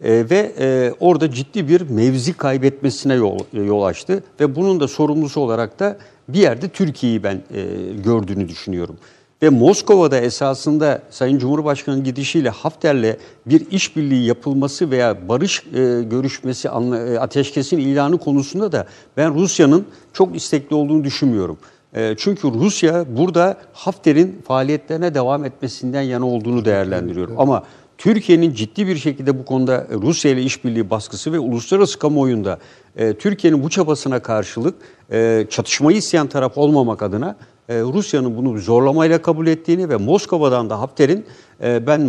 [0.01, 0.53] Ve
[1.01, 3.15] orada ciddi bir mevzi kaybetmesine
[3.53, 5.99] yol açtı ve bunun da sorumlusu olarak da
[6.29, 7.65] bir yerde Türkiye'yi ben e,
[8.05, 8.97] gördüğünü düşünüyorum.
[9.43, 13.17] Ve Moskova'da esasında Sayın Cumhurbaşkanı gidişiyle Hafter'le
[13.47, 19.87] bir işbirliği yapılması veya barış e, görüşmesi, anla, e, ateşkesin ilanı konusunda da ben Rusya'nın
[20.13, 21.59] çok istekli olduğunu düşünmüyorum.
[21.95, 27.41] E, çünkü Rusya burada Hafter'in faaliyetlerine devam etmesinden yana olduğunu değerlendiriyorum.
[27.41, 27.63] Ama
[27.99, 32.59] Türkiye'nin ciddi bir şekilde bu konuda Rusya ile işbirliği baskısı ve uluslararası kamuoyunda
[32.97, 34.75] e, Türkiye'nin bu çabasına karşılık
[35.13, 37.37] e, çatışmayı isteyen taraf olmamak adına
[37.69, 41.27] e, Rusya'nın bunu zorlamayla kabul ettiğini ve Moskova'dan da Hafter'in
[41.63, 42.05] e, ben e,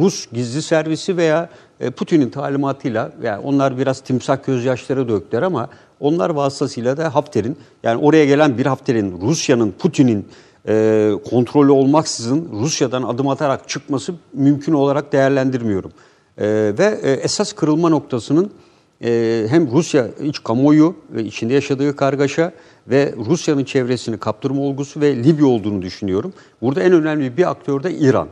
[0.00, 1.48] Rus gizli servisi veya
[1.80, 5.68] e, Putin'in talimatıyla yani onlar biraz timsah gözyaşları döktüler ama
[6.00, 10.26] onlar vasıtasıyla da Hafter'in yani oraya gelen bir Hafter'in Rusya'nın Putin'in
[10.68, 15.92] e, kontrolü olmaksızın Rusya'dan adım atarak çıkması mümkün olarak değerlendirmiyorum.
[16.38, 16.46] E,
[16.78, 18.50] ve e, esas kırılma noktasının
[19.04, 22.52] e, hem Rusya iç kamuoyu ve içinde yaşadığı kargaşa
[22.88, 26.32] ve Rusya'nın çevresini kaptırma olgusu ve Libya olduğunu düşünüyorum.
[26.62, 28.28] Burada en önemli bir aktör de İran.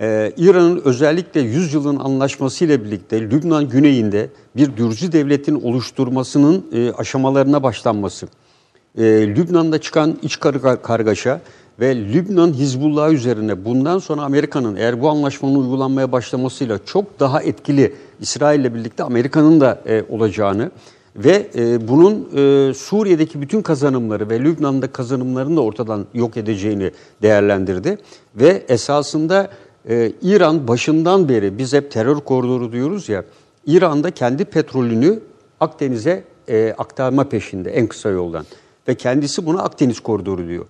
[0.00, 7.62] Ee, İran'ın özellikle 100 yılın anlaşmasıyla birlikte Lübnan güneyinde bir Dürzi devletin oluşturmasının e, aşamalarına
[7.62, 8.28] başlanması.
[8.98, 9.02] E,
[9.36, 11.40] Lübnan'da çıkan iç karga- kargaşa
[11.80, 17.94] ve Lübnan Hizbullah üzerine bundan sonra Amerika'nın eğer bu anlaşmanın uygulanmaya başlamasıyla çok daha etkili
[18.20, 20.70] İsrail ile birlikte Amerika'nın da e, olacağını
[21.16, 26.90] ve e, bunun e, Suriye'deki bütün kazanımları ve Lübnan'da kazanımlarını da ortadan yok edeceğini
[27.22, 27.98] değerlendirdi.
[28.36, 29.50] Ve esasında
[29.88, 33.24] e, İran başından beri biz hep terör koridoru diyoruz ya,
[33.66, 35.20] İran'da kendi petrolünü
[35.60, 38.44] Akdeniz'e e, aktarma peşinde en kısa yoldan.
[38.88, 40.66] Ve kendisi buna Akdeniz koridoru diyor.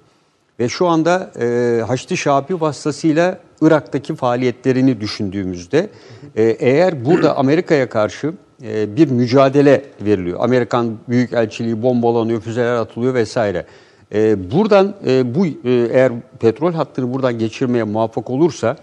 [0.61, 5.91] Ve şu anda e, Haçlı Şabi vasıtasıyla Irak'taki faaliyetlerini düşündüğümüzde
[6.37, 8.33] e, eğer burada Amerika'ya karşı
[8.63, 10.39] e, bir mücadele veriliyor.
[10.43, 13.67] Amerikan Büyükelçiliği bombalanıyor, füzeler atılıyor vesaire.
[14.15, 15.53] E, buradan e, bu e,
[15.93, 18.77] eğer petrol hattını buradan geçirmeye muvaffak olursa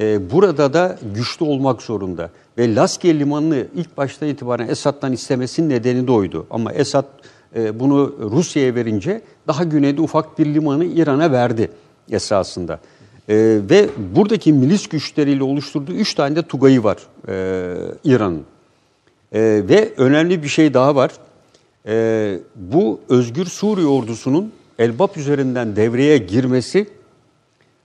[0.00, 2.30] e, burada da güçlü olmak zorunda.
[2.58, 6.46] Ve Laskiye Limanı'nı ilk başta itibaren Esad'dan istemesinin nedeni de oydu.
[6.50, 7.04] Ama Esad
[7.80, 11.70] bunu Rusya'ya verince daha güneyde ufak bir limanı İran'a verdi
[12.10, 12.80] esasında.
[13.28, 13.34] E,
[13.70, 16.98] ve buradaki milis güçleriyle oluşturduğu üç tane de Tugay'ı var
[17.28, 18.44] e, İran'ın.
[19.32, 21.10] E, ve önemli bir şey daha var.
[21.86, 26.86] E, bu Özgür Suriye ordusunun Elbap üzerinden devreye girmesi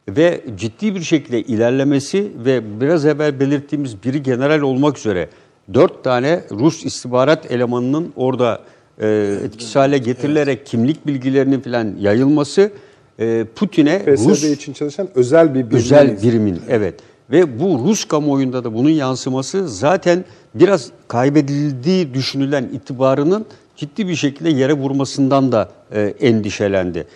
[0.10, 5.30] ve ciddi bir şekilde ilerlemesi ve biraz evvel belirttiğimiz biri general olmak üzere
[5.74, 8.62] dört tane Rus istihbarat elemanının orada
[9.02, 12.72] e, etkisiz hale getirilerek kimlik bilgilerinin falan yayılması
[13.20, 15.78] e, Putin'e Rus için çalışan özel bir birim.
[15.78, 16.96] özel birimin evet
[17.32, 20.26] ve bu Rus kamuoyunda da bunun yansıması zaten
[20.56, 23.46] biraz kaybedildiği düşünülen itibarının
[23.76, 27.08] ciddi bir şekilde yere vurmasından da e, endişelendi.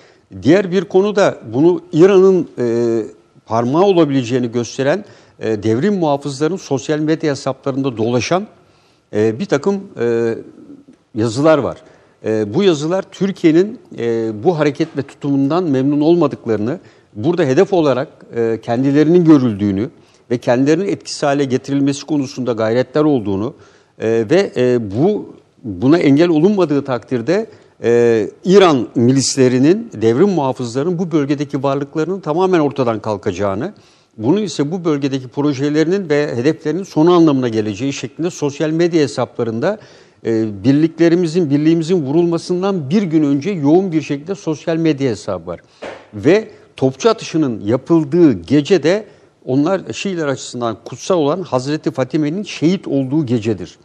[0.41, 2.65] Diğer bir konu da bunu İran'ın e,
[3.45, 5.05] parmağı olabileceğini gösteren
[5.39, 8.47] e, devrim muhafızların sosyal medya hesaplarında dolaşan
[9.13, 10.35] e, bir takım e,
[11.15, 11.77] yazılar var.
[12.25, 16.79] E, bu yazılar Türkiye'nin e, bu hareket ve tutumundan memnun olmadıklarını,
[17.15, 19.89] burada hedef olarak e, kendilerinin görüldüğünü
[20.31, 23.53] ve kendilerinin etkisiz hale getirilmesi konusunda gayretler olduğunu
[23.99, 27.47] e, ve e, bu buna engel olunmadığı takdirde
[27.83, 33.73] e, İran milislerinin, devrim muhafızlarının bu bölgedeki varlıklarının tamamen ortadan kalkacağını,
[34.17, 39.79] bunun ise bu bölgedeki projelerinin ve hedeflerinin sonu anlamına geleceği şeklinde sosyal medya hesaplarında
[40.25, 45.59] e, birliklerimizin, birliğimizin vurulmasından bir gün önce yoğun bir şekilde sosyal medya hesabı var.
[46.13, 49.05] Ve topçu atışının yapıldığı gece de
[49.45, 53.77] onlar Şiiler açısından kutsal olan Hazreti Fatime'nin şehit olduğu gecedir.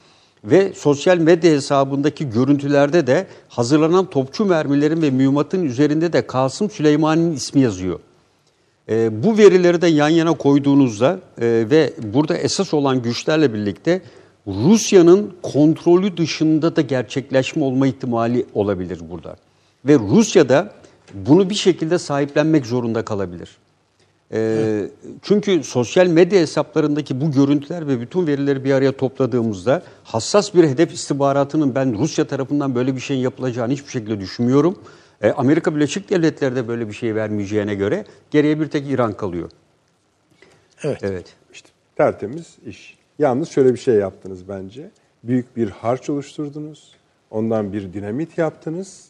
[0.45, 7.33] Ve sosyal medya hesabındaki görüntülerde de hazırlanan topçu mermilerin ve mühimmatın üzerinde de Kasım Süleyman'ın
[7.33, 8.01] ismi yazıyor.
[8.89, 14.03] E, bu verileri de yan yana koyduğunuzda e, ve burada esas olan güçlerle birlikte
[14.47, 19.37] Rusya'nın kontrolü dışında da gerçekleşme olma ihtimali olabilir burada.
[19.85, 20.73] Ve Rusya da
[21.15, 23.57] bunu bir şekilde sahiplenmek zorunda kalabilir.
[24.33, 24.89] E,
[25.23, 30.93] çünkü sosyal medya hesaplarındaki bu görüntüler ve bütün verileri bir araya topladığımızda hassas bir hedef
[30.93, 34.79] istihbaratının ben Rusya tarafından böyle bir şeyin yapılacağını hiçbir şekilde düşünmüyorum.
[35.23, 39.51] E, Amerika Birleşik Devletleri de böyle bir şey vermeyeceğine göre geriye bir tek İran kalıyor.
[40.83, 40.99] Evet.
[41.03, 41.35] Evet.
[41.53, 43.00] İşte tertemiz iş.
[43.21, 44.91] Yalnız şöyle bir şey yaptınız bence.
[45.25, 46.93] Büyük bir harç oluşturdunuz.
[47.31, 49.05] Ondan bir dinamit yaptınız.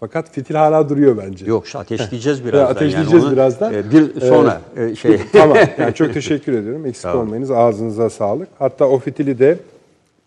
[0.00, 1.46] Fakat fitil hala duruyor bence.
[1.46, 2.74] Yok şu ateşleyeceğiz birazdan.
[2.74, 3.74] ateşleyeceğiz onu, birazdan.
[3.74, 5.58] e, bir sonra e, şey tamam.
[5.78, 6.86] Yani çok teşekkür ediyorum.
[6.86, 7.18] Eksik olun.
[7.18, 7.50] olmayınız.
[7.50, 8.48] Ağzınıza sağlık.
[8.58, 9.58] Hatta o fitili de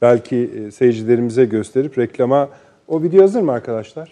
[0.01, 2.49] belki e, seyircilerimize gösterip reklama...
[2.87, 4.11] O video hazır mı arkadaşlar?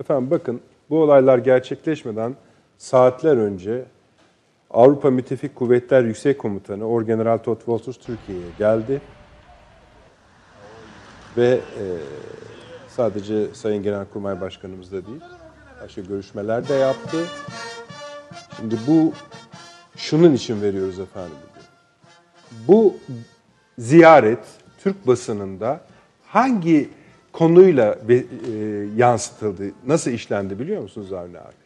[0.00, 2.34] Efendim bakın bu olaylar gerçekleşmeden
[2.78, 3.84] saatler önce
[4.74, 9.00] Avrupa Müttefik Kuvvetler Yüksek Komutanı Orgeneral Todd Walters Türkiye'ye geldi.
[11.36, 11.84] Ve e,
[12.88, 15.20] sadece Sayın Genelkurmay Başkanımız da değil,
[15.82, 17.16] başka görüşmeler de yaptı.
[18.56, 19.12] Şimdi bu
[19.96, 21.36] şunun için veriyoruz efendim.
[22.68, 22.94] Bu
[23.78, 24.44] ziyaret
[24.78, 25.80] Türk basınında
[26.26, 26.90] hangi
[27.32, 28.24] konuyla e,
[28.96, 31.63] yansıtıldı, nasıl işlendi biliyor musunuz Avni abi?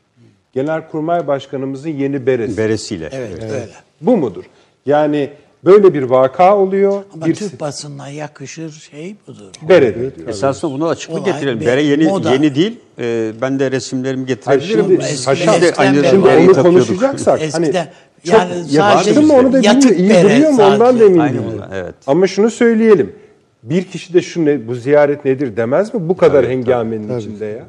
[0.53, 2.57] Genelkurmay Başkanımızın yeni beresi.
[2.57, 3.09] beresiyle.
[3.13, 3.69] Evet, öyle.
[4.01, 4.45] Bu mudur?
[4.87, 5.31] Yani
[5.65, 7.03] Böyle bir vaka oluyor.
[7.15, 9.51] Ama bir Türk basınına yakışır şey budur.
[9.69, 10.13] Bere diyor.
[10.29, 11.61] Esasında buna açıklık Olay getirelim.
[11.61, 12.33] Bere yeni moda.
[12.33, 12.81] yeni değil.
[12.99, 14.85] Ee, ben de resimlerimi getirebilirim.
[14.85, 17.89] şimdi- eskiden aynı beri Şimdi onu konuşacaksak Eskiden hani yani
[18.25, 20.19] çok sadece yabancı mı onu da yatık bilmiyor.
[20.21, 21.01] İyi bere duruyor mu ondan sadece.
[21.01, 21.63] da emin değilim.
[21.75, 21.95] evet.
[22.07, 23.13] Ama şunu söyleyelim.
[23.63, 26.09] Bir kişi de şu ne bu ziyaret nedir demez mi?
[26.09, 27.65] Bu kadar hengamenin içinde ya.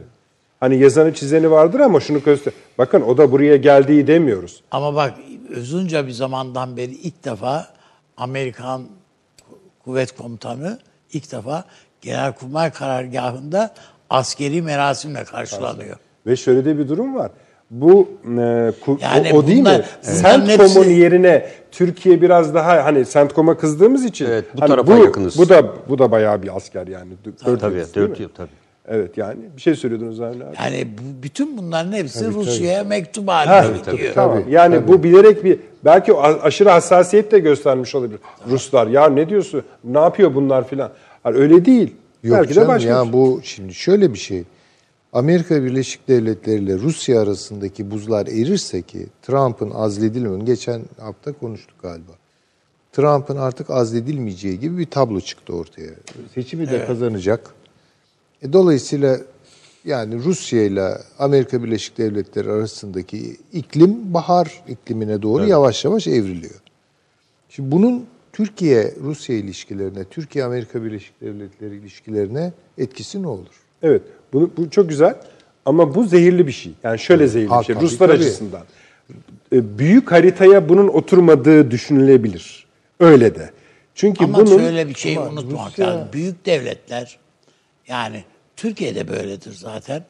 [0.59, 2.53] Hani yazanı çizeni vardır ama şunu göster.
[2.77, 4.63] Bakın o da buraya geldiği demiyoruz.
[4.71, 5.13] Ama bak
[5.57, 7.67] uzunca bir zamandan beri ilk defa
[8.17, 8.81] Amerikan
[9.85, 10.79] kuvvet komutanı
[11.13, 11.63] ilk defa
[12.01, 13.73] Genelkurmay karargahında
[14.09, 15.97] askeri merasimle karşılanıyor.
[16.25, 17.31] Ve şöyle de bir durum var.
[17.71, 18.27] Bu e,
[18.85, 19.81] ku- Yani o, o değil mi?
[20.21, 25.03] CENTCOM'un hepsi- yerine Türkiye biraz daha hani CENTCOM'a kızdığımız için Evet, bu hani tarafa bu,
[25.03, 25.37] yakınız.
[25.37, 27.11] Bu da bu da bayağı bir asker yani.
[27.43, 28.23] Tabii, yıldız, değil dört mi?
[28.23, 28.49] yıl tabii.
[28.89, 30.55] Evet yani bir şey söylüyordunuz Avni abi.
[30.57, 34.13] Yani bu, bütün bunların hepsi Rusya'ya mektup halinde gidiyor.
[34.13, 34.43] Tamam.
[34.49, 38.19] Yani bu bilerek bir belki aşırı hassasiyet de göstermiş olabilir.
[38.49, 39.63] Ruslar ya ne diyorsun?
[39.83, 40.91] Ne yapıyor bunlar filan?
[41.23, 41.95] Hani öyle değil.
[42.23, 42.89] Yok belki de canım başka.
[42.89, 43.13] ya bir şey.
[43.13, 44.43] bu şimdi şöyle bir şey.
[45.13, 52.11] Amerika Birleşik Devletleri ile Rusya arasındaki buzlar erirse ki Trump'ın azledilmemesi geçen hafta konuştuk galiba.
[52.91, 55.89] Trump'ın artık azledilmeyeceği gibi bir tablo çıktı ortaya.
[56.35, 57.58] Seçimi de kazanacak.
[58.43, 59.17] E, dolayısıyla
[59.85, 66.55] yani Rusya ile Amerika Birleşik Devletleri arasındaki iklim bahar iklimine doğru yavaş yavaş evriliyor.
[67.49, 73.63] Şimdi bunun Türkiye-Rusya ilişkilerine, Türkiye-Amerika Birleşik Devletleri ilişkilerine etkisi ne olur?
[73.83, 74.01] Evet.
[74.33, 75.15] Bunu, bu çok güzel.
[75.65, 76.71] Ama bu zehirli bir şey.
[76.83, 77.75] Yani şöyle zehirli Ha, bir şey.
[77.75, 78.17] tabii, Ruslar tabii.
[78.17, 78.61] açısından.
[79.53, 82.67] E, Büyük haritaya bunun oturmadığı düşünülebilir.
[82.99, 83.49] Öyle de.
[83.95, 86.07] Çünkü Ama bunun şöyle bir şeyi unutmak Rusya- lazım.
[86.13, 87.19] Büyük devletler
[87.89, 88.23] yani
[88.55, 90.03] Türkiye'de böyledir zaten.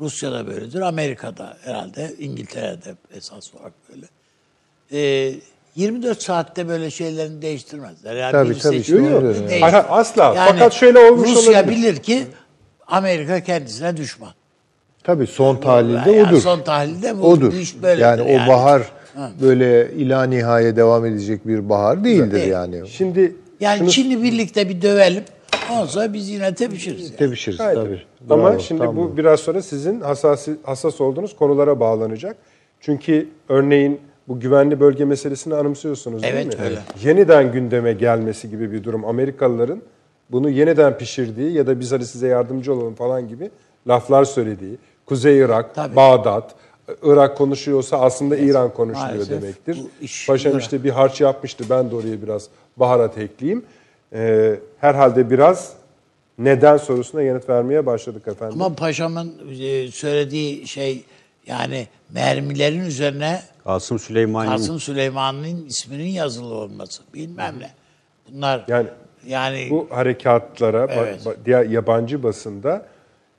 [0.00, 0.80] Rusya'da böyledir.
[0.80, 4.06] Amerika'da herhalde İngiltere'de esas olarak böyle.
[4.92, 5.34] Ee,
[5.76, 8.16] 24 saatte böyle şeylerini değiştirmezler.
[8.16, 9.60] Yani Tabii, tabii, işte yani.
[9.60, 10.34] Hayır, asla.
[10.34, 11.76] Fakat şöyle olmuş Rusya olabilir.
[11.78, 12.22] bilir ki
[12.86, 14.30] Amerika kendisine düşman.
[15.04, 16.40] Tabii son tahlilde Yani odur.
[16.40, 17.52] Son tahlilde bu, odur.
[17.52, 18.00] iş böyledir.
[18.02, 18.82] yani o bahar
[19.40, 22.48] böyle ila nihaya devam edecek bir bahar değildir Değil.
[22.48, 22.88] yani.
[22.88, 25.24] şimdi Yani şunu- Çin'i birlikte bir dövelim.
[25.86, 27.04] Sonra biz yine tepişiriz.
[27.04, 27.16] Yani.
[27.16, 27.76] Tepişiriz Hayır.
[27.76, 28.02] tabii.
[28.30, 32.36] Ama Bravo, şimdi tam bu biraz sonra sizin hassas, hassas olduğunuz konulara bağlanacak.
[32.80, 36.64] Çünkü örneğin bu güvenli bölge meselesini anımsıyorsunuz değil Evet, mi?
[36.64, 36.78] öyle.
[37.04, 39.04] Yeniden gündeme gelmesi gibi bir durum.
[39.04, 39.82] Amerikalıların
[40.30, 43.50] bunu yeniden pişirdiği ya da biz hani size yardımcı olalım falan gibi
[43.88, 44.78] laflar söylediği.
[45.06, 45.96] Kuzey Irak, Tabii.
[45.96, 46.54] Bağdat,
[47.02, 49.78] Irak konuşuyorsa aslında İran konuşuluyor Maalesef demektir.
[50.26, 53.62] Paşam işte bir harç yapmıştı ben de oraya biraz baharat ekleyeyim.
[54.14, 55.72] Ee, herhalde biraz
[56.38, 58.62] neden sorusuna yanıt vermeye başladık efendim.
[58.62, 61.04] Ama paşamın e, söylediği şey
[61.46, 67.70] yani mermilerin üzerine Kasım Süleyman'ın Kasım Süleyman'ın isminin yazılı olması bilmem ne.
[68.32, 68.86] Bunlar Yani
[69.26, 71.20] yani bu harekatlara Evet.
[71.26, 72.86] ba- diğer yabancı basında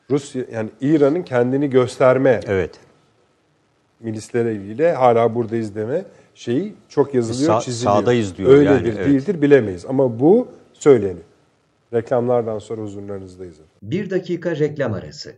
[0.09, 2.71] Rusya yani İran'ın kendini gösterme evet.
[3.99, 6.05] milisleriyle hala buradayız deme
[6.35, 7.93] şeyi çok yazılıyor, Sağ- çiziliyor.
[7.95, 9.07] sağdayız diyor Öyledir, yani, evet.
[9.07, 10.47] değildir bilemeyiz ama bu
[10.83, 11.25] söyleniyor.
[11.93, 13.53] Reklamlardan sonra huzurlarınızdayız.
[13.53, 13.75] efendim.
[13.81, 15.33] Bir dakika reklam arası.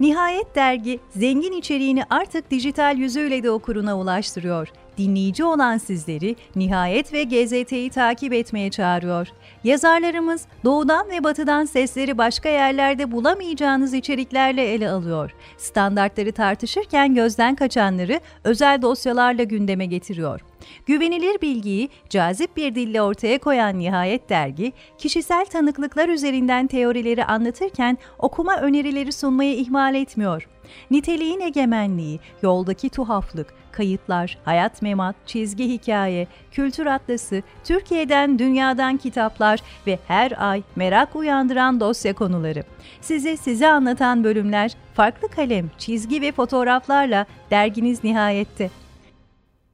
[0.00, 4.68] Nihayet dergi zengin içeriğini artık dijital yüzüyle de okuruna ulaştırıyor.
[4.98, 9.28] Dinleyici olan sizleri Nihayet ve GZT'yi takip etmeye çağırıyor.
[9.64, 15.30] Yazarlarımız doğudan ve batıdan sesleri başka yerlerde bulamayacağınız içeriklerle ele alıyor.
[15.58, 20.40] Standartları tartışırken gözden kaçanları özel dosyalarla gündeme getiriyor.
[20.86, 28.56] Güvenilir bilgiyi cazip bir dille ortaya koyan Nihayet dergi, kişisel tanıklıklar üzerinden teorileri anlatırken okuma
[28.56, 30.48] önerileri sunmayı ihmal etmiyor.
[30.90, 39.98] Niteliğin egemenliği, yoldaki tuhaflık, kayıtlar, hayat memat, çizgi hikaye, kültür atlası, Türkiye'den dünyadan kitaplar ve
[40.08, 42.64] her ay merak uyandıran dosya konuları.
[43.00, 48.70] Size size anlatan bölümler, farklı kalem, çizgi ve fotoğraflarla derginiz nihayette.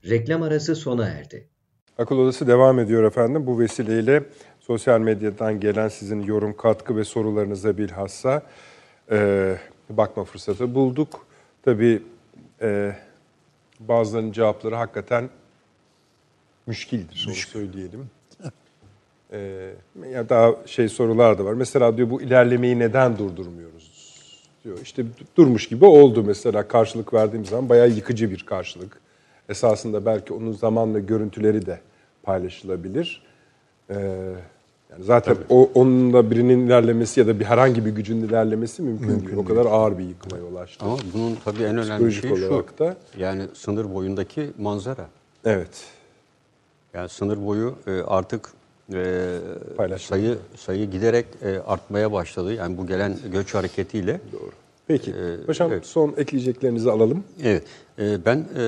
[0.09, 1.47] Reklam arası sona erdi.
[1.99, 3.47] Akıl Odası devam ediyor efendim.
[3.47, 4.25] Bu vesileyle
[4.61, 8.43] sosyal medyadan gelen sizin yorum, katkı ve sorularınıza bilhassa
[9.11, 9.59] e,
[9.91, 11.27] bakma fırsatı bulduk.
[11.63, 12.03] Tabii
[12.63, 12.97] e,
[13.81, 15.31] bazılarının cevapları hakikaten
[16.67, 18.11] müşkildir, onu söyleyelim.
[19.33, 19.71] E,
[20.13, 21.53] ya daha şey sorular da var.
[21.53, 23.97] Mesela diyor bu ilerlemeyi neden durdurmuyoruz?
[24.67, 24.79] diyor.
[24.83, 25.05] İşte
[25.37, 29.01] durmuş gibi oldu mesela karşılık verdiğim zaman bayağı yıkıcı bir karşılık.
[29.49, 31.81] Esasında belki onun zamanla görüntüleri de
[32.23, 33.23] paylaşılabilir.
[33.91, 33.95] Ee,
[34.91, 39.37] yani zaten o onunla birinin ilerlemesi ya da bir herhangi bir gücün ilerlemesi mümkün, değil.
[39.37, 40.85] O kadar ağır bir yıkıma yol açtı.
[40.85, 42.65] Ama bunun tabii en önemli şeyi şu.
[42.79, 45.07] da- Yani sınır boyundaki manzara.
[45.45, 45.85] Evet.
[46.95, 48.49] Yani sınır boyu e, artık
[48.95, 49.39] e,
[49.99, 52.55] sayı sayı giderek e, artmaya başladı.
[52.55, 54.21] Yani bu gelen göç hareketiyle.
[54.33, 54.51] Doğru.
[54.87, 55.11] Peki.
[55.11, 55.87] Ee, Paşam evet.
[55.87, 57.25] son ekleyeceklerinizi alalım.
[57.43, 57.67] Evet, e,
[57.99, 58.61] ben e,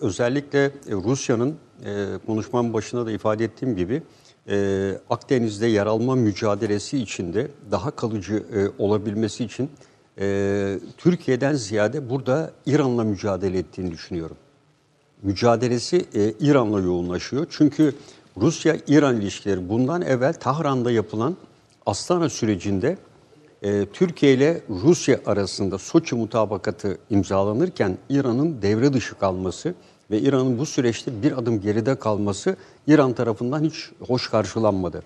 [0.00, 4.02] özellikle e, Rusya'nın e, konuşmamın başında da ifade ettiğim gibi
[5.10, 8.42] Akdeniz'de yer alma mücadelesi içinde daha kalıcı
[8.78, 9.70] olabilmesi için
[10.96, 14.36] Türkiye'den ziyade burada İran'la mücadele ettiğini düşünüyorum.
[15.22, 16.04] Mücadelesi
[16.40, 17.46] İran'la yoğunlaşıyor.
[17.50, 17.94] Çünkü
[18.36, 21.36] Rusya-İran ilişkileri bundan evvel Tahran'da yapılan
[21.86, 22.98] Astana sürecinde
[23.64, 29.74] e, Türkiye ile Rusya arasında Soçi mutabakatı imzalanırken İran'ın devre dışı kalması
[30.10, 32.56] ve İran'ın bu süreçte bir adım geride kalması
[32.86, 35.02] İran tarafından hiç hoş karşılanmadı.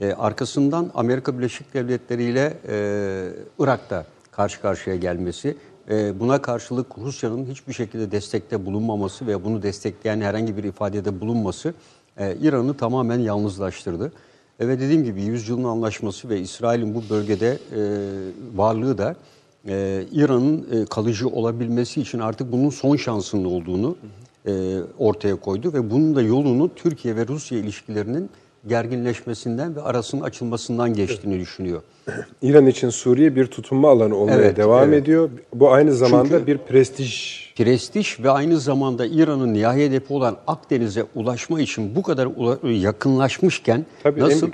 [0.00, 3.28] E, arkasından Amerika Birleşik Devletleri ile e,
[3.58, 5.56] Irak'ta karşı karşıya gelmesi,
[5.90, 11.74] e, buna karşılık Rusya'nın hiçbir şekilde destekte bulunmaması ve bunu destekleyen herhangi bir ifadede bulunması
[12.16, 14.12] e, İran'ı tamamen yalnızlaştırdı.
[14.68, 17.80] Ve dediğim gibi yüzyılın anlaşması ve İsrail'in bu bölgede e,
[18.54, 19.16] varlığı da
[19.68, 23.96] e, İran'ın e, kalıcı olabilmesi için artık bunun son şansının olduğunu
[24.46, 28.30] e, ortaya koydu ve bunun da yolunu Türkiye ve Rusya ilişkilerinin
[28.68, 31.82] gerginleşmesinden ve arasının açılmasından geçtiğini düşünüyor.
[32.42, 35.02] İran için Suriye bir tutunma alanı olmaya Evet, devam evet.
[35.02, 35.30] ediyor.
[35.54, 37.42] Bu aynı zamanda Çünkü- bir prestij.
[37.56, 42.28] Prestij ve aynı zamanda İran'ın nihai hedefi olan Akdeniz'e ulaşma için bu kadar
[42.80, 44.50] yakınlaşmışken Tabii nasıl?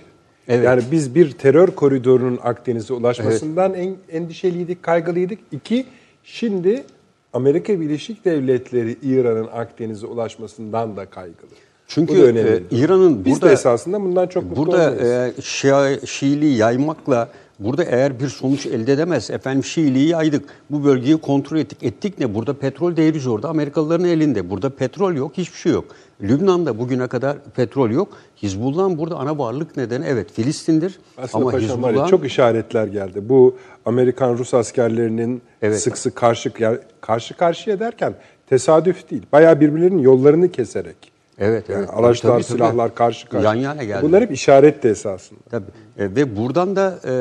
[0.48, 0.64] Evet.
[0.64, 5.38] Yani biz bir terör koridorunun Akdeniz'e ulaşmasından en, endişeliydik, kaygılıydık.
[5.52, 5.86] İki,
[6.24, 6.84] şimdi
[7.32, 11.50] Amerika Birleşik Devletleri İran'ın Akdeniz'e ulaşmasından da kaygılı.
[11.88, 17.28] Çünkü Bu e, İran'ın Biz burada de esasında bundan çok burada e, Şia, Şiiliği yaymakla
[17.58, 22.34] burada eğer bir sonuç elde edemez efendim Şiiliği yaydık bu bölgeyi kontrol ettik ettik ne
[22.34, 25.84] burada petrol değeri zorda Amerikalıların elinde burada petrol yok hiçbir şey yok.
[26.22, 28.08] Lübnan'da bugüne kadar petrol yok.
[28.42, 33.28] Hizbullah'ın burada ana varlık nedeni evet Filistin'dir Aslında ama paşam Hizbullah çok işaretler geldi.
[33.28, 35.80] Bu Amerikan-Rus askerlerinin Evet.
[35.80, 36.52] sık sık karşı
[37.00, 38.14] karşı karşıya derken
[38.46, 39.22] tesadüf değil.
[39.32, 41.17] Bayağı birbirlerinin yollarını keserek.
[41.38, 41.90] Evet, Yani evet.
[41.92, 42.52] araçlar, Tabii, tabii.
[42.52, 43.54] silahlar karşı karşıya.
[43.54, 44.02] Yan yana geldi.
[44.02, 45.40] Bunlar hep işaretti esasında.
[45.50, 45.70] Tabii.
[45.98, 47.12] E, ve buradan da e,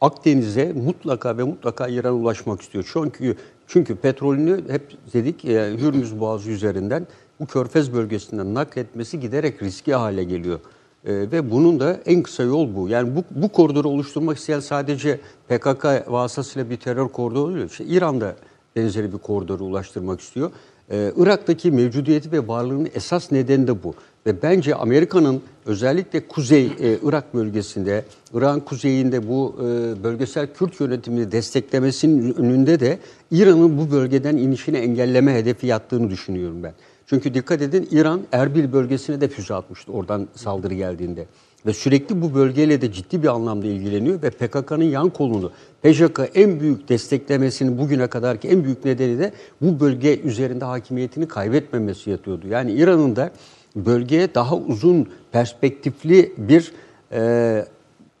[0.00, 2.90] Akdeniz'e mutlaka ve mutlaka İran ulaşmak istiyor.
[2.92, 3.36] Çünkü
[3.66, 4.82] çünkü petrolünü hep
[5.14, 7.06] dedik e, Hürmüz Boğazı üzerinden
[7.40, 10.58] bu Körfez bölgesinden nakletmesi giderek riskli hale geliyor.
[11.04, 12.88] E, ve bunun da en kısa yol bu.
[12.88, 17.66] Yani bu, bu koridoru oluşturmak isteyen sadece PKK vasıtasıyla bir terör koridoru değil.
[17.66, 18.34] İşte İran da
[18.76, 20.50] benzeri bir koridoru ulaştırmak istiyor.
[20.90, 23.94] Ee, Irak'taki mevcudiyeti ve varlığının esas nedeni de bu.
[24.26, 28.04] Ve bence Amerika'nın özellikle Kuzey e, Irak bölgesinde,
[28.34, 29.62] Irak'ın kuzeyinde bu e,
[30.04, 32.98] bölgesel Kürt yönetimini desteklemesinin önünde de
[33.30, 36.72] İran'ın bu bölgeden inişini engelleme hedefi yattığını düşünüyorum ben.
[37.06, 41.26] Çünkü dikkat edin İran Erbil bölgesine de füze atmıştı oradan saldırı geldiğinde.
[41.66, 45.50] Ve sürekli bu bölgeyle de ciddi bir anlamda ilgileniyor ve PKK'nın yan kolunu,
[45.82, 52.10] PJK en büyük desteklemesinin bugüne kadarki en büyük nedeni de bu bölge üzerinde hakimiyetini kaybetmemesi
[52.10, 52.48] yatıyordu.
[52.48, 53.30] Yani İran'ın da
[53.76, 56.72] bölgeye daha uzun perspektifli bir
[57.12, 57.64] e,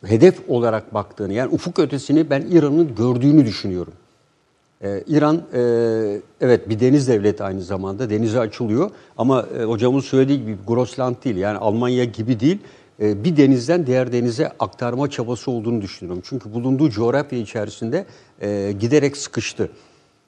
[0.04, 3.92] hedef olarak baktığını, yani ufuk ötesini ben İran'ın gördüğünü düşünüyorum.
[4.84, 5.60] Ee, İran e,
[6.40, 11.36] evet bir deniz devleti aynı zamanda denize açılıyor ama e, hocamın söylediği gibi Grosland değil
[11.36, 12.58] yani Almanya gibi değil
[13.00, 16.22] bir denizden diğer denize aktarma çabası olduğunu düşünüyorum.
[16.26, 18.06] Çünkü bulunduğu coğrafya içerisinde
[18.40, 19.70] e, giderek sıkıştı.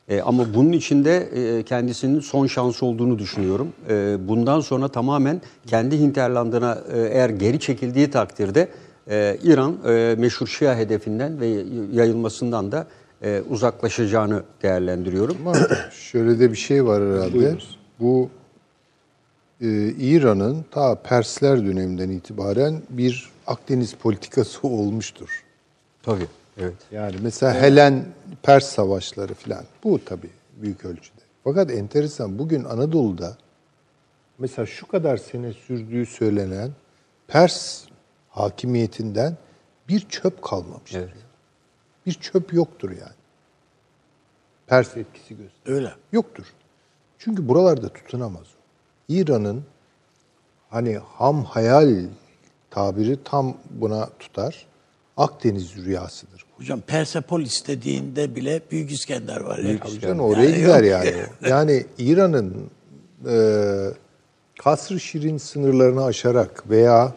[0.08, 3.68] E, ama bunun içinde e, kendisinin son şansı olduğunu düşünüyorum.
[3.88, 8.68] E, bundan sonra tamamen kendi hinterlandına e, eğer geri çekildiği takdirde
[9.10, 11.46] e, İran e, meşhur Şia hedefinden ve
[11.92, 12.86] yayılmasından da
[13.22, 15.36] e, uzaklaşacağını değerlendiriyorum.
[15.46, 15.56] Ama
[15.90, 17.34] şöyle de bir şey var herhalde.
[17.34, 17.78] Buyurunuz.
[18.00, 18.28] Bu
[19.60, 25.44] e, İran'ın ta Persler döneminden itibaren bir Akdeniz politikası olmuştur.
[26.02, 26.26] Tabii,
[26.58, 26.76] evet.
[26.92, 28.04] Yani mesela Helen
[28.42, 29.64] Pers savaşları filan.
[29.84, 31.20] Bu tabii büyük ölçüde.
[31.44, 33.36] Fakat enteresan bugün Anadolu'da
[34.38, 36.70] mesela şu kadar sene sürdüğü söylenen
[37.28, 37.84] Pers
[38.30, 39.36] hakimiyetinden
[39.88, 40.98] bir çöp kalmamıştır.
[41.00, 41.12] Evet.
[42.06, 43.16] Bir çöp yoktur yani.
[44.66, 45.78] Pers etkisi gösteriyor.
[45.78, 45.92] Öyle.
[46.12, 46.44] Yoktur.
[47.18, 48.46] Çünkü buralarda tutunamaz.
[49.08, 49.62] İran'ın
[50.70, 52.04] hani ham hayal
[52.70, 54.66] tabiri tam buna tutar.
[55.16, 56.44] Akdeniz rüyasıdır.
[56.56, 59.58] Hocam Persepolis dediğinde bile Büyük İskender var.
[59.58, 59.78] ya.
[59.78, 61.04] Tabii canım, oraya Yani gider yok.
[61.04, 61.26] yani.
[61.50, 62.54] Yani İran'ın
[63.28, 63.36] e,
[64.62, 67.14] Kasr-ı Şirin sınırlarını aşarak veya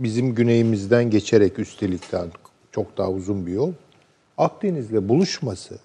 [0.00, 2.26] bizim güneyimizden geçerek üstelikten
[2.72, 3.72] çok daha uzun bir yol
[4.38, 5.78] Akdeniz'le buluşması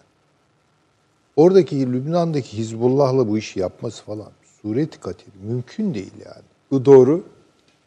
[1.35, 4.31] oradaki Lübnan'daki Hizbullah'la bu işi yapması falan
[4.61, 6.43] sureti katil mümkün değil yani.
[6.71, 7.23] Bu doğru.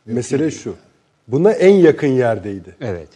[0.06, 0.74] Mesele şu.
[1.28, 2.76] Buna en yakın yerdeydi.
[2.80, 3.08] Evet.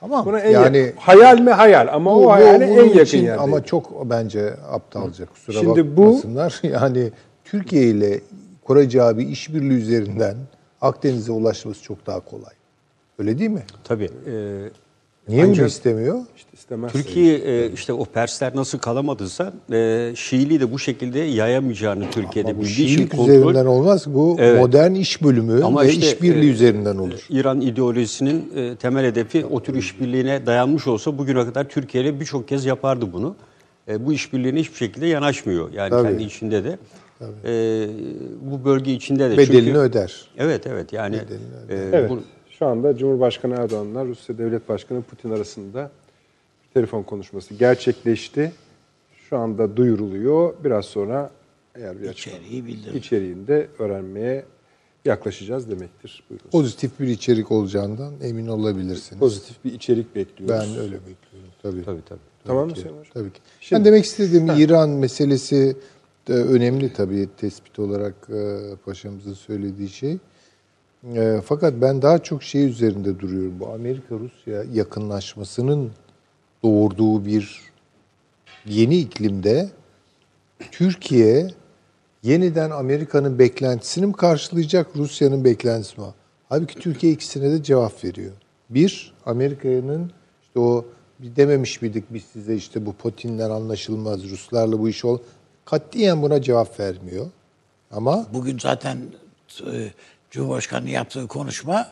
[0.00, 0.26] Tamam.
[0.26, 0.98] Buna en yani yakın.
[1.00, 3.40] Hayal mi hayal ama bu- o bu hayale en yakın için yerdeydi.
[3.40, 6.60] Ama çok bence aptalca kusura Şimdi bu- bakmasınlar.
[6.62, 7.10] Yani
[7.44, 8.20] Türkiye ile
[8.64, 10.36] kuracağı bir işbirliği üzerinden
[10.80, 12.54] Akdeniz'e ulaşması çok daha kolay.
[13.18, 13.62] Öyle değil mi?
[13.84, 14.10] Tabii.
[14.26, 14.68] Ee,
[15.28, 16.18] Niye Ancak- bunu istemiyor?
[16.36, 16.92] İşte istemez.
[16.92, 22.58] Türkiye e, işte o Persler nasıl kalamadıysa e, Şiiliği de bu şekilde yayamayacağını Türkiye'de Ama
[22.58, 24.04] bu bildiği için Şiilik kontrol üzerinden olmaz.
[24.06, 24.60] Bu Evet.
[24.60, 27.26] modern iş bölümü Ama ve işte, işbirliği e, üzerinden olur.
[27.30, 32.48] İran ideolojisinin e, temel hedefi o tür işbirliğine dayanmış olsa bugüne kadar Türkiye ile birçok
[32.48, 33.36] kez yapardı bunu.
[33.88, 35.72] E, bu işbirliğine hiçbir şekilde yanaşmıyor.
[35.72, 36.08] Yani Tabii.
[36.08, 36.78] kendi içinde de.
[37.44, 37.86] E,
[38.40, 39.36] bu bölge içinde de.
[39.38, 40.28] Bedelini Çünkü- öder.
[40.38, 41.16] Evet evet yani.
[41.16, 41.20] e,
[41.92, 42.10] Evet.
[42.10, 42.20] bu-
[42.58, 45.90] Şu anda Cumhurbaşkanı Erdoğan'la Rusya Devlet Başkanı Putin arasında
[46.64, 48.52] bir telefon konuşması gerçekleşti.
[49.30, 50.54] Şu anda duyuruluyor.
[50.64, 51.30] Biraz sonra
[51.74, 52.96] eğer bir açıklama İçeriği bildirin.
[52.98, 54.44] içeriğini de öğrenmeye
[55.04, 56.22] yaklaşacağız demektir.
[56.30, 56.50] Buyurun.
[56.50, 59.20] Pozitif bir içerik olacağından emin olabilirsiniz.
[59.20, 60.68] Pozitif bir içerik bekliyoruz.
[60.68, 61.50] Ben öyle bekliyorum.
[61.62, 61.84] Tabii.
[61.84, 62.18] tabii tabii.
[62.44, 62.74] Tamam mı.
[62.76, 63.04] Sayın Hocam?
[63.14, 63.40] Tabii ki.
[63.60, 65.76] Şimdi- ben demek istediğim İran meselesi
[66.28, 70.18] de önemli tabii tespit olarak e, paşamızın söylediği şey.
[71.12, 73.60] E, fakat ben daha çok şey üzerinde duruyorum.
[73.60, 75.90] Bu Amerika-Rusya yakınlaşmasının
[76.62, 77.60] doğurduğu bir
[78.66, 79.70] yeni iklimde
[80.72, 81.50] Türkiye
[82.22, 86.06] yeniden Amerika'nın beklentisini mi karşılayacak, Rusya'nın beklentisi mi?
[86.48, 88.32] Halbuki Türkiye ikisine de cevap veriyor.
[88.70, 90.10] Bir, Amerika'nın
[90.42, 90.84] işte o
[91.20, 95.18] dememiş miydik biz size işte bu Putin'le anlaşılmaz, Ruslarla bu iş ol.
[95.64, 97.26] Katiyen buna cevap vermiyor.
[97.90, 98.98] Ama Bugün zaten
[99.72, 99.92] e,
[100.34, 101.88] Cumhurbaşkanı yaptığı konuşma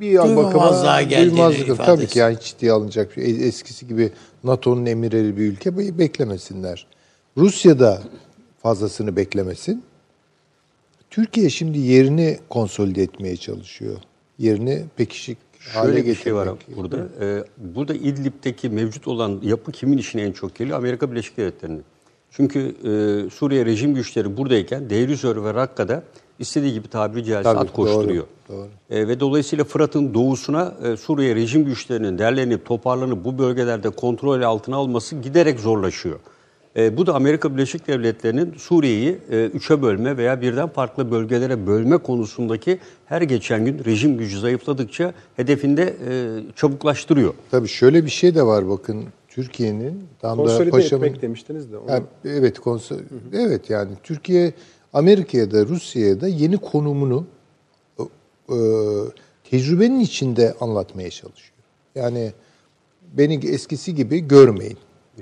[0.00, 1.76] bir duymamazlığa bakıma geldiğini duymazlık.
[1.76, 3.40] Tabii ki yani ciddiye alınacak bir.
[3.40, 4.12] Eskisi gibi
[4.44, 6.86] NATO'nun emirleri bir ülke be- beklemesinler.
[7.36, 8.02] Rusya da
[8.62, 9.82] fazlasını beklemesin.
[11.10, 13.96] Türkiye şimdi yerini konsolide etmeye çalışıyor.
[14.38, 15.38] Yerini pekişik
[15.74, 16.96] hale Şöyle bir şey var burada.
[17.20, 20.78] Ee, burada İdlib'deki mevcut olan yapı kimin işine en çok geliyor?
[20.78, 21.84] Amerika Birleşik Devletleri'nin.
[22.30, 22.90] Çünkü e,
[23.30, 26.02] Suriye rejim güçleri buradayken Deir-i-Zor ve Rakka'da
[26.38, 28.24] istediği gibi tabiri caizse Tabii, at koşturuyor.
[28.48, 28.68] doğru, doğru.
[28.90, 34.76] E, ve dolayısıyla Fırat'ın doğusuna e, Suriye rejim güçlerinin derlenip toparlanıp bu bölgelerde kontrol altına
[34.76, 36.18] alması giderek zorlaşıyor.
[36.76, 41.96] E, bu da Amerika Birleşik Devletleri'nin Suriye'yi e, üçe bölme veya birden farklı bölgelere bölme
[41.96, 46.12] konusundaki her geçen gün rejim gücü zayıfladıkça hedefinde e,
[46.56, 47.34] çabuklaştırıyor.
[47.50, 51.78] Tabii şöyle bir şey de var bakın Türkiye'nin tam da Konsolide paşamın etmek demiştiniz de.
[51.78, 51.90] Onu...
[51.90, 52.94] Yani evet konso
[53.32, 54.52] evet yani Türkiye
[54.96, 57.26] Amerika'ya da Rusya'ya da yeni konumunu
[58.48, 58.56] e,
[59.50, 61.52] tecrübenin içinde anlatmaya çalışıyor.
[61.94, 62.32] Yani
[63.12, 64.78] beni eskisi gibi görmeyin.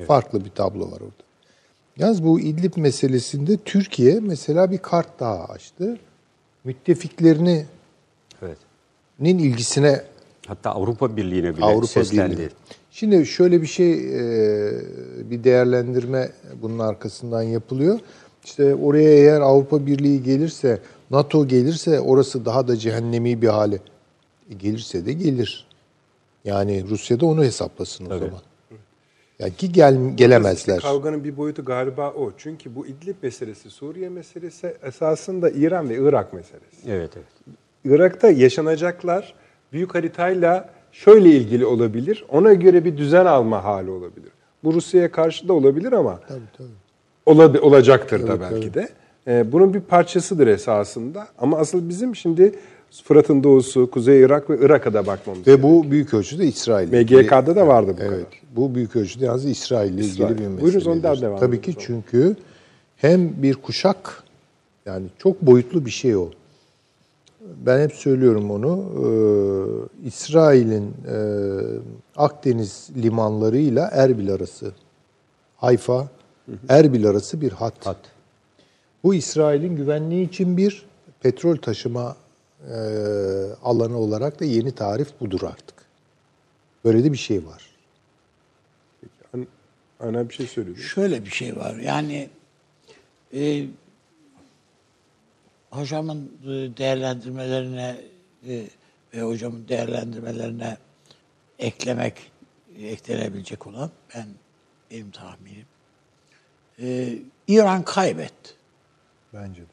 [0.07, 1.25] Farklı bir tablo var orada.
[1.99, 5.99] Yalnız bu İdlib meselesinde Türkiye mesela bir kart daha açtı.
[6.65, 7.67] Müttefiklerinin
[8.43, 8.59] Evet.
[9.21, 10.03] ilgisine
[10.47, 12.33] Hatta Avrupa Birliği'ne bile Avrupa seslendi.
[12.33, 12.49] Birliği.
[12.91, 14.73] Şimdi şöyle bir şey, e,
[15.31, 16.31] bir değerlendirme
[16.63, 18.01] bunun arkasından yapılıyor.
[18.45, 20.81] İşte oraya eğer Avrupa Birliği gelirse,
[21.11, 23.79] NATO gelirse orası daha da cehennemi bir hale.
[24.51, 25.67] E, gelirse de gelir.
[26.45, 28.19] Yani Rusya da onu hesaplasın o Tabii.
[28.19, 28.41] zaman.
[29.39, 30.77] Yani ki gel, gelemezler.
[30.77, 32.33] İşte kavganın bir boyutu galiba o.
[32.39, 36.91] Çünkü bu İdlib meselesi, Suriye meselesi esasında İran ve Irak meselesi.
[36.91, 37.57] Evet, evet.
[37.85, 39.35] Irak'ta yaşanacaklar
[39.73, 42.25] büyük haritayla şöyle ilgili olabilir.
[42.29, 44.31] Ona göre bir düzen alma hali olabilir.
[44.65, 46.84] Bu Rusya'ya karşı da olabilir ama Tabii, tabii.
[47.27, 48.89] Ola- olacaktır da Tabii, belki de.
[49.29, 51.27] Ee, bunun bir parçasıdır esasında.
[51.39, 52.53] Ama asıl bizim şimdi
[53.05, 56.89] Fırat'ın doğusu, Kuzey Irak ve Irak'a da bakmamız Ve bu büyük ölçüde İsrail.
[56.93, 58.11] MGK'da da vardı bu Evet.
[58.11, 58.41] kadar.
[58.57, 60.61] Bu büyük ölçüde yalnız İsrail ile ilgili bir mesele.
[60.61, 62.37] Buyurunuz, ondan devam Tabii ki çünkü
[62.97, 64.23] hem bir kuşak
[64.87, 66.29] yani çok boyutlu bir şey o.
[67.67, 68.85] Ben hep söylüyorum onu.
[68.95, 71.17] Ee, İsrail'in e,
[72.17, 74.73] Akdeniz limanlarıyla Erbil arası,
[75.57, 76.09] Hayfa,
[76.69, 77.87] Erbil arası bir hat.
[77.87, 77.99] Hat.
[79.05, 80.87] Bu İsrail'in güvenliği için bir
[81.21, 82.17] petrol taşıma
[82.71, 82.75] e,
[83.63, 85.75] alanı olarak da yeni tarif budur artık.
[86.85, 87.63] Böyle de bir şey var.
[89.35, 89.47] An-
[90.01, 90.81] Aynen bir şey söylüyordu.
[90.81, 91.77] Şöyle bir şey var.
[91.77, 92.29] Yani
[93.35, 93.67] e,
[95.71, 97.97] hocamın e, değerlendirmelerine
[98.49, 98.65] e,
[99.15, 100.77] ve hocamın değerlendirmelerine
[101.59, 102.33] eklemek,
[102.79, 104.27] eklenebilecek olan ben
[104.91, 105.67] benim tahminim.
[106.83, 107.19] E,
[107.49, 108.51] İran kaybetti.
[109.33, 109.67] Bence de.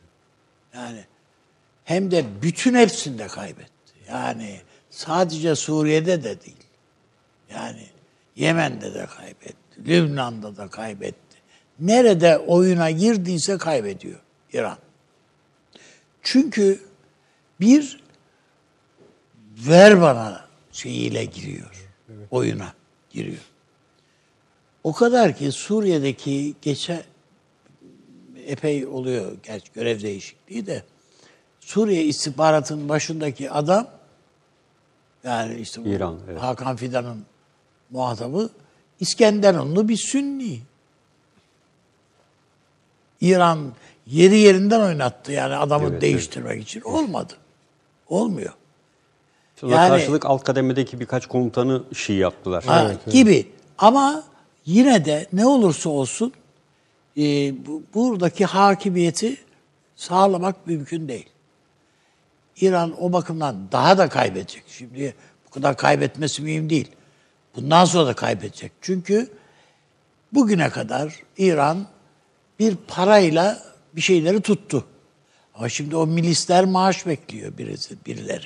[0.73, 1.05] Yani
[1.83, 3.93] hem de bütün hepsinde kaybetti.
[4.09, 6.63] Yani sadece Suriye'de de değil.
[7.53, 7.87] Yani
[8.35, 9.87] Yemen'de de kaybetti.
[9.87, 11.37] Lübnan'da da kaybetti.
[11.79, 14.19] Nerede oyuna girdiyse kaybediyor
[14.53, 14.77] İran.
[16.21, 16.79] Çünkü
[17.59, 18.03] bir
[19.57, 21.87] ver bana şeyiyle giriyor.
[22.31, 22.73] Oyuna
[23.09, 23.41] giriyor.
[24.83, 27.03] O kadar ki Suriye'deki geçen
[28.45, 30.83] epey oluyor gerçi görev değişikliği de
[31.59, 33.87] Suriye istihbaratının başındaki adam
[35.23, 36.41] yani işte İran, evet.
[36.41, 37.25] Hakan Fidan'ın
[37.89, 38.49] muhatabı
[38.99, 40.59] İskenderunlu bir Sünni.
[43.21, 43.73] İran
[44.07, 46.81] yeri yerinden oynattı yani adamı Evet, değiştirmek için.
[46.81, 47.33] Olmadı.
[48.09, 48.53] Olmuyor.
[49.55, 52.63] Sonra Yani- karşılık alt kademedeki birkaç komutanı Şii yaptılar.
[52.63, 53.51] Ha, gibi.
[53.77, 54.23] Ama
[54.71, 56.33] yine de ne olursa olsun
[57.17, 57.21] e,
[57.65, 59.37] bu, buradaki hakimiyeti
[59.95, 61.29] sağlamak mümkün değil.
[62.61, 64.63] İran o bakımdan daha da kaybedecek.
[64.67, 65.15] Şimdi
[65.45, 66.91] bu kadar kaybetmesi mühim değil.
[67.55, 68.71] Bundan sonra da kaybedecek.
[68.81, 69.29] Çünkü
[70.33, 71.87] bugüne kadar İran
[72.59, 74.85] bir parayla bir şeyleri tuttu.
[75.55, 78.45] Ama şimdi o milisler maaş bekliyor birisi, birileri.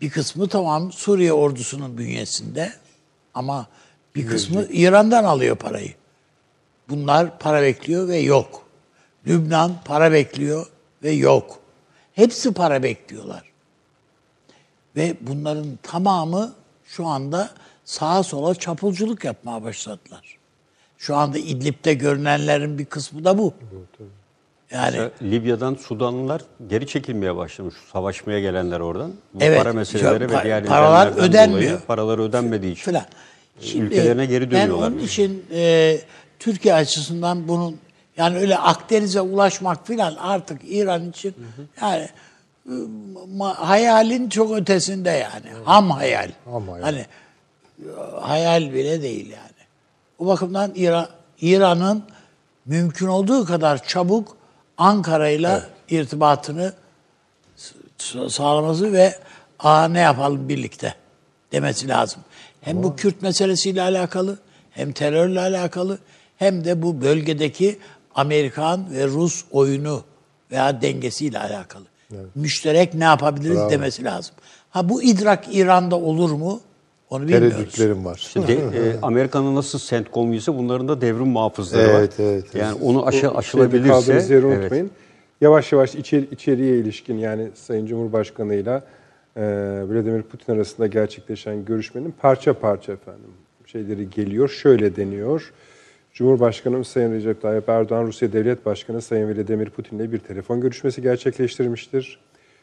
[0.00, 2.72] Bir kısmı tamam Suriye ordusunun bünyesinde
[3.34, 3.66] ama
[4.16, 5.94] bir kısmı İran'dan alıyor parayı.
[6.88, 8.62] Bunlar para bekliyor ve yok.
[9.26, 10.66] Lübnan para bekliyor
[11.02, 11.58] ve yok.
[12.14, 13.42] Hepsi para bekliyorlar.
[14.96, 16.52] Ve bunların tamamı
[16.84, 17.50] şu anda
[17.84, 20.38] sağa sola çapulculuk yapmaya başladılar.
[20.98, 23.54] Şu anda İdlib'de görünenlerin bir kısmı da bu.
[24.70, 27.74] Yani Mesela Libya'dan Sudanlılar geri çekilmeye başlamış.
[27.92, 29.12] Savaşmaya gelenler oradan.
[29.34, 31.62] Bu Evet, para meseleleri ve diğer paralar ödenmiyor.
[31.62, 32.96] dolayı paraları ödenmediği için
[33.60, 33.86] filan.
[33.86, 34.90] ülkelerine geri dönüyorlar.
[34.90, 35.98] Ben onun için e,
[36.38, 37.78] Türkiye açısından bunun
[38.16, 41.34] yani öyle Akdeniz'e ulaşmak filan artık İran için
[41.82, 42.08] yani
[42.66, 42.72] e,
[43.56, 45.46] hayalin çok ötesinde yani.
[45.64, 46.30] Ham hayal.
[46.44, 46.82] Ham hayal.
[46.82, 47.06] Hani
[48.20, 49.50] hayal bile değil yani.
[50.18, 51.06] O bakımdan İran
[51.40, 52.02] İran'ın
[52.66, 54.36] mümkün olduğu kadar çabuk
[54.78, 56.72] Ankara'yla irtibatını
[57.56, 59.14] s- sağlaması ve
[59.58, 60.94] aa ne yapalım birlikte
[61.52, 62.22] demesi lazım.
[62.66, 64.38] Hem bu Kürt meselesiyle alakalı,
[64.70, 65.98] hem terörle alakalı,
[66.36, 67.78] hem de bu bölgedeki
[68.14, 70.02] Amerikan ve Rus oyunu
[70.50, 71.84] veya dengesiyle alakalı.
[72.34, 74.34] Müşterek ne yapabiliriz demesi lazım.
[74.70, 76.60] Ha bu idrak İran'da olur mu?
[77.10, 77.52] Onu bilmiyoruz.
[77.52, 78.34] Tereddütlerim var.
[78.36, 78.54] De,
[78.90, 81.98] e, Amerika'nın nasıl CENTCOM ise bunların da devrim muhafızları var.
[81.98, 82.62] Evet, evet, evet.
[82.62, 84.58] Yani onu aşı, aşılabilirse kaldığımız yeri evet.
[84.58, 84.90] unutmayın.
[85.40, 88.82] Yavaş yavaş içeri, içeriye ilişkin yani Sayın Cumhurbaşkanı'yla e,
[89.36, 93.30] Vladimir Putin arasında gerçekleşen görüşmenin parça parça efendim
[93.66, 94.48] şeyleri geliyor.
[94.48, 95.52] Şöyle deniyor.
[96.12, 102.20] Cumhurbaşkanımız Sayın Recep Tayyip Erdoğan, Rusya Devlet Başkanı Sayın Vladimir Putin'le bir telefon görüşmesi gerçekleştirmiştir.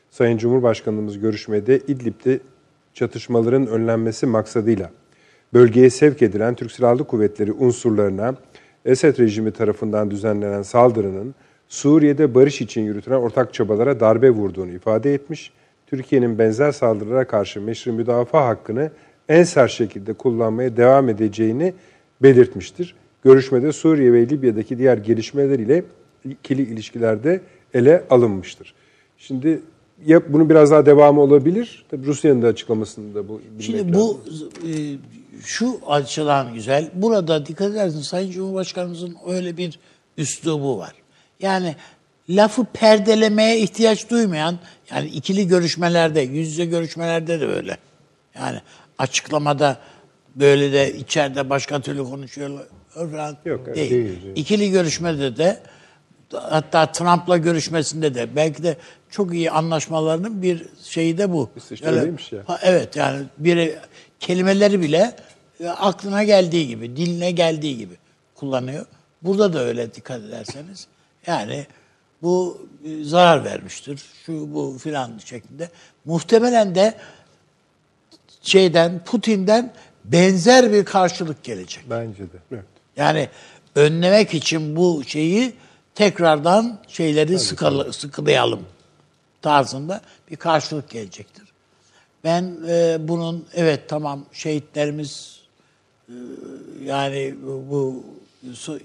[0.10, 2.40] Sayın Cumhurbaşkanımız görüşmede İdlib'de
[2.94, 4.90] çatışmaların önlenmesi maksadıyla
[5.54, 8.36] bölgeye sevk edilen Türk Silahlı Kuvvetleri unsurlarına
[8.86, 11.36] Esed rejimi tarafından düzenlenen saldırının
[11.68, 15.54] Suriye'de barış için yürütülen ortak çabalara darbe vurduğunu ifade etmiş.
[15.94, 18.92] Türkiye'nin benzer saldırılara karşı meşru müdafaa hakkını
[19.30, 21.74] en sert şekilde kullanmaya devam edeceğini
[22.22, 22.96] belirtmiştir.
[23.24, 25.84] Görüşmede Suriye ve Libya'daki diğer gelişmeler ile
[26.30, 27.42] ikili ilişkilerde
[27.74, 28.74] ele alınmıştır.
[29.18, 29.62] Şimdi
[30.06, 31.86] ya bunun biraz daha devamı olabilir.
[31.92, 34.22] Tabii Rusya'nın da açıklamasını da bu Şimdi bu
[34.68, 34.72] e,
[35.44, 36.92] şu açıdan güzel.
[36.94, 39.80] Burada dikkat edersiniz Sayın Cumhurbaşkanımızın öyle bir
[40.18, 40.94] üslubu var.
[41.40, 41.76] Yani
[42.30, 44.60] lafı perdelemeye ihtiyaç duymayan
[44.92, 47.78] yani ikili görüşmelerde, yüz yüze görüşmelerde de böyle.
[48.36, 48.62] Yani
[48.98, 49.78] açıklamada
[50.36, 52.64] böyle de içeride başka türlü konuşuyorlar
[52.94, 53.92] falan Yok, değil.
[53.92, 54.20] değil.
[54.36, 55.60] İkili görüşmede de
[56.34, 58.78] hatta Trump'la görüşmesinde de belki de
[59.10, 61.50] çok iyi anlaşmalarının bir şeyi de bu.
[61.72, 62.40] İşte öyleymiş ya.
[62.46, 63.80] Ha, evet yani biri
[64.20, 65.16] kelimeleri bile
[65.60, 67.94] e, aklına geldiği gibi, diline geldiği gibi
[68.36, 68.86] kullanıyor.
[69.22, 70.88] Burada da öyle dikkat ederseniz.
[71.28, 71.66] Yani
[72.24, 74.02] bu e, zarar vermiştir.
[74.26, 75.70] Şu bu filan şeklinde.
[76.06, 76.98] Muhtemelen de
[78.42, 79.74] şeyden Putin'den
[80.06, 81.84] benzer bir karşılık gelecek.
[81.90, 82.38] Bence de.
[82.52, 82.64] Evet.
[82.98, 83.30] Yani
[83.76, 85.54] önlemek için bu şeyi
[85.96, 88.66] tekrardan şeyleri sıkala- sıkılayalım
[89.42, 90.02] tarzında
[90.32, 91.44] bir karşılık gelecektir.
[92.24, 95.40] Ben e, bunun evet tamam şehitlerimiz
[96.10, 96.14] e,
[96.86, 97.36] yani
[97.70, 98.04] bu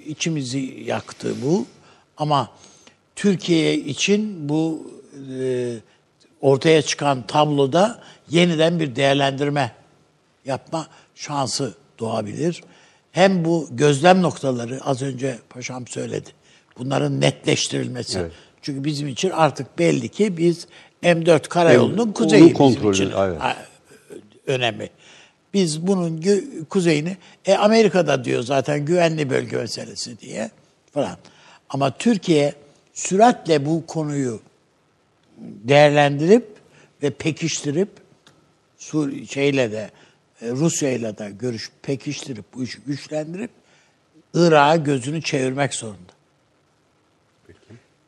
[0.07, 1.67] içimizi yaktı bu
[2.17, 2.51] ama
[3.19, 4.91] Türkiye için bu
[5.41, 5.75] e,
[6.41, 8.01] ortaya çıkan tabloda
[8.31, 9.73] yeniden bir değerlendirme
[10.45, 12.63] yapma şansı doğabilir.
[13.13, 16.31] Hem bu gözlem noktaları az önce paşam söyledi.
[16.79, 18.19] Bunların netleştirilmesi.
[18.19, 18.33] Evet.
[18.63, 20.67] Çünkü bizim için artık belli ki biz
[21.03, 23.41] M4 karayolunun kuzeyi bizim kontrolü, için evet.
[24.47, 24.91] önemli.
[25.55, 26.25] Biz bunun
[26.69, 30.51] kuzeyini, e Amerika'da diyor zaten güvenli bölge meselesi diye
[30.93, 31.17] falan.
[31.71, 32.55] Ama Türkiye
[32.99, 34.41] süratle bu konuyu
[35.39, 36.47] değerlendirip
[37.03, 37.89] ve pekiştirip
[38.79, 39.91] Sur şeyle de
[40.43, 43.51] e, Rusya ile de görüş pekiştirip bu işi güçlendirip
[44.35, 46.13] Irak'a gözünü çevirmek zorunda.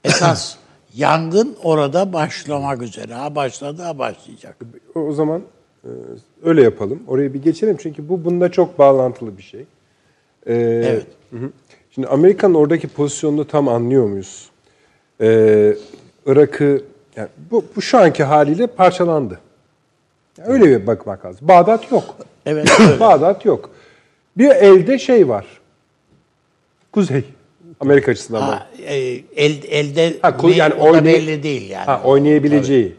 [0.04, 0.56] Esas
[0.94, 3.14] yangın orada başlamak üzere.
[3.14, 4.56] Ha başladı ha başlayacak.
[4.94, 5.42] O zaman
[5.84, 5.90] e,
[6.42, 7.02] öyle yapalım.
[7.06, 9.60] Oraya bir geçelim çünkü bu bununla çok bağlantılı bir şey.
[9.60, 11.06] E, Evet.
[11.30, 11.50] hı hı.
[11.94, 14.49] Şimdi Amerika'nın oradaki pozisyonunu tam anlıyor muyuz?
[15.20, 15.76] E,
[16.26, 16.82] Irak'ı
[17.16, 19.38] yani bu, bu şu anki haliyle parçalandı.
[20.38, 21.48] Yani öyle bir bakmak lazım.
[21.48, 22.16] Bağdat yok.
[22.46, 23.00] Evet öyle.
[23.00, 23.70] Bağdat yok.
[24.38, 25.46] Bir elde şey var.
[26.92, 27.24] Kuzey.
[27.80, 28.40] Amerika açısından.
[28.42, 28.96] Ha, e,
[29.36, 31.84] el, elde Ha, kul- yani oynay- belli değil yani.
[31.84, 32.96] Ha, oynayabileceği.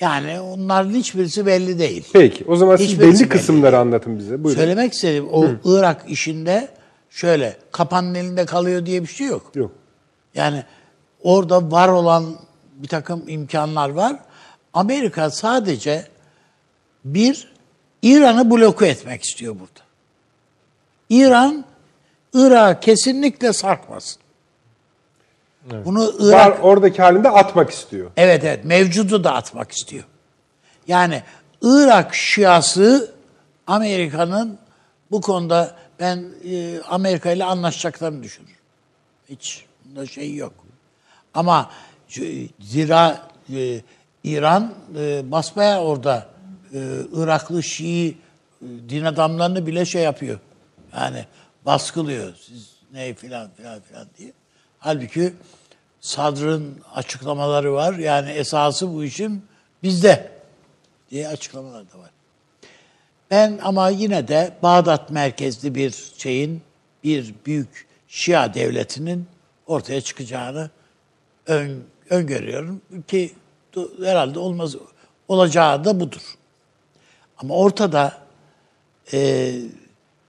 [0.00, 2.08] Yani onların hiçbirisi belli değil.
[2.12, 2.44] Peki.
[2.48, 4.44] O zaman siz belli belli kısımları anlatın bize.
[4.44, 4.60] Buyurun.
[4.60, 6.68] Söylemek istediğim o Irak işinde
[7.10, 9.52] şöyle kapanın elinde kalıyor diye bir şey yok.
[9.54, 9.70] Yok.
[10.34, 10.64] Yani
[11.22, 12.36] orada var olan
[12.74, 14.16] bir takım imkanlar var.
[14.74, 16.06] Amerika sadece
[17.04, 17.52] bir
[18.02, 19.80] İran'ı bloke etmek istiyor burada.
[21.08, 21.64] İran
[22.34, 24.22] Irak'a kesinlikle sarkmasın.
[25.84, 28.10] Bunu Irak Var oradaki halinde atmak istiyor.
[28.16, 30.04] Evet evet mevcudu da atmak istiyor.
[30.88, 31.22] Yani
[31.62, 33.14] Irak Şiası
[33.66, 34.58] Amerika'nın
[35.10, 38.64] bu konuda ben e, Amerika ile anlaşacaklarını düşünüyorum.
[39.28, 40.52] Hiç bunda şey yok.
[41.34, 41.70] Ama
[42.60, 43.80] zira e,
[44.24, 46.28] İran e, basmaya orada
[46.74, 46.78] e,
[47.12, 48.16] Iraklı Şii e,
[48.88, 50.38] din adamlarını bile şey yapıyor.
[50.96, 51.24] Yani
[51.66, 52.34] baskılıyor.
[52.46, 54.32] Siz ne filan filan filan diye.
[54.78, 55.34] Halbuki
[56.00, 57.94] Sadr'ın açıklamaları var.
[57.94, 59.44] Yani esası bu işin
[59.82, 60.32] bizde
[61.10, 62.10] diye açıklamalar da var.
[63.30, 66.62] Ben ama yine de Bağdat merkezli bir şeyin,
[67.04, 69.26] bir büyük Şia devletinin
[69.66, 70.70] ortaya çıkacağını
[71.50, 73.32] ön, öngörüyorum ki
[74.04, 74.76] herhalde olmaz
[75.28, 76.22] olacağı da budur.
[77.36, 78.18] Ama ortada
[79.12, 79.52] e,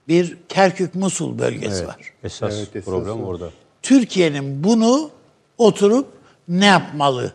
[0.08, 2.12] bir Kerkük-Musul bölgesi var.
[2.24, 3.50] Esas Evet, esas problem orada.
[3.82, 5.10] Türkiye'nin bunu
[5.58, 6.08] oturup
[6.48, 7.32] ne yapmalı?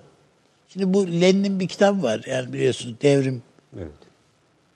[0.70, 2.24] Şimdi bu Lenin'in bir kitabı var.
[2.28, 3.44] Yani biliyorsunuz devrim
[3.78, 3.92] Evet.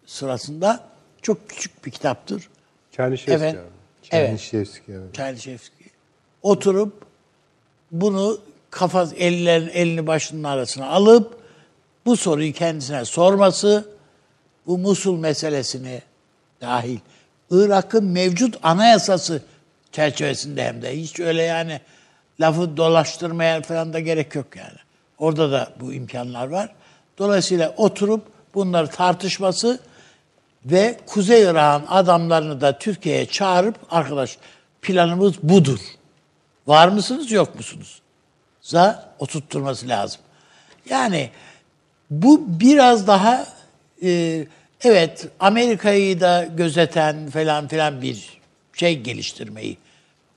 [0.06, 0.84] sırasında
[1.22, 2.50] çok küçük bir kitaptır.
[2.92, 3.54] Çernişevski Evet.
[3.54, 3.62] abi.
[3.62, 3.72] Evet.
[4.04, 5.14] Çernişevski, evet.
[5.14, 5.86] Çerçevski.
[6.42, 6.94] Oturup
[7.92, 8.40] bunu
[8.72, 11.40] kafa ellerin elini başının arasına alıp
[12.06, 13.86] bu soruyu kendisine sorması,
[14.68, 16.02] bu Musul meselesini
[16.62, 17.00] dahil
[17.52, 19.42] Irak'ın mevcut anayasası
[19.92, 21.82] çerçevesinde hem de hiç öyle yani
[22.40, 24.78] lafı dolaştırmaya falan da gerek yok yani.
[25.18, 26.70] Orada da bu imkanlar var.
[27.18, 28.24] Dolayısıyla oturup
[28.54, 29.80] bunları tartışması
[30.66, 34.38] ve Kuzey Irak'ın adamlarını da Türkiye'ye çağırıp arkadaş
[34.82, 35.80] planımız budur.
[36.68, 38.02] Var mısınız yok musunuz?
[38.62, 40.22] Za oturtturması lazım.
[40.90, 41.30] Yani
[42.10, 43.48] bu biraz daha
[44.04, 44.44] e,
[44.84, 48.40] evet Amerika'yı da gözeten falan filan bir
[48.74, 49.78] şey geliştirmeyi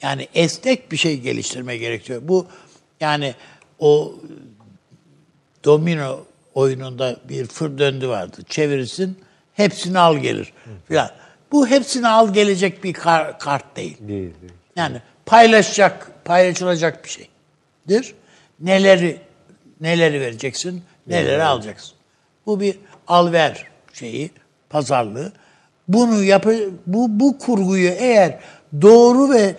[0.03, 2.21] yani esnek bir şey geliştirme gerekiyor.
[2.25, 2.47] Bu
[3.01, 3.35] yani
[3.79, 4.15] o
[5.65, 6.25] domino
[6.55, 8.37] oyununda bir fır döndü vardı.
[8.49, 9.19] Çevirirsin
[9.55, 10.53] hepsini al gelir
[10.89, 11.11] filan.
[11.53, 13.97] Bu hepsini al gelecek bir kar- kart değil.
[14.01, 14.09] Değil,
[14.43, 14.53] değil.
[14.77, 17.11] Yani paylaşacak, paylaşılacak bir
[17.89, 18.15] şeydir.
[18.61, 19.21] Neleri
[19.81, 21.95] neleri vereceksin, neleri alacaksın.
[22.47, 24.31] Bu bir al ver şeyi,
[24.71, 25.33] pazarlığı.
[25.89, 28.39] Bunu yapı bu bu kurguyu eğer
[28.83, 29.57] doğru ve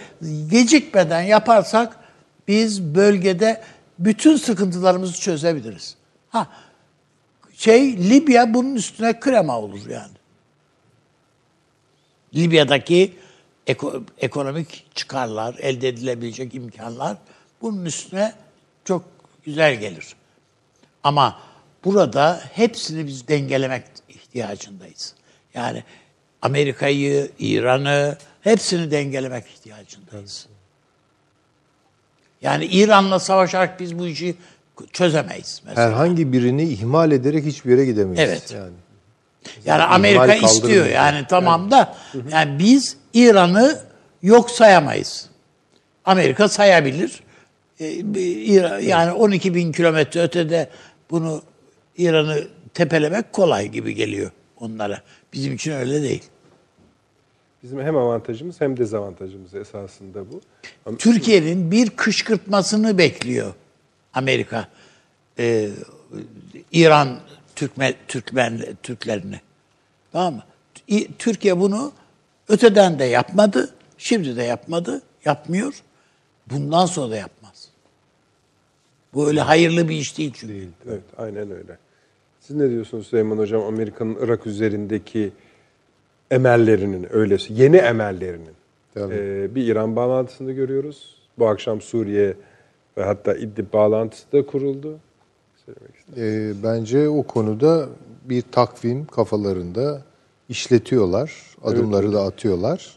[0.50, 1.98] gecikmeden yaparsak
[2.48, 3.62] biz bölgede
[4.00, 5.96] bütün sıkıntılarımızı çözebiliriz.
[6.30, 6.48] Ha
[7.54, 10.12] şey Libya bunun üstüne krema olur yani.
[12.36, 13.14] Libya'daki
[13.68, 17.18] eko- ekonomik çıkarlar, elde edilebilecek imkanlar
[17.66, 18.34] bunun üstüne
[18.86, 19.04] çok
[19.46, 20.16] güzel gelir.
[21.04, 21.40] Ama
[21.86, 25.14] burada hepsini biz dengelemek ihtiyacındayız.
[25.54, 25.84] Yani
[26.42, 30.48] Amerika'yı, İran'ı hepsini dengelemek ihtiyacındayız.
[32.42, 34.36] Yani İran'la savaşarak biz bu işi
[34.94, 35.88] çözemeyiz mesela.
[35.88, 38.20] Herhangi birini ihmal ederek hiçbir yere gidemeyiz.
[38.20, 38.52] Evet.
[38.52, 38.74] Yani.
[39.66, 41.96] Yani Amerika istiyor yani tamam da
[42.30, 43.80] yani biz İran'ı
[44.22, 45.30] yok sayamayız.
[46.06, 47.25] Amerika sayabilir.
[47.80, 50.70] İran- Yani 12 bin kilometre ötede
[51.10, 51.42] bunu
[51.98, 55.02] İran'ı tepelemek kolay gibi geliyor onlara.
[55.34, 56.24] Bizim için öyle değil.
[57.64, 60.42] Bizim hem avantajımız hem dezavantajımız esasında bu.
[60.98, 63.54] Türkiye'nin bir kışkırtmasını bekliyor
[64.14, 64.68] Amerika.
[65.40, 65.70] Ee,
[66.72, 67.20] İran
[67.56, 69.40] Türkmen, Türkmen Türklerini.
[70.12, 70.44] Tamam mı?
[71.20, 71.92] Türkiye bunu
[72.50, 75.74] öteden de yapmadı, şimdi de yapmadı, yapmıyor.
[76.52, 77.45] Bundan sonra da yapmaz.
[79.16, 80.54] Bu öyle hayırlı bir iş değil çünkü.
[80.54, 80.70] Değil.
[80.90, 81.78] Evet, aynen öyle.
[82.40, 85.32] Siz ne diyorsunuz Süleyman Hocam Amerika'nın Irak üzerindeki
[86.32, 88.54] emellerinin öylesi, yeni emellerinin?
[88.98, 91.16] Ee, bir İran bağlantısını görüyoruz.
[91.40, 92.34] Bu akşam Suriye
[92.98, 95.00] ve hatta İdlib bağlantısı da kuruldu.
[96.18, 97.90] Ee, bence o konuda
[98.26, 100.02] bir takvim kafalarında
[100.50, 101.56] işletiyorlar.
[101.64, 102.96] Adımları da atıyorlar.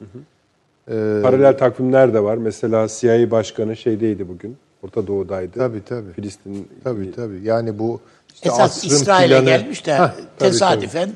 [0.89, 2.37] Ee, Paralel takvimler de var.
[2.37, 4.57] Mesela CIA Başkanı şeydeydi bugün.
[4.83, 5.59] Orta Doğu'daydı.
[5.59, 6.13] Tabii tabii.
[6.13, 7.41] Filistin Tabii tabii.
[7.43, 8.01] Yani bu
[8.35, 11.13] işte Esas asrın İsrail'e planı, gelmiş de Heh, tabii, tesadüfen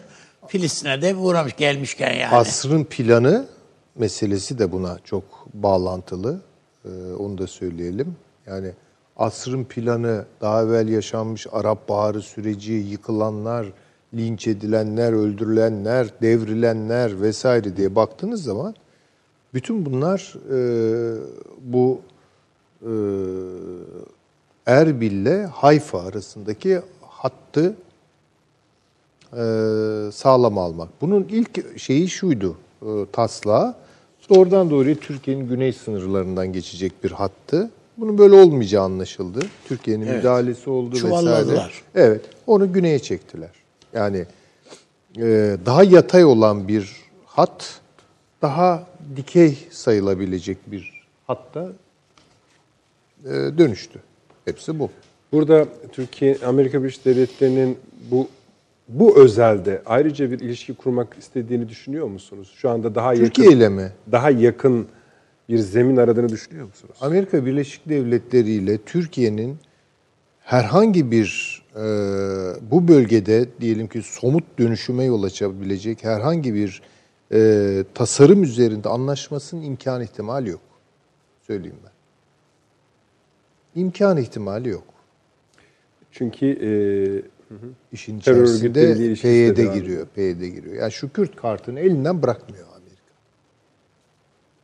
[0.46, 2.34] Filistin'e de uğramış gelmişken yani.
[2.34, 3.46] Asrın planı
[3.94, 5.24] meselesi de buna çok
[5.54, 6.40] bağlantılı.
[6.84, 8.16] Ee, onu da söyleyelim.
[8.46, 8.72] Yani
[9.16, 13.66] asrın planı daha evvel yaşanmış Arap Baharı süreci, yıkılanlar,
[14.14, 18.74] linç edilenler, öldürülenler, devrilenler vesaire diye baktığınız zaman
[19.54, 20.58] bütün bunlar e,
[21.62, 22.00] bu
[22.82, 22.92] e,
[24.66, 27.74] Erbil'le Hayfa arasındaki hattı
[29.32, 29.42] e,
[30.12, 30.88] sağlam almak.
[31.00, 33.74] Bunun ilk şeyi şuydu e, taslağı.
[34.30, 37.70] Doğrudan doğruya Türkiye'nin güney sınırlarından geçecek bir hattı.
[37.96, 39.40] Bunun böyle olmayacağı anlaşıldı.
[39.68, 40.16] Türkiye'nin Evet.
[40.16, 41.70] müdahalesi oldu vesaire.
[41.94, 42.20] Evet.
[42.46, 43.50] Onu güneye çektiler.
[43.92, 44.26] Yani
[45.16, 46.96] e, daha yatay olan bir
[47.26, 47.80] hat
[48.42, 48.86] daha
[49.16, 51.68] dikey sayılabilecek bir hatta
[53.58, 53.98] dönüştü.
[54.44, 54.90] Hepsi bu.
[55.32, 57.78] Burada Türkiye, Amerika Birleşik Devletleri'nin
[58.10, 58.28] bu
[58.88, 62.52] bu özelde ayrıca bir ilişki kurmak istediğini düşünüyor musunuz?
[62.56, 63.92] Şu anda daha Türkiye yakın, ile mi?
[64.12, 64.86] daha yakın
[65.48, 66.94] bir zemin aradığını düşünüyor musunuz?
[67.00, 69.56] Amerika Birleşik Devletleri ile Türkiye'nin
[70.40, 71.80] herhangi bir e,
[72.70, 76.82] bu bölgede diyelim ki somut dönüşüme yol açabilecek herhangi bir
[77.32, 80.60] e, tasarım üzerinde anlaşmasının imkan ihtimali yok.
[81.46, 81.91] Söyleyeyim ben.
[83.74, 84.84] İmkan ihtimali yok.
[86.10, 86.70] Çünkü e,
[87.92, 90.74] İşin içerisinde PYD giriyor, PYD giriyor.
[90.74, 93.02] Yani şu Kürt kartını elinden bırakmıyor Amerika.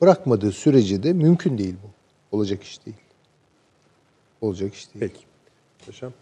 [0.00, 1.90] Bırakmadığı sürece de mümkün değil bu.
[2.36, 2.96] Olacak iş değil.
[4.40, 5.00] Olacak iş değil.
[5.00, 5.24] peki.
[5.86, 6.12] Paşam.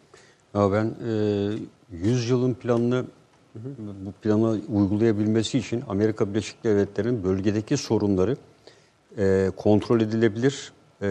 [0.55, 3.05] Ya ben e, 100 yılın planını
[3.79, 8.37] bu planı uygulayabilmesi için Amerika Birleşik Devletleri'nin bölgedeki sorunları
[9.19, 10.73] e, kontrol edilebilir
[11.03, 11.09] e,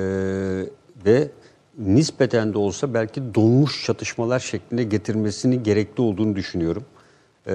[1.05, 1.31] ve
[1.77, 6.85] nispeten de olsa belki donmuş çatışmalar şeklinde getirmesini gerekli olduğunu düşünüyorum.
[7.47, 7.53] E,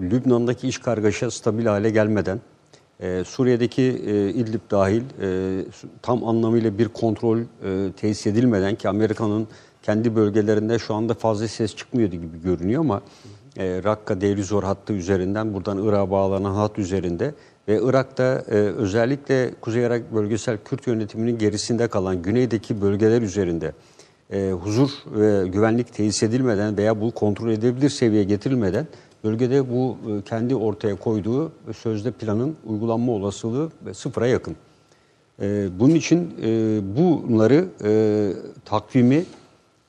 [0.00, 2.40] Lübnan'daki iş kargaşa stabil hale gelmeden,
[3.00, 5.64] e, Suriye'deki e, İdlib dahil e,
[6.02, 9.48] tam anlamıyla bir kontrol e, tesis edilmeden ki Amerika'nın
[9.82, 13.02] kendi bölgelerinde şu anda fazla ses çıkmıyordu gibi görünüyor ama
[13.56, 17.34] e, Rakka Deir-i-Zor hattı üzerinden buradan Irak'a bağlanan hat üzerinde
[17.68, 23.72] ve Irak'ta e, özellikle Kuzey Irak bölgesel Kürt yönetiminin gerisinde kalan güneydeki bölgeler üzerinde
[24.32, 28.86] e, huzur ve güvenlik tesis edilmeden veya bu kontrol edebilir seviyeye getirilmeden
[29.24, 34.56] bölgede bu e, kendi ortaya koyduğu sözde planın uygulanma olasılığı sıfıra yakın.
[35.42, 38.32] E, bunun için e, bunları e,
[38.64, 39.24] takvimi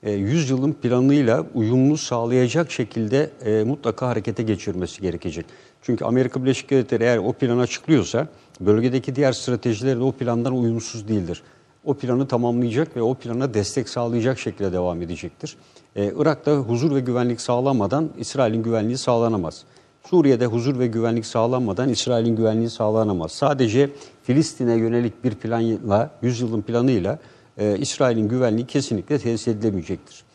[0.02, 5.46] e, 100 yılın planıyla uyumlu sağlayacak şekilde e, mutlaka harekete geçirmesi gerekecek.
[5.86, 8.28] Çünkü Amerika Birleşik Devletleri eğer o planı açıklıyorsa
[8.60, 11.42] bölgedeki diğer stratejiler de o plandan uyumsuz değildir.
[11.84, 15.56] O planı tamamlayacak ve o plana destek sağlayacak şekilde devam edecektir.
[15.96, 19.64] Ee, Irak'ta huzur ve güvenlik sağlanmadan İsrail'in güvenliği sağlanamaz.
[20.10, 23.32] Suriye'de huzur ve güvenlik sağlanmadan İsrail'in güvenliği sağlanamaz.
[23.32, 23.90] Sadece
[24.22, 27.18] Filistin'e yönelik bir planla, 100 yılın planıyla
[27.58, 30.25] e, İsrail'in güvenliği kesinlikle tesis edilemeyecektir.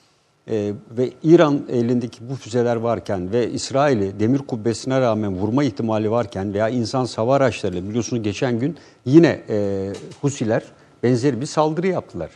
[0.47, 6.53] E, ve İran elindeki bu füzeler varken ve İsrail'i demir kubbesine rağmen vurma ihtimali varken
[6.53, 9.89] veya insan hava araçlarıyla biliyorsunuz geçen gün yine e,
[10.21, 10.63] Husiler
[11.03, 12.29] benzeri bir saldırı yaptılar.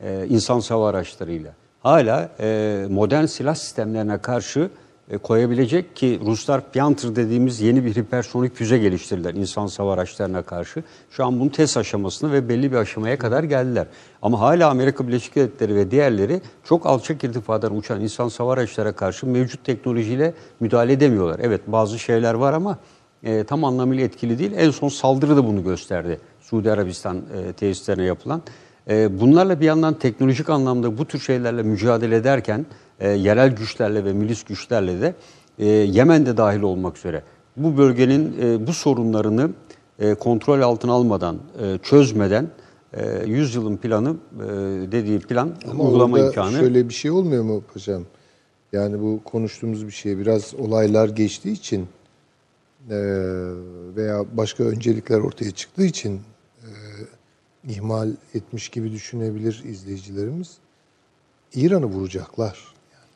[0.00, 1.52] E, insan hava araçlarıyla.
[1.82, 4.70] Hala e, modern silah sistemlerine karşı
[5.18, 10.82] koyabilecek ki Ruslar Panther dediğimiz yeni bir hipersonik füze geliştirdiler insan hava araçlarına karşı.
[11.10, 13.86] Şu an bunun test aşamasını ve belli bir aşamaya kadar geldiler.
[14.22, 19.26] Ama hala Amerika Birleşik Devletleri ve diğerleri çok alçak irtifadan uçan insan hava araçlara karşı
[19.26, 21.40] mevcut teknolojiyle müdahale edemiyorlar.
[21.42, 22.78] Evet bazı şeyler var ama
[23.22, 24.52] e, tam anlamıyla etkili değil.
[24.56, 26.20] En son saldırı da bunu gösterdi.
[26.40, 28.42] Suudi Arabistan e, tesislerine yapılan.
[28.90, 32.66] E, bunlarla bir yandan teknolojik anlamda bu tür şeylerle mücadele ederken
[33.00, 35.14] e, yerel güçlerle ve milis güçlerle de
[35.58, 37.22] e, Yemen'de dahil olmak üzere
[37.56, 39.50] bu bölgenin e, bu sorunlarını
[39.98, 42.50] e, kontrol altına almadan, e, çözmeden
[42.92, 44.46] e, 100 yılın planı e,
[44.92, 48.04] dediği plan Ama uygulama imkanı şöyle bir şey olmuyor mu paşam?
[48.72, 51.88] Yani bu konuştuğumuz bir şey biraz olaylar geçtiği için
[52.90, 52.96] e,
[53.96, 56.20] veya başka öncelikler ortaya çıktığı için
[56.62, 56.68] e,
[57.68, 60.58] ihmal etmiş gibi düşünebilir izleyicilerimiz.
[61.54, 62.69] İran'ı vuracaklar.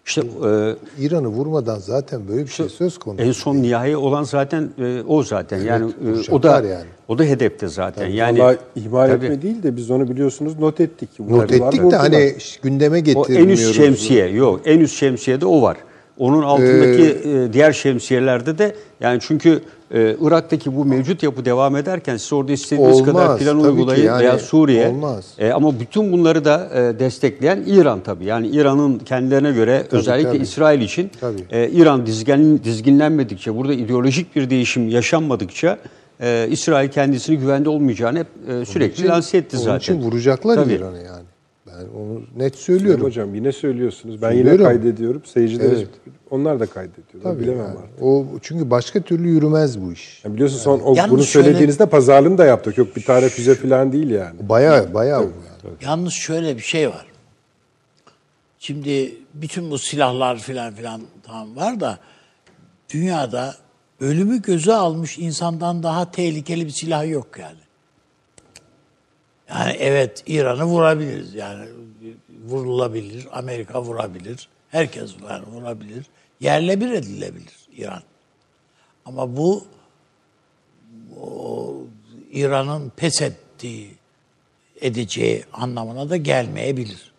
[0.06, 0.74] İşte e,
[1.04, 3.22] İran'ı vurmadan zaten böyle bir şey söz konusu.
[3.24, 5.60] en son nihai olan zaten e, o zaten.
[5.60, 5.90] yani
[6.28, 6.84] e, o da yani.
[7.08, 8.06] o da hedefte zaten.
[8.06, 9.24] yani Vallahi ihmal tabii.
[9.24, 11.08] etme değil de biz onu biliyorsunuz not ettik.
[11.20, 12.00] Not ettik de vurdular.
[12.00, 13.60] hani gündeme O en getirmiyoruz.
[13.60, 14.60] üst şemsiye yok.
[14.64, 15.76] En üst şemsiyede o var.
[16.18, 19.60] Onun altındaki e, diğer şemsiyelerde de yani çünkü
[19.94, 24.04] e, Irak'taki bu mevcut yapı devam ederken siz orada istediğiniz Olmaz, kadar plan tabii uygulayın
[24.06, 24.88] yani veya Suriye.
[24.88, 25.26] olmaz.
[25.38, 28.24] E, ama bütün bunları da e, destekleyen İran tabii.
[28.24, 30.42] Yani İran'ın kendilerine göre özellikle tabii.
[30.42, 31.44] İsrail için Tabii.
[31.50, 35.78] e, İran dizgin, dizginlenmedikçe, burada ideolojik bir değişim yaşanmadıkça
[36.20, 39.78] e, İsrail kendisini güvende olmayacağını hep e, sürekli lanse etti Onun zaten.
[39.78, 40.72] için vuracaklar Tabii.
[40.72, 41.24] İran'ı yani.
[41.78, 43.04] Ben onu net Söylüyorum söylüyorum.
[43.04, 44.22] hocam yine söylüyorsunuz.
[44.22, 44.60] Ben Söylüyorum.
[44.60, 45.22] yine kaydediyorum.
[45.24, 45.88] Seyirciler Evet.
[46.30, 47.22] onlar da kaydediyorlar.
[47.32, 47.78] Tabii Bilemem yani.
[47.78, 48.02] artık.
[48.02, 50.24] O çünkü başka türlü yürümez bu iş.
[50.24, 52.78] Yani biliyorsun son o, bunu şöyle- söylediğinizde pazarlığını da yaptık.
[52.78, 54.48] Yok bir tane füze falan değil yani.
[54.48, 55.74] Baya baya bu yani.
[55.82, 57.06] Yalnız şöyle bir şey var.
[58.58, 61.98] Şimdi bütün bu silahlar filan filan tamam var da
[62.94, 63.54] dünyada
[64.00, 67.58] ölümü göze almış insandan daha tehlikeli bir silah yok yani.
[69.48, 71.68] Yani evet İran'ı vurabiliriz yani
[72.44, 76.06] vurulabilir, Amerika vurabilir, herkes var vurabilir,
[76.40, 78.02] yerle bir edilebilir İran.
[79.04, 79.64] Ama bu
[82.32, 83.90] İran'ın pes ettiği
[84.80, 87.12] edeceği anlamına da gelmeyebilir.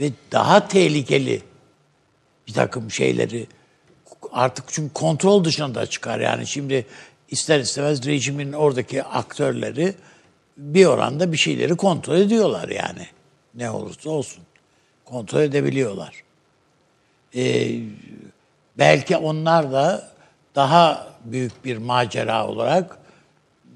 [0.00, 1.42] Ve daha tehlikeli
[2.46, 3.46] bir takım şeyleri
[4.32, 6.20] artık çünkü kontrol dışına da çıkar.
[6.20, 6.86] Yani şimdi
[7.28, 9.94] ister istemez rejimin oradaki aktörleri
[10.60, 13.06] bir oranda bir şeyleri kontrol ediyorlar yani.
[13.54, 14.42] Ne olursa olsun.
[15.04, 16.14] Kontrol edebiliyorlar.
[17.36, 17.68] Ee,
[18.78, 20.10] belki onlar da
[20.54, 22.98] daha büyük bir macera olarak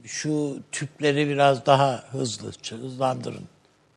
[0.04, 3.42] şu tüpleri biraz daha hızlı hızlandırın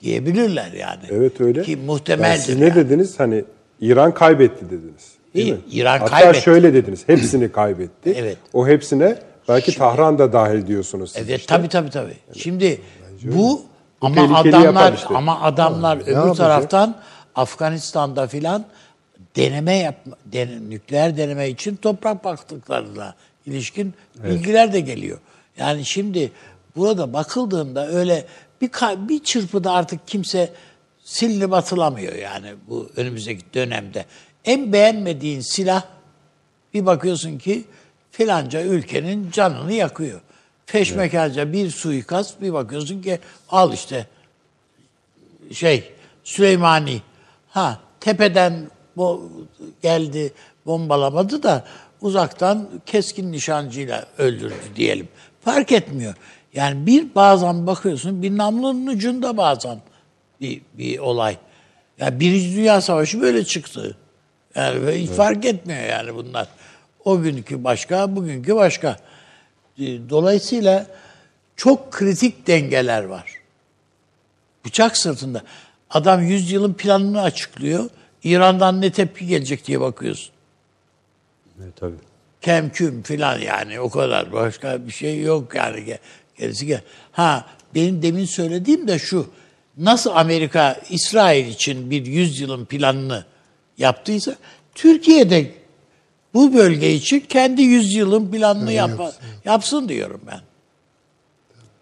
[0.01, 1.03] diyebilirler yani.
[1.09, 1.63] Evet öyle.
[1.63, 2.41] Ki Yani muhtemeldir.
[2.43, 2.75] siz ne yani.
[2.75, 3.19] dediniz?
[3.19, 3.43] Hani
[3.81, 5.11] İran kaybetti dediniz.
[5.35, 5.59] Değil İ- mi?
[5.71, 6.41] İran Hatta kaybetti.
[6.41, 7.03] şöyle dediniz.
[7.07, 8.13] Hepsini kaybetti.
[8.17, 8.37] Evet.
[8.53, 11.55] O hepsine belki Tahran da dahil diyorsunuz siz Evet işte.
[11.55, 12.17] tabii tabii tabii.
[12.37, 12.81] Şimdi
[13.23, 13.65] bu
[14.01, 15.07] ama adamlar işte.
[15.15, 16.37] ama adamlar öbür yapacak?
[16.37, 16.95] taraftan
[17.35, 18.65] Afganistan'da filan
[19.35, 23.15] deneme yapma den- nükleer deneme için toprak baktıklarına
[23.45, 23.93] ilişkin
[24.23, 25.19] bilgiler de geliyor.
[25.57, 26.31] Yani şimdi
[26.75, 28.25] burada bakıldığında öyle
[28.61, 28.69] bir
[29.09, 30.49] bir çırpıda artık kimse
[31.03, 34.05] silinip atılamıyor yani bu önümüzdeki dönemde.
[34.45, 35.83] En beğenmediğin silah
[36.73, 37.63] bir bakıyorsun ki
[38.17, 40.21] filanca ülkenin canını yakıyor.
[40.65, 43.19] Feşmekarca bir suikast bir bakıyorsun ki
[43.49, 44.07] al işte
[45.51, 47.01] şey Süleymani
[47.49, 48.67] ha tepeden
[48.97, 49.31] bu
[49.81, 50.33] geldi
[50.65, 51.65] bombalamadı da
[52.01, 55.07] uzaktan keskin nişancıyla öldürdü diyelim.
[55.41, 56.13] Fark etmiyor.
[56.53, 59.81] Yani bir bazen bakıyorsun bir namlunun ucunda bazen
[60.41, 61.37] bir, bir olay.
[61.99, 63.97] Ya Birinci Dünya Savaşı böyle çıktı.
[64.55, 66.47] Yani ve hiç fark etmiyor yani bunlar.
[67.07, 68.97] O günkü başka, bugünkü başka.
[69.79, 70.87] E, Dolayısıyla
[71.55, 73.33] çok kritik dengeler var.
[74.65, 75.41] Bıçak sırtında.
[75.89, 77.89] Adam 100 yılın planını açıklıyor.
[78.23, 80.33] İran'dan ne tepki gelecek diye bakıyorsun.
[81.63, 81.95] Evet, tabii.
[82.41, 84.31] Kemküm filan yani o kadar.
[84.33, 85.79] Başka bir şey yok yani.
[85.79, 85.99] Ge-
[86.37, 86.81] Gerisi gel.
[87.11, 89.29] Ha benim demin söylediğim de şu.
[89.77, 93.25] Nasıl Amerika İsrail için bir 100 yılın planını
[93.77, 94.35] yaptıysa
[94.75, 95.51] Türkiye'de
[96.37, 99.11] bu bölge için kendi 100 yılın planını yapma,
[99.45, 100.39] yapsın diyorum ben.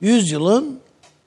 [0.02, 0.80] 100 yılın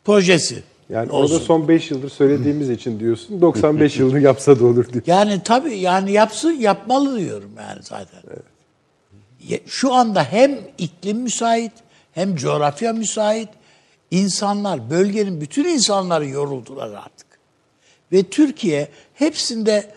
[0.04, 0.62] projesi.
[0.90, 1.34] Yani olsun.
[1.34, 3.40] orada son 5 yıldır söylediğimiz için diyorsun.
[3.40, 5.04] 95 yılını yapsa da olur diyor.
[5.06, 8.20] Yani tabii yani yapsın yapmalı diyorum yani zaten.
[9.48, 11.72] Ya- Şu anda hem iklim müsait
[12.12, 13.48] hem coğrafya müsait.
[14.10, 17.26] İnsanlar, bölgenin bütün insanları yoruldular artık.
[18.12, 19.90] Ve Türkiye hepsinde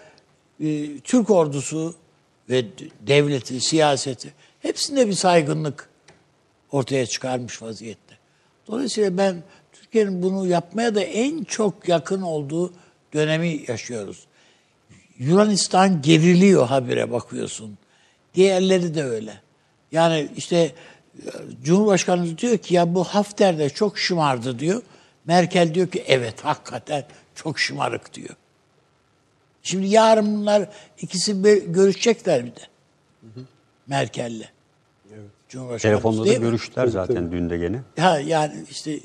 [0.60, 1.94] e, Türk ordusu
[2.52, 2.66] ve
[3.08, 5.90] devleti, siyaseti hepsinde bir saygınlık
[6.72, 8.18] ortaya çıkarmış vaziyette.
[8.68, 12.74] Dolayısıyla ben Türkiye'nin bunu yapmaya da en çok yakın olduğu
[13.14, 14.26] dönemi yaşıyoruz.
[15.18, 17.78] Yunanistan geriliyor habire bakıyorsun.
[18.36, 19.34] Diğerleri de öyle.
[19.92, 20.74] Yani işte e,
[21.64, 24.82] Cumhurbaşkanı diyor ki ya bu Hafter de çok şımardı diyor.
[25.26, 27.06] Merkel diyor ki evet hakikaten
[27.36, 28.36] çok şımarık diyor.
[29.64, 30.70] Şimdi yarın bunlar
[31.02, 32.62] ikisi bir görüşecekler bir de.
[33.88, 34.50] Merkel'le.
[35.50, 36.44] Cumhurbaşkanı Telefonda da değil mi?
[36.44, 37.80] görüştüler zaten dün de gene.
[38.00, 39.00] Ha yani işte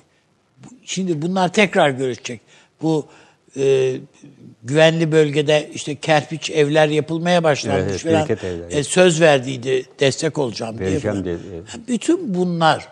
[0.85, 2.41] şimdi bunlar tekrar görüşecek.
[2.83, 3.07] Bu
[3.57, 3.97] e,
[4.65, 8.71] güvenli bölgede işte kerpiç evler yapılmaya başlanmış Evet, evet, falan.
[8.71, 10.91] E, söz verdiydi destek olacağım diye.
[10.91, 11.89] Vereceğim diye, evet.
[11.89, 12.89] Bütün bunlar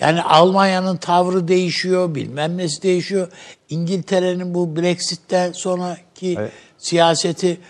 [0.00, 3.28] yani Almanya'nın tavrı değişiyor, bilmem nesi değişiyor.
[3.70, 5.52] İngiltere'nin bu Brexit'ten
[6.18, 6.52] sonraki Evet.
[6.78, 7.60] siyaseti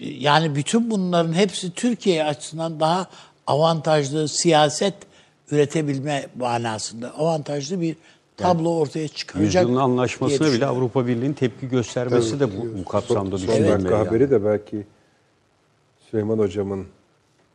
[0.00, 3.06] yani bütün bunların hepsi Türkiye açısından daha
[3.46, 4.94] avantajlı siyaset
[5.50, 7.96] üretebilme manasında avantajlı bir
[8.36, 9.62] tablo ortaya çıkaracak.
[9.64, 10.66] Yüzyılın anlaşmasına bile.
[10.66, 13.72] Avrupa Birliği'nin tepki göstermesi de bu, bu kapsamda Son düşünülmeli.
[13.72, 14.06] dakika yani.
[14.06, 14.86] haberi de belki
[16.10, 16.86] Süleyman Hocam'ın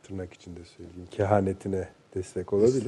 [0.02, 2.86] tırnak içinde söyleyeyim kehanetine destek olabilir.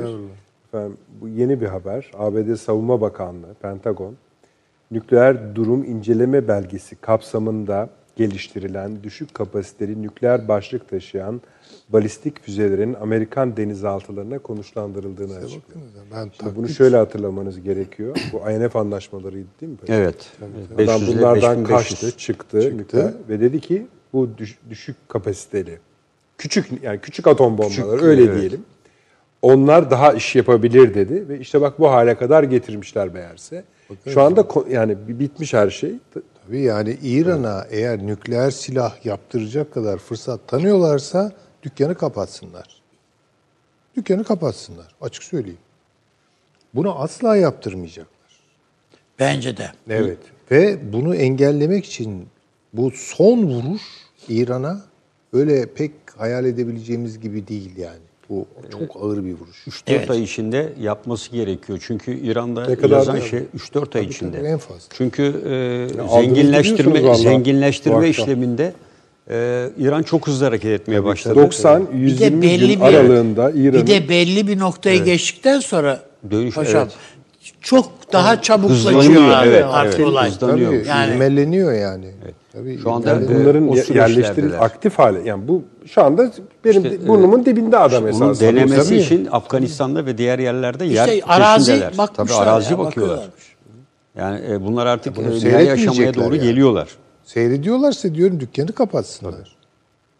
[0.69, 2.11] Efendim, bu yeni bir haber.
[2.19, 4.16] ABD Savunma Bakanlığı, Pentagon,
[4.95, 11.41] nükleer durum inceleme belgesi kapsamında geliştirilen düşük kapasiteli nükleer başlık taşıyan
[11.89, 15.87] balistik füzelerin Amerikan denizaltılarına konuşlandırıldığını açıklıyor.
[16.15, 18.16] Ben Şimdi bunu şöyle hatırlamanız gerekiyor.
[18.33, 19.79] Bu INF anlaşmalarıydı değil mi?
[19.89, 20.33] Evet.
[20.75, 21.69] Adam 500 ile bunlardan 5500.
[21.69, 25.79] kaçtı, çıktı, nükleer ve dedi ki bu düş- düşük kapasiteli,
[26.39, 28.41] küçük yani küçük atom bombaları öyle evet.
[28.41, 28.65] diyelim.
[29.43, 33.65] Onlar daha iş yapabilir dedi ve işte bak bu hale kadar getirmişler meğerse.
[34.09, 35.94] Şu anda yani bi- bitmiş her şey.
[36.47, 41.32] Tabii yani İran'a eğer nükleer silah yaptıracak kadar fırsat tanıyorlarsa
[41.62, 42.82] dükkanı kapatsınlar.
[43.97, 44.94] Dükkanı kapatsınlar.
[45.01, 45.59] Açık söyleyeyim.
[46.74, 48.15] Bunu asla yaptırmayacaklar.
[49.19, 49.73] Bence de.
[49.89, 50.19] Evet.
[50.51, 52.27] Ve bunu engellemek için
[52.73, 53.82] bu son vuruş
[54.28, 54.81] İran'a
[55.32, 58.02] öyle pek hayal edebileceğimiz gibi değil yani.
[58.31, 59.67] Bu çok ağır bir vuruş.
[59.69, 60.11] 3-4 Evet.
[60.11, 61.79] ay içinde yapması gerekiyor.
[61.87, 64.37] Çünkü İran'da Ne kadar yazan şey 3-4 ay içinde.
[64.37, 64.83] tabii, en fazla.
[64.97, 68.73] Çünkü e, zenginleştirme zenginleştirme işleminde
[69.31, 71.35] e, İran çok hızlı hareket etmeye başladı.
[71.35, 75.61] 90 Bir de 120 belli gün bir aralığında İran'ın bir de belli bir noktayı geçtikten
[75.61, 76.93] sonra Dönüş, paşam evet.
[77.61, 80.09] Çok daha çabuklaşıyor Hızlanıyor, abi evet, artık evet.
[80.09, 80.31] olay.
[80.31, 80.73] Hızlanıyor.
[80.73, 82.12] Tabii Yani- ivmeleniyor yani.
[82.53, 86.31] Tabii Şu anda e, bunların yerleştirilip aktif hale yani bu şu anda
[86.65, 88.41] benim İşte, burnumun dibinde adam Bunun esasında.
[88.53, 88.99] denemesi Tabii.
[88.99, 91.99] için Afganistan'da ve diğer yerlerde yer İşte arazi peşindeler.
[91.99, 93.29] bakmışlar Tabii arazi ya, bakıyorlar.
[94.19, 96.47] Yani e, bunlar artık bunu e, nihai seyretmeyecekler aşamaya doğru yani.
[96.47, 96.89] geliyorlar.
[97.25, 99.57] Seyrediyorlarsa diyorum dükkanı kapatsınlar.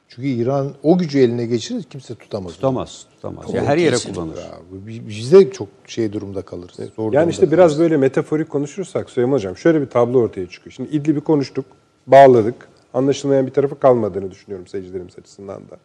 [0.09, 2.52] Çünkü İran o gücü eline geçirir kimse tutamaz.
[2.52, 3.55] Tutamaz, tutamaz.
[3.55, 4.36] Ya her yere kullanır.
[4.36, 6.76] Ya, bu- bi- biz de çok şey durumda kalırız.
[6.76, 7.52] Zor durumda Yani işte kalırız.
[7.59, 10.72] biraz böyle metaforik konuşursak Süleyman Hocam şöyle bir tablo ortaya çıkıyor.
[10.72, 11.64] Şimdi İdlib'i konuştuk,
[12.06, 12.68] bağladık.
[12.94, 15.76] Anlaşılmayan bir tarafı kalmadığını düşünüyorum seyircilerimiz açısından da.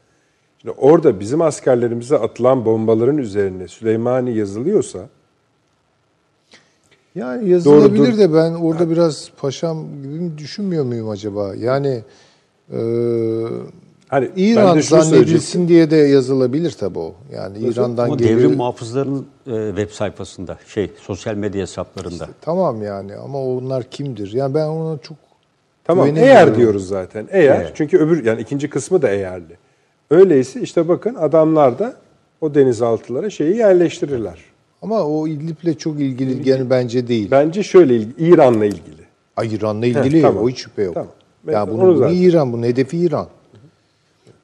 [0.62, 5.10] Şimdi orada bizim askerlerimize atılan bombaların üzerine Süleymani yazılıyorsa
[7.16, 8.18] Yani yazılabilir Doğrudur.
[8.18, 11.56] de ben orada biraz paşam gibi düşünmüyor muyum acaba?
[11.56, 12.04] Yani
[12.72, 12.80] e,
[14.10, 17.16] hani İran zannedilsin diye de yazılabilir tabii o.
[17.34, 18.40] Yani İran'dan Ama geliyor.
[18.40, 22.28] devrim muhafızlarının e, web sayfasında, şey sosyal medya hesaplarında.
[22.42, 24.34] Tamam yani ama onlar kimdir?
[24.34, 25.18] Yani ben ona çok
[25.84, 27.28] Tamam eğer diyoruz zaten.
[27.32, 27.72] Eğer Evet.
[27.76, 29.58] çünkü öbür yani ikinci kısmı da eğerli.
[30.12, 31.94] Öyleyse işte bakın adamlar da
[32.42, 34.40] o denizaltılara şeyi yerleştirirler.
[34.82, 37.32] Ama o İdlib'le çok ilgili gene bence değil.
[37.32, 39.02] Bence şöyle İran'la ilgili.
[39.38, 40.44] Ay İran'la ilgili tamam.
[40.44, 40.94] o hiç şüphe yok.
[40.94, 41.10] Tamam.
[41.48, 43.28] Ben Yani bunu, bunu İran, bunun hedefi İran.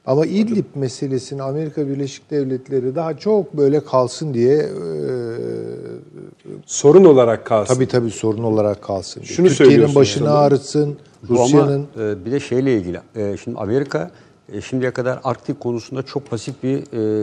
[0.05, 4.65] Ama İdlib meselesini Amerika Birleşik Devletleri daha çok böyle kalsın diye e,
[6.65, 7.73] Sorun olarak kalsın.
[7.73, 9.21] tabii tabii sorun olarak kalsın.
[9.21, 9.27] diye.
[9.35, 10.37] Şunu Türkiye'nin başını yani.
[10.37, 10.97] ağrıtsın,
[11.29, 12.99] Rusya'nın e, bir de şeyle ilgili.
[13.15, 14.11] E, şimdi Amerika
[14.53, 16.77] e, şimdiye kadar Arktik konusunda çok pasif bir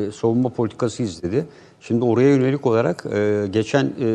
[0.09, 1.45] e, savunma politikası izledi.
[1.81, 4.07] Şimdi oraya yönelik olarak e, geçen e,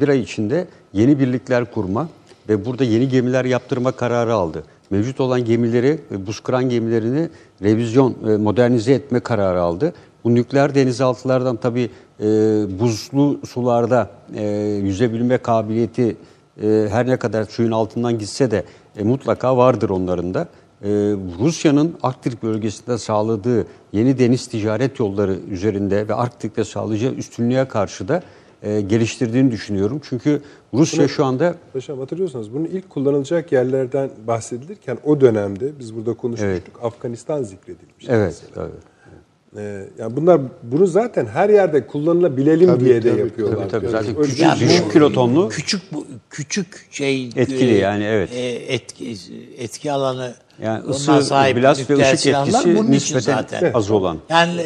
[0.00, 2.08] bir ay içinde yeni birlikler kurma
[2.48, 4.64] ve burada yeni gemiler yaptırma kararı aldı.
[4.90, 7.28] Mevcut olan gemileri, e, buz kıran gemilerini
[7.62, 9.92] revizyon, e, modernize etme kararı aldı.
[10.24, 11.90] Bu nükleer denizaltılardan tabii
[12.20, 12.24] e,
[12.80, 14.46] buzlu sularda e,
[14.82, 16.16] yüzebilme kabiliyeti
[16.62, 18.64] e, her ne kadar suyun altından gitse de
[18.96, 20.48] e, mutlaka vardır onların da.
[20.82, 20.88] E,
[21.40, 28.22] Rusya'nın Arktik bölgesinde sağladığı yeni deniz ticaret yolları üzerinde ve Arktik'te sağlayacağı üstünlüğe karşı da
[28.64, 30.00] e, geliştirdiğini düşünüyorum.
[30.08, 30.42] Çünkü
[30.74, 36.80] Rusya şu anda Paşam hatırlıyorsanız bunun ilk kullanılacak yerlerden bahsedilirken o dönemde biz burada konuşmuştuk.
[36.82, 38.06] Afganistan zikredilmiş.
[38.08, 38.70] evet, evet.
[39.56, 43.56] Ee, yani bunlar bunu zaten her yerde kullanılabilelim Tabii, diye de tabii, yapıyorlar.
[43.56, 43.88] tabii, tabii.
[43.88, 45.48] Zaten Öyle- küçük- düşük bu kilotonlu.
[45.48, 45.82] Küçük
[46.30, 48.30] küçük şey Etkili yani, evet.
[48.34, 49.16] e, etki
[49.58, 53.72] etki alanı Yani ısı, sahip blast ve ışık etkisi bunun nispeten zaten.
[53.74, 54.18] az olan.
[54.28, 54.62] Yani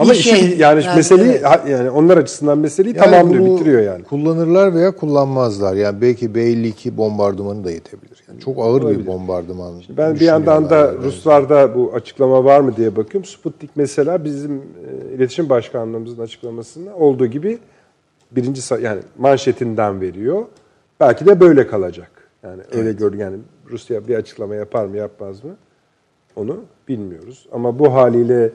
[0.00, 1.60] Ama işin şey- yani, meseleyi evet.
[1.68, 4.04] yani onlar açısından meseleyi Yani tamamlıyor, bitiriyor yani.
[4.04, 5.74] Kullanırlar veya kullanmazlar.
[5.74, 8.24] Yani belki B-52 bombardımanı da yetebilir.
[8.28, 9.74] Yani çok ağır bir bombardıman.
[9.88, 10.98] Ben bir yandan da yani.
[10.98, 13.30] Ruslarda bu açıklama var mı diye bakıyorum.
[13.30, 17.58] Sputnik mesela bizim e, iletişim başkanlığımızın açıklamasında olduğu gibi
[18.32, 20.44] birinci yani manşetinden veriyor.
[21.00, 22.10] Belki de böyle kalacak.
[22.42, 23.36] Yani öyle gör yani
[23.70, 25.56] Rusya bir açıklama yapar mı yapmaz mı?
[26.36, 26.56] Onu
[26.88, 27.46] bilmiyoruz.
[27.52, 28.50] Ama bu haliyle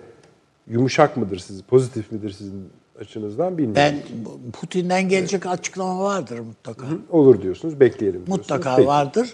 [0.68, 2.70] yumuşak mıdır siz, pozitif midir sizin
[3.00, 3.76] açınızdan bilmiyorum.
[3.76, 6.86] Ben Putin'den gelecek açıklama vardır mutlaka.
[7.10, 8.40] Olur diyorsunuz, bekleyelim diyorsunuz.
[8.40, 8.88] Mutlaka Peki.
[8.88, 9.34] vardır.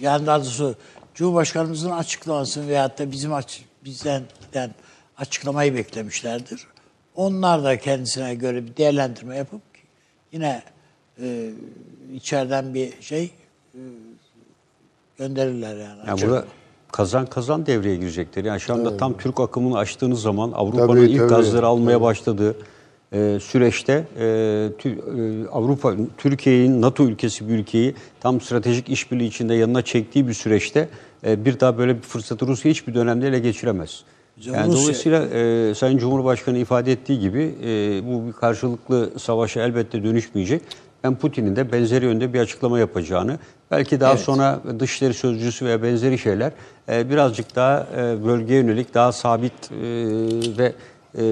[0.00, 0.74] Yani daha doğrusu
[1.14, 4.70] Cumhurbaşkanımızın açıklamasını veyahut da bizim aç, bizden giden
[5.18, 6.66] açıklamayı beklemişlerdir.
[7.14, 9.62] Onlar da kendisine göre bir değerlendirme yapıp
[10.32, 10.62] yine
[11.22, 11.50] e,
[12.14, 13.30] içeriden bir şey
[13.74, 13.80] e,
[15.18, 16.00] gönderirler yani.
[16.06, 16.44] Yani burada
[16.92, 18.44] kazan kazan devreye girecektir.
[18.44, 21.28] Yani şu anda tam Türk akımını açtığınız zaman Avrupa'nın Tabii, ilk tabii.
[21.28, 22.56] gazları almaya başladığı
[23.12, 24.22] e, süreçte e,
[24.82, 30.34] tü- e, Avrupa Türkiye'nin NATO ülkesi bir ülkeyi tam stratejik işbirliği içinde yanına çektiği bir
[30.34, 30.88] süreçte
[31.26, 34.02] e, bir daha böyle bir fırsatı Rusya hiçbir dönemde ele geçiremez.
[34.36, 37.68] Hocam Yani Rusya- dolayısıyla e, Sayın Cumhurbaşkanı ifade ettiği gibi e,
[38.06, 40.62] bu bir karşılıklı savaşa elbette dönüşmeyecek.
[41.04, 43.38] Ben Putin'in de benzeri yönde bir açıklama yapacağını,
[43.70, 44.22] belki daha Evet.
[44.22, 46.52] sonra dışişleri sözcüsü veya benzeri şeyler
[46.88, 49.76] e, birazcık daha e, bölgeye yönelik daha sabit e,
[50.58, 50.72] ve
[51.18, 51.24] e,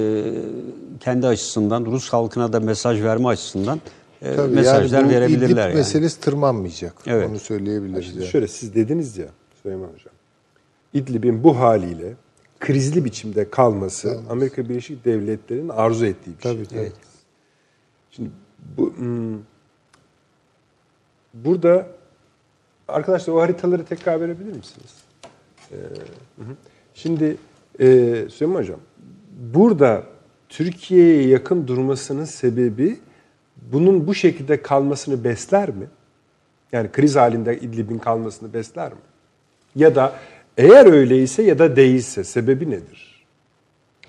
[1.00, 3.80] kendi açısından Rus halkına da mesaj verme açısından
[4.22, 5.46] e, Tabii mesajlar yani verebilirler.
[5.46, 5.74] İdlib yani.
[5.74, 6.94] meselesi tırmanmayacak.
[7.06, 7.28] Evet.
[7.30, 8.04] Onu söyleyebiliriz.
[8.04, 8.28] Şimdi yani.
[8.30, 9.26] şöyle siz dediniz ya
[9.62, 10.14] Süleyman Hocam.
[10.94, 12.14] İdlib'in bu haliyle
[12.60, 16.78] krizli biçimde kalması Amerika Birleşik Devletleri'nin arzu ettiği bir Tabii, şey.
[16.78, 16.92] tabii.
[18.10, 18.30] Şimdi
[18.76, 19.38] bu hmm,
[21.34, 21.86] burada
[22.88, 24.94] arkadaşlar o haritaları tekrar verebilir misiniz?
[25.72, 25.76] Ee.
[26.94, 27.36] Şimdi
[27.80, 27.86] e,
[28.30, 28.80] Süleyman Hocam
[29.54, 30.02] burada
[30.48, 32.98] Türkiye'ye yakın durmasının sebebi
[33.72, 35.86] bunun bu şekilde kalmasını besler mi?
[36.72, 38.98] Yani kriz halinde İdlib'in kalmasını besler mi?
[39.76, 40.12] Ya da
[40.56, 43.24] eğer öyleyse ya da değilse sebebi nedir?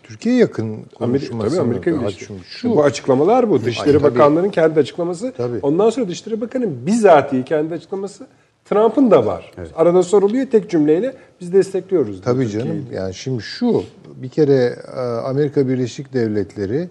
[0.04, 1.92] Türkiye yakın Amerika, tabii Amerika?
[1.92, 3.64] Birleşik Şu, bu açıklamalar bu.
[3.64, 4.04] Dışişleri Ay.
[4.04, 5.34] Bakanlığı'nın kendi açıklaması.
[5.38, 5.60] Tabii.
[5.62, 8.28] Ondan sonra Dışişleri Bakanı'nın bizatihi kendi açıklaması.
[8.70, 9.52] Trump'ın da var.
[9.76, 12.22] Arada soruluyor tek cümleyle biz destekliyoruz.
[12.22, 12.68] Tabii Türkiye'yi.
[12.68, 12.86] canım.
[12.94, 13.84] Yani şimdi şu
[14.16, 16.90] bir kere e, Amerika Birleşik Devletleri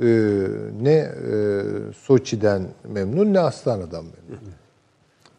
[0.00, 0.06] e,
[0.82, 1.10] ne e,
[2.02, 4.54] Soçi'den memnun ne Astana'dan memnun.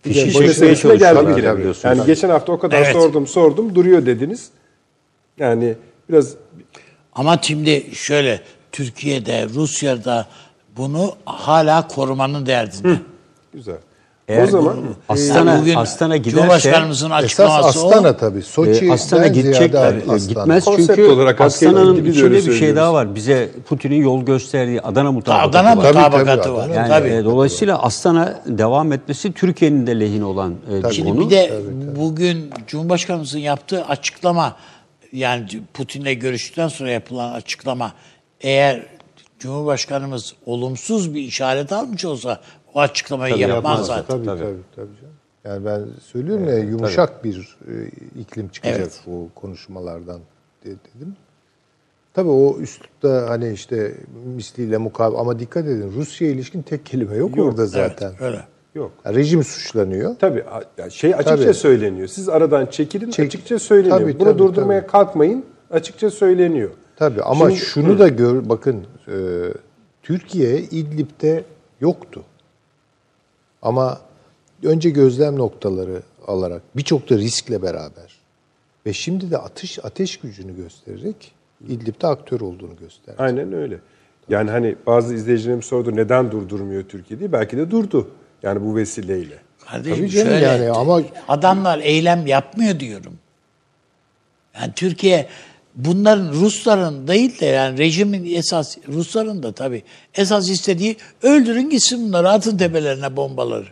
[0.02, 1.84] Fişi meselesine çalışıyorlar.
[1.84, 2.94] Yani geçen hafta o kadar Evet.
[2.94, 4.50] sordum sordum duruyor dediniz.
[5.40, 5.76] Yani
[6.10, 6.34] biraz
[7.14, 8.42] Ama şimdi şöyle
[8.72, 10.28] Türkiye'de, Rusya'da
[10.78, 13.00] bunu hala korumanın derdinde.
[13.54, 13.78] güzel.
[14.28, 14.78] Eğer o zaman
[15.10, 18.18] Astana, Yani bugün Astana giderse Cumhurbaşkanımızın Esas açıklaması Astana o.
[18.18, 18.40] tabii.
[18.40, 19.94] e, Soçi'den Astana gidecekler.
[20.28, 23.16] Gitmez Konsept çünkü Astana'nın öyle bir şey daha var.
[23.16, 25.84] Bize Putin'in yol gösterdiği Adana mutabakatı Adana var.
[25.84, 26.70] Tabii, mutabakatı tabii, var.
[26.70, 27.10] Yani tabii.
[27.10, 31.52] e, dolayısıyla Astana devam etmesi Türkiye'nin de lehine olan e, bir Şimdi bir de
[31.96, 34.56] bugün Cumhurbaşkanımızın yaptığı açıklama
[35.14, 37.94] yani Putin'le görüştükten sonra yapılan açıklama
[38.42, 38.86] eğer
[39.40, 42.40] Cumhurbaşkanımız olumsuz bir işaret almış olsa
[42.76, 44.08] o açıklamayı Tabii yapmaz yapmaz zaten.
[44.08, 44.40] Tabii, Tabii.
[44.40, 45.16] tabii tabii canım.
[45.46, 47.74] Yani ben söylüyorum ya yumuşak bir e,
[48.22, 49.02] iklim çıkacak Evet.
[49.08, 50.20] bu konuşmalardan
[50.66, 51.16] de- dedim.
[52.14, 53.96] Tabii o üslupta hani işte
[54.36, 58.14] misliyle mukabil ama dikkat edin Rusya ilişkin tek kelime yok, Yok, orada zaten.
[58.20, 58.42] Öyle.
[58.76, 58.92] yok.
[59.06, 60.16] Yani rejim suçlanıyor.
[60.20, 60.44] Tabii
[60.90, 61.54] şey açıkça Tabii.
[61.54, 62.08] söyleniyor.
[62.08, 64.00] Siz aradan çekilin Çek- açıkça söyleniyor.
[64.00, 64.92] Tabii, Bunu tabii, durdurmaya tabii.
[64.92, 66.70] kalkmayın açıkça söyleniyor.
[66.96, 69.16] Tabii ama Şimdi- şunu da gör bakın e,
[70.04, 71.44] Türkiye İdlib'de
[71.82, 72.24] yoktu.
[73.66, 74.02] Ama
[74.64, 78.16] önce gözlem noktaları alarak birçok da riskle beraber
[78.86, 81.32] ve şimdi de ateş ateş gücünü göstererek
[81.68, 83.16] İdlib'de aktör olduğunu gösterdi.
[83.18, 83.80] Aynen öyle.
[84.30, 87.32] Yani hani bazı izleyicilerim sordu neden durdurmuyor Türkiye diye.
[87.32, 88.12] Belki de durdu.
[88.44, 89.38] Yani bu vesileyle.
[89.66, 93.14] Kardeşim Tabii canım şöyle, yani ama- adamlar eylem yapmıyor diyorum.
[94.56, 95.28] Yani Türkiye
[95.76, 99.84] bunların Rusların değil de yani rejimin esas Rusların da tabii
[100.14, 103.68] esas istediği öldürün gitsin bunları atın tepelerine bombaları.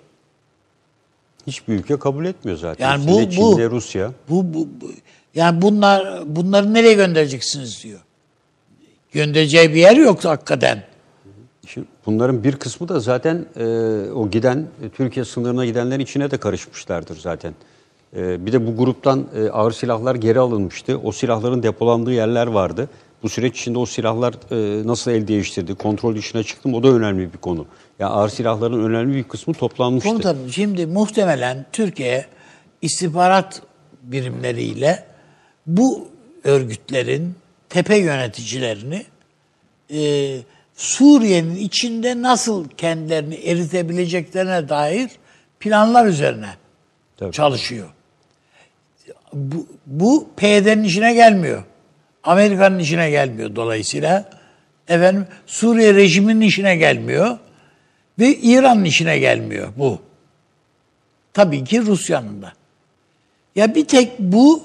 [1.48, 2.86] Hiçbir ülke kabul etmiyor zaten.
[2.90, 4.12] Yani bu- bu- Çin'de, Rusya.
[4.30, 4.92] Bu, bu, bu-
[5.36, 8.00] yani bunlar bunları nereye göndereceksiniz diyor.
[9.12, 10.84] Göndereceği bir yer yok hakikaten.
[11.68, 13.66] Şimdi bunların bir kısmı da zaten e,
[14.12, 17.54] o giden Türkiye sınırına gidenlerin içine de karışmışlardır zaten.
[18.16, 21.00] E, bir de bu gruptan e, ağır silahlar geri alınmıştı.
[21.04, 22.90] O silahların depolandığı yerler vardı.
[23.24, 26.88] Bu süreç içinde o silahlar e, nasıl el değiştirdi, kontrol dışına çıktı mı o da
[26.88, 27.66] önemli bir konu.
[28.00, 30.10] Ya ağır silahların önemli bir kısmı toplanmıştı.
[30.10, 32.26] Komutanım şimdi muhtemelen Türkiye
[32.82, 33.62] istihbarat
[34.04, 35.04] birimleriyle
[35.68, 36.08] bu
[36.44, 37.36] örgütlerin
[37.70, 39.06] tepe yöneticilerini
[39.94, 40.38] e,
[40.76, 45.10] Suriye'nin içinde nasıl kendilerini eritebileceklerine dair
[45.60, 46.50] planlar üzerine
[47.18, 47.32] Tabii.
[47.32, 47.90] çalışıyor.
[49.34, 51.64] Bu, bu PYD'nin işine gelmiyor.
[52.24, 54.30] Amerika'nın işine gelmiyor dolayısıyla.
[54.88, 57.38] Efendim Suriye rejiminin işine gelmiyor.
[58.20, 60.00] Ve İran'ın işine gelmiyor bu.
[61.34, 62.54] Tabii ki Rusya'nın da.
[63.56, 64.64] Ya bir tek bu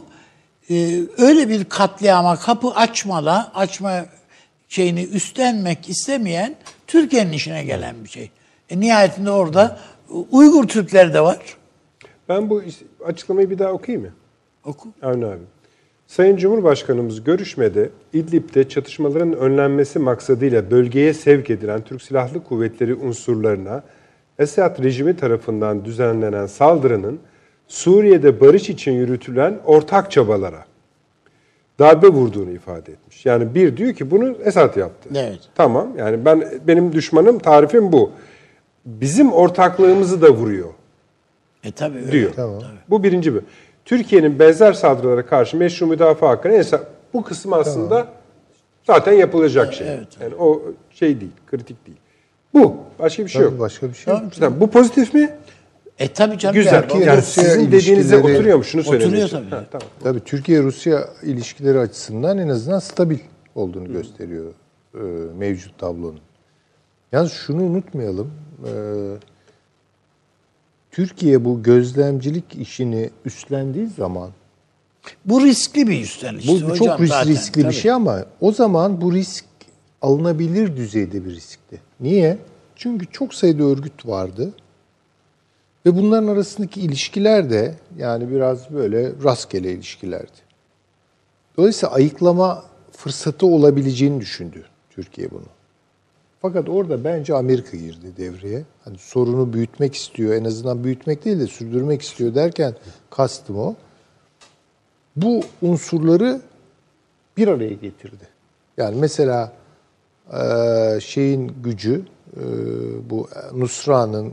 [0.70, 4.06] e, öyle bir katliama kapı açmala açma
[4.68, 8.30] şeyini üstlenmek istemeyen Türkiye'nin işine gelen bir şey.
[8.70, 9.78] E, nihayetinde orada
[10.30, 11.38] Uygur Türkleri de var.
[12.28, 12.62] Ben bu
[13.04, 14.12] açıklamayı bir daha okuyayım mı?
[14.68, 14.88] Oku.
[15.02, 15.42] Avni abi.
[16.06, 23.82] Sayın Cumhurbaşkanımız görüşmede İdlib'de çatışmaların önlenmesi maksadıyla bölgeye sevk edilen Türk Silahlı Kuvvetleri unsurlarına
[24.38, 27.18] Esad rejimi tarafından düzenlenen saldırının
[27.68, 30.64] Suriye'de barış için yürütülen ortak çabalara
[31.78, 33.26] darbe vurduğunu ifade etmiş.
[33.26, 35.08] Yani bir diyor ki bunu Esad yaptı.
[35.14, 35.40] Evet.
[35.54, 38.10] Tamam yani ben benim düşmanım tarifim bu.
[38.86, 40.68] Bizim ortaklığımızı da vuruyor
[41.64, 42.12] E tabii öyle.
[42.12, 42.30] diyor.
[42.36, 42.62] Tamam.
[42.90, 43.42] Bu birinci bir.
[43.92, 46.80] Türkiye'nin benzer saldırılara karşı meşru müdafaa hakkını esas
[47.14, 48.06] bu kısım aslında
[48.86, 49.88] zaten yapılacak şey.
[49.88, 50.08] evet.
[50.20, 51.98] Yani o şey değil, kritik değil.
[52.54, 52.76] Bu.
[52.98, 53.60] Başka bir şey Tabii yok.
[53.60, 54.22] başka bir şey yok.
[54.40, 55.30] Tamam, bu pozitif mi?
[55.98, 56.54] E tabii canım.
[56.56, 56.84] Güzel.
[56.94, 58.64] o- Yani Rusya sizin dediğinize oturuyor mu?
[58.64, 59.50] Şunu Oturuyor söylemeye tabii.
[59.50, 59.88] Ha, tamam.
[60.02, 63.18] Tabii Türkiye-Rusya ilişkileri açısından en azından stabil
[63.54, 64.52] olduğunu gösteriyor
[64.94, 64.98] e,
[65.38, 66.20] mevcut tablonun.
[67.12, 68.30] Yalnız şunu unutmayalım.
[68.64, 68.70] e,
[70.98, 74.30] Türkiye bu gözlemcilik işini üstlendiği zaman
[75.24, 76.48] Bu riskli bir üstleniş.
[76.48, 77.72] bu, hocam çok risk- zaten, riskli tabii.
[77.72, 79.44] bir şey ama o zaman bu risk
[80.02, 81.80] alınabilir düzeyde bir riskti.
[82.00, 82.38] Niye?
[82.76, 84.52] Çünkü çok sayıda örgüt vardı.
[85.86, 90.38] Ve bunların arasındaki ilişkiler de yani biraz böyle rastgele ilişkilerdi.
[91.56, 95.57] Dolayısıyla ayıklama fırsatı olabileceğini düşündü Türkiye bunu.
[96.42, 98.62] Fakat orada bence Amerika girdi devreye.
[98.84, 102.74] Hani sorunu büyütmek istiyor, en azından büyütmek değil de sürdürmek istiyor derken
[103.10, 103.74] kastım o.
[105.16, 106.40] Bu unsurları
[107.36, 108.28] bir araya getirdi.
[108.76, 109.52] Yani mesela
[110.32, 112.02] eee, şeyin gücü,
[112.36, 112.42] eee,
[113.10, 114.32] bu Nusra'nın eee,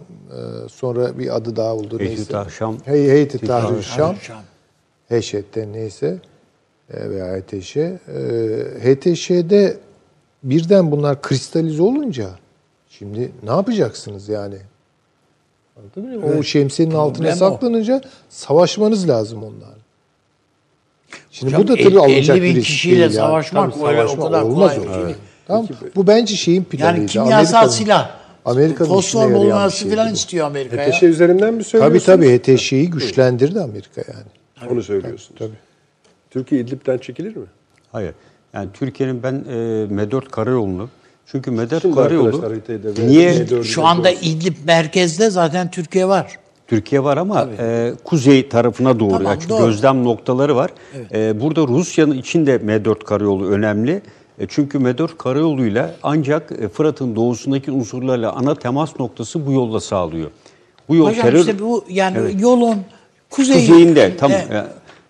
[0.70, 2.26] sonra bir adı daha oldu neyse.
[2.32, 2.78] Tahrir Şam.
[2.86, 4.16] Hey, Heyet-i Tahrir Şam.
[5.10, 6.18] HŞ'de neyse
[6.94, 7.78] e, veya HTŞ.
[7.78, 7.94] E,
[8.84, 9.78] HTŞ'de
[10.50, 12.30] birden bunlar kristalize olunca
[12.90, 14.56] şimdi ne yapacaksınız yani?
[15.80, 16.40] Anlatabiliyor muyum?
[16.40, 17.52] O şemsiyenin altına Problem o.
[17.52, 19.76] saklanınca savaşmanız lazım onlar.
[21.32, 23.14] Şimdi Hocam, bu da tabii alınacak 50 bin bir risk kişiyle değil yani.
[23.14, 25.16] savaşmak Tabii öyle o kadar olmaz kolay şey değil.
[25.48, 25.68] Tamam.
[25.96, 27.00] Bu bence şeyin planıydı.
[27.00, 28.12] Yani kimyasal Amerika'nın- silah.
[28.46, 30.92] Amerika'nın Fosfor bulunması şeydi falan istiyor Amerika ya.
[30.92, 32.06] HTŞ üzerinden mi Tabii söylüyorsunuz?
[32.06, 34.72] tabii HTŞ'yi güçlendirdi Amerika yani.
[34.72, 35.42] Onu söylüyorsunuz.
[36.30, 37.46] Türkiye İdlib'den çekilir mi?
[37.92, 38.14] Hayır.
[38.56, 39.54] Yani Türkiye'nin ben e,
[40.04, 40.90] M4 karayolunu
[41.26, 42.44] çünkü M4 Şimdi karayolu
[43.08, 46.40] niye M4'ü Şu anda İdlib merkezde zaten Türkiye var.
[46.68, 49.10] Türkiye var ama e, kuzey tarafına doğru.
[49.10, 49.66] Tamam, yani çünkü doğru.
[49.66, 50.72] gözlem noktaları var.
[51.14, 54.02] E, burada Rusya'nın içinde M4 karayolu önemli.
[54.40, 60.32] E, çünkü M4 karayoluyla ancak e, Fırat'ın doğusundaki unsurlarla ana temas noktası bu yolla sağlıyor.
[60.90, 62.36] Bu yol Hocam terör işte bu yani Evet.
[62.40, 62.78] yolun
[63.30, 64.66] kuzeyi, kuzeyinde tam e,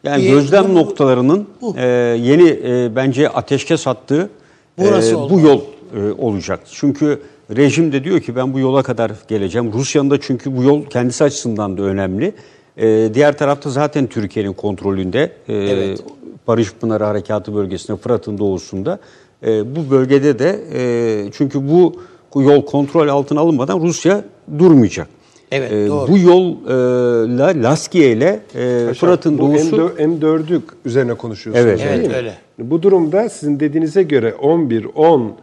[0.05, 1.75] yani bir- gözlem bu- noktalarının bu.
[1.77, 1.85] e,
[2.21, 4.29] yeni e, bence ateşkes attığı
[4.77, 5.61] Burası e, bu yol
[5.97, 6.59] e, olacak.
[6.71, 7.19] Çünkü
[7.55, 9.73] rejim de diyor ki ben bu yola kadar geleceğim.
[9.73, 12.33] Rusya'nın da çünkü bu yol kendisi açısından da önemli.
[12.77, 16.03] E, diğer tarafta zaten Türkiye'nin kontrolünde e, Evet.
[16.47, 18.99] Barış Pınarı Harekatı bölgesinde Fırat'ın doğusunda
[19.45, 21.95] e, bu bölgede de e, çünkü bu
[22.41, 24.23] yol kontrol altına alınmadan Rusya
[24.59, 25.07] durmayacak.
[25.51, 26.11] Evet, E, doğru.
[26.11, 31.79] Bu yolla Laskiye ile e, Fırat'ın doğusu M4 M4'ü üzerine konuşuyorsunuz Evet.
[31.79, 32.15] değil Evet, mi?
[32.15, 32.33] öyle.
[32.59, 35.33] Bu durumda sizin dediğinize göre 11, 10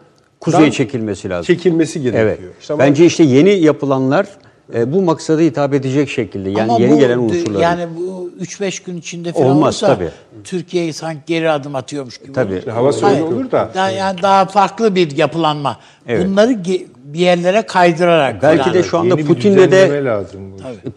[0.40, 1.54] kuzeye çekilmesi lazım.
[1.54, 2.24] çekilmesi gerekiyor.
[2.26, 2.38] Evet.
[2.60, 4.26] İşte ama Bence işte yeni yapılanlar
[4.74, 6.50] e, bu maksada hitap edecek şekilde.
[6.50, 7.60] Yani Ama yeni bu, gelen unsurlar.
[7.60, 10.08] Yani bu 3-5 gün içinde falan Olmaz, olsa tabii.
[10.44, 12.32] Türkiye sanki geri adım atıyormuş gibi.
[12.32, 12.54] Tabii.
[12.54, 12.66] olur.
[12.66, 13.70] hava sorunu olur da.
[13.74, 15.76] Daha, yani daha farklı bir yapılanma.
[16.08, 16.26] Evet.
[16.26, 18.42] Bunları ge- bir yerlere kaydırarak.
[18.42, 18.74] Belki falan.
[18.74, 20.40] de şu anda Yeni bir Putin'le de lazım.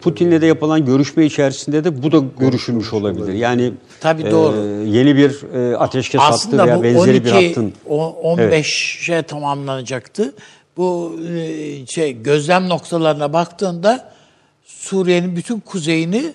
[0.00, 3.32] Putin'le de yapılan görüşme içerisinde de bu da görüşülmüş olabilir.
[3.32, 4.56] Yani Tabii, e, doğru.
[4.84, 10.34] yeni bir e, ateşkes hattı Aslında veya bu benzeri bir 12 hattın o- 15'e tamamlanacaktı.
[10.76, 14.12] Bu e, şey gözlem noktalarına baktığında
[14.64, 16.32] Suriye'nin bütün kuzeyini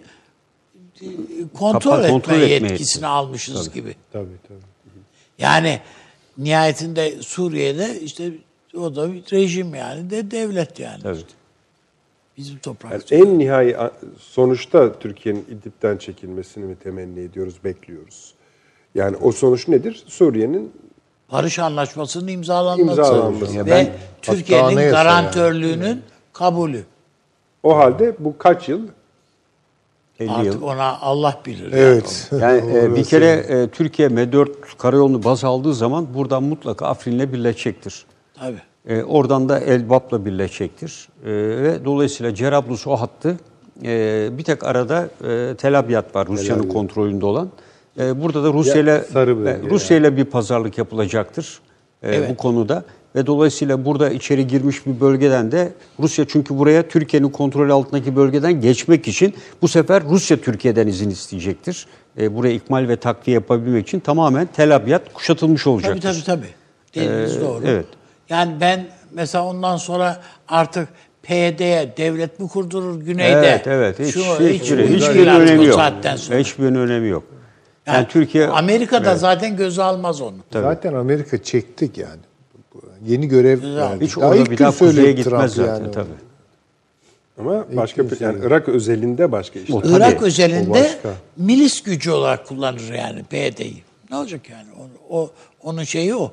[1.01, 1.05] e,
[1.59, 3.95] kontrol etme kontrol etmeye yetkisini almışız gibi.
[4.13, 4.59] Tabii tabii.
[5.39, 5.79] Yani
[6.37, 8.31] nihayetinde Suriye'de işte
[8.77, 11.01] o da bir rejim yani de devlet yani.
[11.05, 11.25] Evet.
[12.37, 13.11] Bizim Yani toprak.
[13.11, 13.75] en nihai
[14.19, 18.33] sonuçta Türkiye'nin İdlib'den çekilmesini mi temenni ediyoruz, bekliyoruz?
[18.95, 20.03] Yani o sonuç nedir?
[20.07, 20.71] Suriye'nin
[21.31, 23.65] Barış anlaşmasının imzalanması, İmzalanması.
[23.65, 23.89] ve Ben-
[24.21, 26.01] Türkiye'nin garantörlüğünün
[26.33, 26.83] kabulü.
[27.63, 28.87] o halde bu kaç yıl?
[30.19, 30.61] 50 Artık yıl.
[30.63, 31.71] ona Allah bilir.
[31.71, 32.29] Evet.
[32.41, 38.05] Yani e, bir kere e, Türkiye M4 karayolunu baz aldığı zaman buradan mutlaka Afrin'le birleşecektir.
[38.41, 38.61] Tabii.
[38.87, 41.07] E, oradan da Elbap'la birleşecektir.
[41.25, 41.29] E,
[41.63, 43.37] ve dolayısıyla Cerablus o hattı
[43.83, 47.49] e, bir tek arada e, Tel Abyad var Rusya'nın kontrolünde olan.
[47.99, 49.01] E, burada da Rusya ile
[49.69, 51.59] Rusya ile bir pazarlık yapılacaktır.
[52.03, 52.29] e, Evet.
[52.29, 52.83] bu konuda.
[53.15, 58.61] Ve dolayısıyla burada içeri girmiş bir bölgeden de Rusya çünkü buraya Türkiye'nin kontrol altındaki bölgeden
[58.61, 61.87] geçmek için bu sefer Rusya Türkiye'den izin isteyecektir.
[62.19, 66.01] E, buraya ikmal ve takviye yapabilmek için tamamen Tel Abyad kuşatılmış Tabii olacaktır.
[66.01, 66.47] tabii tabii.
[66.95, 67.61] Dediğiniz Ee, doğru.
[67.65, 67.85] evet.
[68.31, 70.89] Yani ben mesela ondan sonra artık
[71.23, 73.31] PYD'ye devlet mi kurdurur güneyde?
[73.39, 73.99] Evet, evet.
[73.99, 75.75] Hiç, Şu, hiç, hiç, hiçbir, hiç, hiçbir önemi yok.
[75.75, 76.37] saatten sonra.
[76.39, 77.23] Hiçbir önemi yok.
[77.85, 80.35] Yani, Yani Türkiye Amerika'da zaten göze almaz onu.
[80.53, 82.19] Zaten Amerika çektik yani.
[83.07, 84.05] Yeni görev verdi.
[84.05, 85.91] hiç ilk bir daha kuzeye gitmez Trump zaten yani.
[85.91, 86.07] tabii.
[87.39, 89.75] Ama başka bir, yani Irak özelinde başka işler.
[89.75, 91.09] O- Irak Tabii, özelinde o başka.
[91.37, 93.83] milis gücü olarak kullanır yani PYD'yi.
[94.09, 94.67] Ne olacak yani?
[95.09, 95.29] O, o-
[95.63, 96.31] onun şeyi o.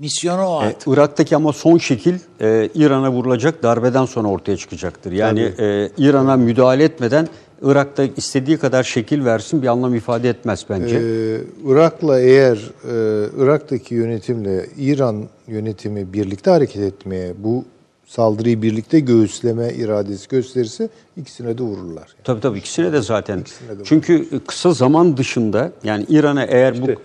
[0.00, 0.88] Misyonu o E, artık.
[0.88, 5.12] Irak'taki ama son şekil e, İran'a vurulacak darbeden sonra ortaya çıkacaktır.
[5.12, 7.28] Yani e, İran'a müdahale etmeden
[7.62, 10.96] Irak'ta istediği kadar şekil versin bir anlam ifade etmez bence.
[10.96, 17.64] Ee, Irak'la eğer e, Irak'taki yönetimle İran yönetimi birlikte hareket etmeye, bu
[18.06, 22.08] saldırıyı birlikte göğüsleme iradesi gösterirse ikisine de vururlar.
[22.24, 23.38] Tabii tabii ikisine de zaten.
[23.38, 26.96] İkisine de Çünkü kısa zaman dışında yani İran'a eğer İşte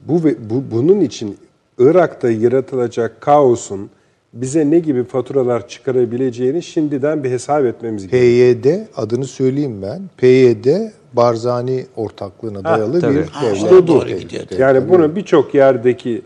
[0.00, 1.38] bu bu bu bunun için
[1.84, 3.90] Irak'ta yaratılacak kaosun
[4.32, 8.54] bize ne gibi faturalar çıkarabileceğini şimdiden bir hesap etmemiz gerekiyor.
[8.62, 10.02] PYD adını söyleyeyim ben.
[10.16, 10.66] PYD
[11.12, 13.14] Barzani ortaklığına dayalı tabii.
[13.14, 13.88] bir Ha, devlet.
[13.88, 14.42] doğru gidiyor.
[14.58, 16.22] Yani bunu birçok yerdeki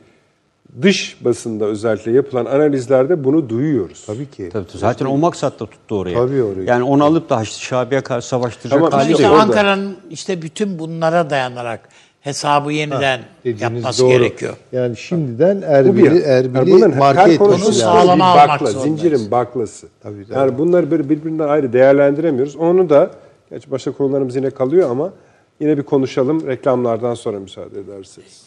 [0.82, 4.05] dış basında özellikle yapılan analizlerde bunu duyuyoruz.
[4.06, 4.48] Tabii ki.
[4.52, 6.14] tabii, tabii, zaten o maksatla tuttu oraya.
[6.14, 6.64] Tabii oraya.
[6.64, 9.48] Yani onu alıp da Haçlı Şabi'ye karşı savaştıracak Ama hali işte de orada- yok.
[9.51, 11.89] Ankara'nın işte bütün bunlara dayanarak
[12.24, 14.09] hesabı yeniden Dediğiniz yapması doğru.
[14.10, 14.56] gerekiyor.
[14.72, 15.62] Yani şimdiden.
[15.62, 17.72] Erbili, Yani Erbili bunun marke etmesi lazım.
[17.72, 19.01] sağlama almak bakla, zorundayız.
[19.01, 19.88] zincirin baklası.
[20.02, 20.38] Tabii, tabii.
[20.38, 22.56] Yani bunları böyle birbirinden ayrı değerlendiremiyoruz.
[22.56, 23.10] Onu da,
[23.51, 25.12] gerçi başka konularımız yine kalıyor ama
[25.60, 28.42] yine bir konuşalım reklamlardan sonra müsaade ederseniz.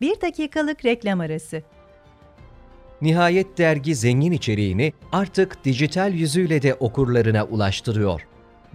[0.00, 1.62] Bir dakikalık reklam arası.
[3.02, 8.26] Nihayet dergi zengin içeriğini artık dijital yüzüyle de okurlarına ulaştırıyor.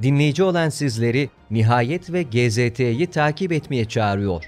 [0.01, 4.43] Dinleyici olan sizleri Nihayet ve GZT'yi takip etmeye çağırıyor.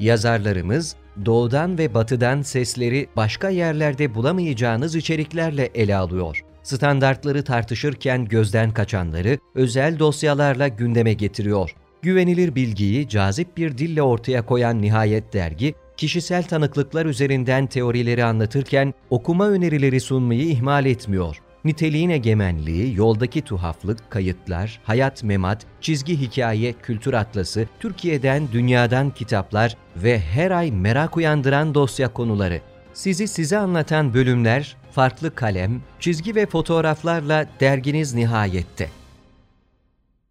[0.00, 0.96] Yazarlarımız
[1.26, 6.44] doğudan ve batıdan sesleri başka yerlerde bulamayacağınız içeriklerle ele alıyor.
[6.62, 11.74] Standartları tartışırken gözden kaçanları özel dosyalarla gündeme getiriyor.
[12.02, 19.48] Güvenilir bilgiyi cazip bir dille ortaya koyan Nihayet dergi, kişisel tanıklıklar üzerinden teorileri anlatırken okuma
[19.48, 21.36] önerileri sunmayı ihmal etmiyor.
[21.64, 30.18] Niteliğin egemenliği, yoldaki tuhaflık, kayıtlar, hayat memat, çizgi hikaye, kültür atlası, Türkiye'den, dünyadan kitaplar ve
[30.18, 32.60] her ay merak uyandıran dosya konuları.
[32.92, 38.88] Sizi size anlatan bölümler, farklı kalem, çizgi ve fotoğraflarla derginiz nihayette.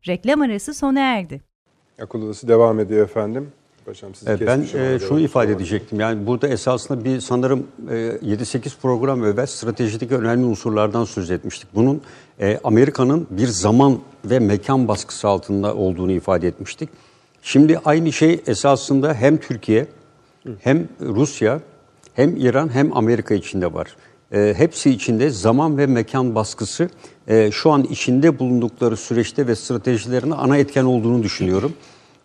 [0.08, 1.42] Reklam arası sona erdi.
[2.02, 3.52] Akıl odası devam ediyor efendim.
[3.90, 6.00] Paşam sizi Evet, ben e, şunu ifade edecektim.
[6.00, 11.70] Yani burada esasında bir sanırım e, 7-8 program evvel stratejideki önemli unsurlardan söz etmiştik.
[11.76, 12.02] Bunun
[12.40, 16.90] e, Amerika'nın bir zaman ve mekan baskısı altında olduğunu ifade etmiştik.
[17.42, 19.88] Şimdi aynı şey esasında hem Türkiye
[20.60, 21.60] hem Rusya
[22.14, 23.96] hem İran hem Amerika içinde var.
[24.32, 26.90] E, hepsi içinde zaman ve mekan baskısı
[27.28, 31.74] e, şu an içinde bulundukları süreçte ve stratejilerine ana etken olduğunu düşünüyorum.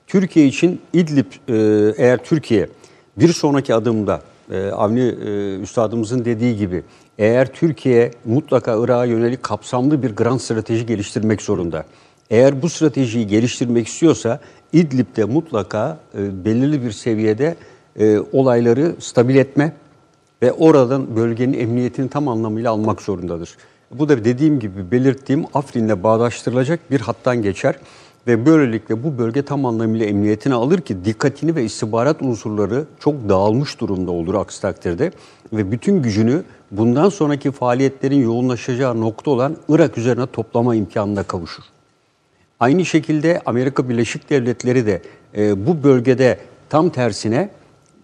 [0.07, 1.55] Türkiye için İdlib e,
[1.97, 2.69] eğer Türkiye
[3.17, 6.83] bir sonraki adımda e, Avni e, Üstadımızın dediği gibi
[7.19, 11.85] eğer Türkiye mutlaka Irak'a yönelik kapsamlı bir grand strateji geliştirmek zorunda.
[12.31, 14.41] Eğer bu stratejiyi geliştirmek istiyorsa
[14.73, 17.57] İdlib'de mutlaka e, belirli bir seviyede
[18.33, 19.73] olayları stabil etme
[20.43, 23.57] ve oradan bölgenin emniyetini tam anlamıyla almak zorundadır.
[23.91, 27.75] Bu da dediğim gibi belirttiğim Afrin'le bağdaştırılacak bir hattan geçer
[28.27, 33.81] ve böylelikle bu bölge tam anlamıyla emniyetini alır ki dikkatini ve istihbarat unsurları çok dağılmış
[33.81, 35.13] durumda olur aksi takdirde
[35.53, 41.63] ve bütün gücünü bundan sonraki faaliyetlerin yoğunlaşacağı nokta olan Irak üzerine toplama imkanına kavuşur.
[42.61, 45.03] Aynı şekilde Amerika Birleşik Devletleri de
[45.37, 46.39] e, bu bölgede
[46.69, 47.51] tam tersine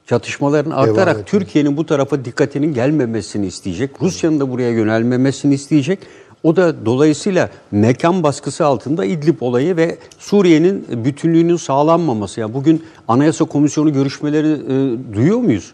[0.06, 1.26] çatışmaların artarak.
[1.26, 3.90] Türkiye'nin bu tarafa dikkatinin gelmemesini isteyecek.
[4.02, 5.98] Rusya'nın da buraya yönelmemesini isteyecek.
[6.42, 12.40] O da dolayısıyla mekan baskısı altında İdlib olayı ve Suriye'nin bütünlüğünün sağlanmaması.
[12.40, 15.72] Yani bugün Anayasa Komisyonu görüşmeleri e, duyuyor muyuz?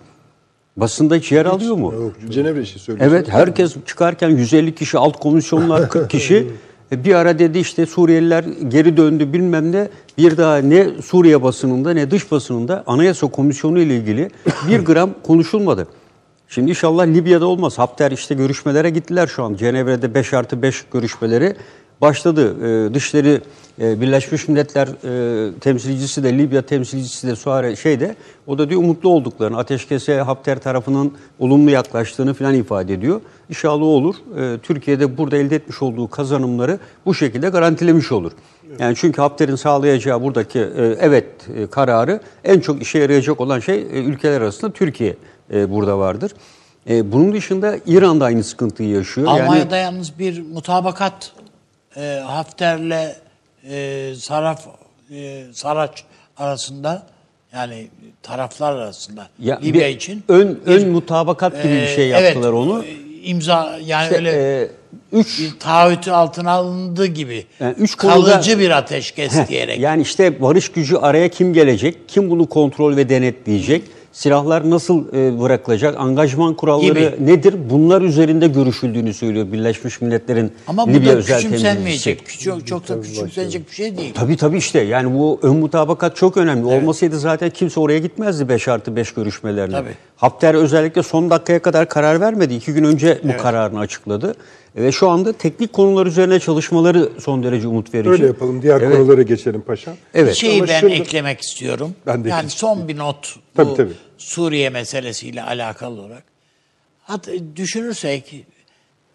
[0.76, 2.12] Basında hiç yer alıyor mu?
[2.30, 3.18] Cenevre işi söylüyorsunuz.
[3.18, 6.46] Evet herkes çıkarken 150 kişi alt komisyonlar 40 kişi
[6.92, 9.88] E, bir ara dedi işte Suriyeliler geri döndü bilmem ne
[10.18, 14.30] bir daha ne Suriye basınında ne dış basınında Anayasa Komisyonu ile ilgili
[14.68, 15.86] bir gram konuşulmadı.
[16.48, 17.78] Şimdi inşallah Libya'da olmaz.
[17.78, 19.54] Hafter işte görüşmelere gittiler şu an.
[19.54, 21.56] Cenevre'de 5 artı 5 görüşmeleri
[22.00, 22.56] başladı.
[22.88, 23.40] E, dışları
[23.80, 28.16] e, Birleşmiş Milletler e, temsilcisi de Libya temsilcisi de Suare şeyde
[28.46, 33.20] o da diyor umutlu olduklarını, ateşkese Hafter tarafının olumlu yaklaştığını falan ifade ediyor.
[33.48, 34.14] İnşallah olur.
[34.38, 38.32] E, Türkiye'de burada elde etmiş olduğu kazanımları bu şekilde garantilemiş olur.
[38.78, 43.78] Yani çünkü Hafter'in sağlayacağı buradaki e, evet e, kararı en çok işe yarayacak olan şey
[43.78, 45.16] e, ülkeler arasında Türkiye
[45.54, 46.32] e, burada vardır.
[46.90, 49.26] E, bunun dışında İran da aynı sıkıntıyı yaşıyor.
[49.26, 51.32] Almanya'da yani, yalnız bir mutabakat
[51.96, 53.16] e, Hafter'le
[53.70, 54.66] e, Saraf
[55.10, 56.04] e, Saraç
[56.36, 57.06] arasında
[57.52, 57.88] yani
[58.22, 62.48] taraflar arasında Ya Libya bir için ön bir, ön mutabakat gibi bir şey e, yaptılar
[62.48, 62.84] evet, onu.
[62.84, 64.68] e, imza yani İşte, öyle e,
[65.12, 69.80] üç taahhütü altına alındığı gibi Yani üç konuda- kalıcı bir ateşkes Heh, diyerek.
[69.80, 72.08] Yani işte barış gücü araya kim gelecek?
[72.08, 73.82] Kim bunu kontrol ve denetleyecek?
[74.20, 75.94] Silahlar nasıl e, bırakılacak?
[76.00, 77.12] Angajman kuralları Gibi.
[77.20, 77.54] nedir?
[77.70, 82.18] Bunlar üzerinde görüşüldüğünü söylüyor Birleşmiş Milletler'in Ama bu Libya da özel küçümsenmeyecek.
[82.18, 82.38] temsilcisi.
[82.38, 84.14] Küçük, çok da küçümsenecek bir şey değil.
[84.14, 86.66] Tabii tabii işte yani bu ön mutabakat çok önemli.
[86.66, 89.74] Olmasaydı zaten kimse oraya gitmezdi 5 artı 5 görüşmelerine.
[89.74, 89.94] Tabii.
[90.16, 92.54] Hafter özellikle son dakikaya kadar karar vermedi.
[92.54, 94.34] İki gün önce bu kararını açıkladı.
[94.76, 98.10] Ve şu anda teknik konular üzerine çalışmaları son derece umut verici.
[98.10, 98.62] Öyle yapalım.
[98.62, 98.96] Diğer Evet.
[98.96, 99.94] konulara geçelim paşam.
[100.14, 100.30] Evet.
[100.30, 101.90] Bir şeyi Ama ben şunu- eklemek istiyorum.
[102.06, 103.92] Ben de yani son bir not bu Tabii, tabii.
[104.18, 106.24] Suriye meselesiyle alakalı olarak.
[107.02, 108.46] Hatta düşünürsek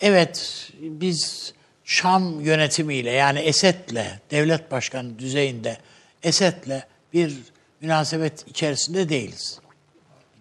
[0.01, 1.53] evet biz
[1.83, 5.77] Şam yönetimiyle yani Esed'le devlet başkanı düzeyinde
[6.23, 6.83] Esed'le
[7.13, 7.37] bir
[7.81, 9.59] münasebet içerisinde değiliz.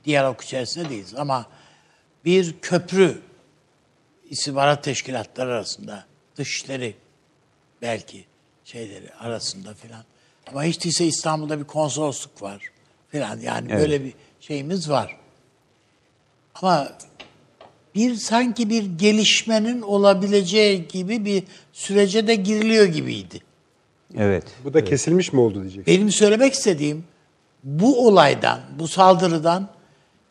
[0.05, 1.47] Diyalog içerisinde değiliz ama
[2.25, 3.23] bir köprü
[4.31, 6.05] istihbarat teşkilatları arasında
[6.37, 6.95] dışişleri
[7.83, 8.25] belki
[8.65, 10.05] şeyleri arasında filan.
[10.47, 12.63] Ama hiç değilse İstanbul'da bir konsolosluk var
[13.09, 13.41] filan.
[13.41, 14.15] Yani böyle bir
[14.51, 15.17] şeyimiz var.
[16.55, 16.89] Ama
[17.95, 23.41] bir sanki bir gelişmenin olabileceği gibi bir sürece de giriliyor gibiydi.
[24.17, 24.45] Evet.
[24.65, 25.87] Bu da kesilmiş mi oldu diyecek.
[25.87, 27.05] Benim söylemek istediğim
[27.65, 29.69] bu olaydan, bu saldırıdan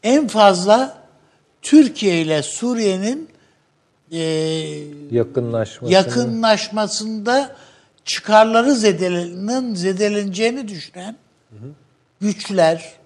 [0.03, 1.03] en fazla
[1.61, 3.29] Türkiye ile Suriye'nin
[4.11, 5.93] eee Yakınlaşması.
[5.93, 7.55] yakınlaşmasında
[8.05, 11.15] çıkarları zedelenin zedeleneceğini düşünen
[12.21, 12.98] güçler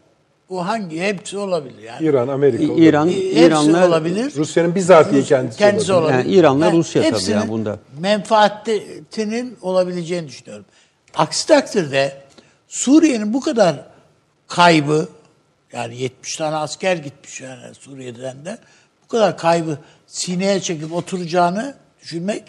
[0.53, 2.05] bu hangi hepsi olabilir yani.
[2.05, 2.63] İran, Amerika.
[2.73, 2.87] Olabilir.
[2.87, 4.35] İran, Hepsi olabilir.
[4.35, 6.09] Rusya'nın bizatihi kendisi, kendisi olabilir.
[6.13, 6.29] olabilir.
[6.29, 7.79] Yani İran'la Rusya tabii yani bunda.
[7.99, 10.65] menfaatinin olabileceğini düşünüyorum.
[11.15, 12.21] Aksi takdirde
[12.67, 13.85] Suriye'nin bu kadar
[14.47, 15.07] kaybı
[15.73, 18.57] yani 70 tane asker gitmiş yani Suriye'den de
[19.03, 19.77] bu kadar kaybı
[20.07, 22.43] sineye çekip oturacağını düşünmek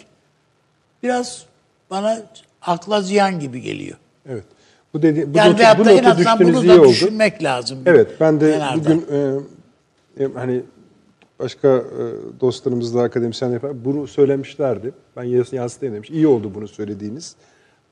[1.02, 1.42] biraz
[1.90, 2.22] bana
[2.62, 3.96] akla ziyan gibi geliyor.
[4.28, 4.44] Evet.
[4.94, 6.88] Bu dedi bu Yani notu, bu notu düştünüz iyi oldu.
[6.88, 7.78] düşünmek lazım.
[7.86, 8.80] Evet ben de kenarda.
[8.84, 9.04] bugün
[10.18, 10.60] e, e, hani
[11.40, 11.80] başka e,
[12.40, 14.92] dostlarımız da akademisyenler falan bunu söylemişlerdi.
[15.16, 16.10] Ben yas- yansıtayım demiş.
[16.10, 17.36] İyi oldu bunu söylediğiniz.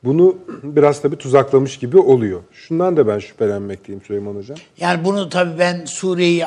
[0.04, 2.40] Bunu biraz tabii tuzaklamış gibi oluyor.
[2.52, 4.56] Şundan da ben şüphelenmekteyim Süleyman Hocam.
[4.80, 6.44] Yani bunu tabii ben Suriye'yi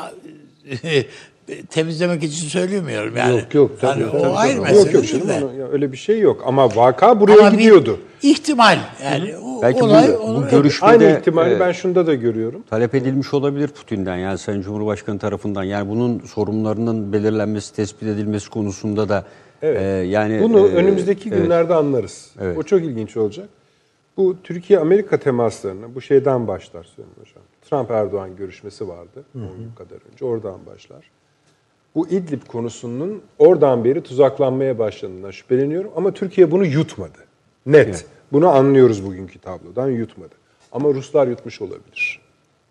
[1.69, 3.35] temizlemek için söylemiyorum yani.
[3.39, 4.71] Yok, yok, tabii, Yani tabii, o ayrı tabii.
[4.71, 4.97] mesele.
[4.97, 6.43] yok yok canım öyle bir şey yok.
[6.45, 7.99] Ama vaka buraya Ama bir gidiyordu.
[8.21, 9.35] ihtimal yani.
[9.37, 12.63] O Belki bu- olay, bu olay- görüşmede Aynı ihtimali e, ben şunda da görüyorum.
[12.69, 15.63] talep edilmiş olabilir Putin'den yani Sayın Cumhurbaşkanı tarafından.
[15.63, 19.25] Yani bunun sorunlarının belirlenmesi, tespit edilmesi konusunda da
[19.61, 19.81] Evet.
[19.81, 21.41] e, yani Bunu e, önümüzdeki evet.
[21.43, 22.31] günlerde anlarız.
[22.41, 22.57] Evet.
[22.57, 23.49] O çok ilginç olacak.
[24.17, 27.43] Bu Türkiye-Amerika temaslarına bu şeyden başlar Süleyman Hocam.
[27.69, 30.25] Trump-Erdoğan görüşmesi vardı 10 gün kadar önce.
[30.25, 31.11] Oradan başlar.
[31.95, 35.91] Bu İdlib konusunun oradan beri tuzaklanmaya başladığından şüpheleniyorum.
[35.95, 37.17] Ama Türkiye bunu yutmadı.
[37.65, 38.05] Net.
[38.31, 40.35] Bunu anlıyoruz bugünkü tablodan yutmadı.
[40.71, 42.19] Ama Ruslar yutmuş olabilir.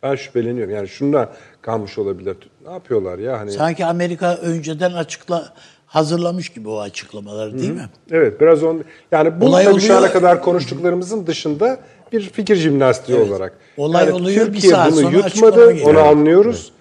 [0.03, 0.75] Ben şüpheleniyorum.
[0.75, 1.33] Yani şunda
[1.63, 2.37] kalmış olabilir.
[2.67, 3.41] Ne yapıyorlar ya?
[3.41, 5.53] Hani Sanki Amerika önceden açıkla
[5.87, 7.89] hazırlamış gibi o açıklamaları değil mi?
[8.11, 11.79] Evet biraz on yani bu Olay tabii şu ana kadar konuştuklarımızın dışında
[12.13, 13.31] bir fikir jimnastiği Evet.
[13.31, 13.53] olarak.
[13.77, 16.73] Olay yani oluyor, bir Türkiye saat bunu sonra yutmadı, onu anlıyoruz.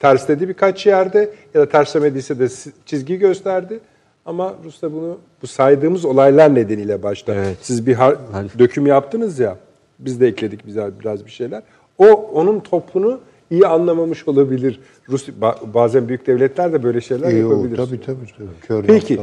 [0.00, 2.48] Tersledi birkaç yerde ya da terslemediyse de
[2.86, 3.80] çizgi gösterdi.
[4.26, 7.34] Ama Rusya bunu bu saydığımız olaylar nedeniyle başta.
[7.34, 7.56] Evet.
[7.60, 9.56] Siz bir har- döküm yaptınız ya.
[9.98, 11.62] Biz de ekledik bize biraz bir şeyler.
[11.98, 13.20] O onun topunu
[13.50, 14.80] iyi anlamamış olabilir.
[15.08, 17.76] Rus ba- bazen büyük devletler de böyle şeyler İyi o, yapabilir.
[17.76, 18.26] tabii tabii.
[18.38, 18.48] tabii.
[18.62, 19.20] Kör Peki.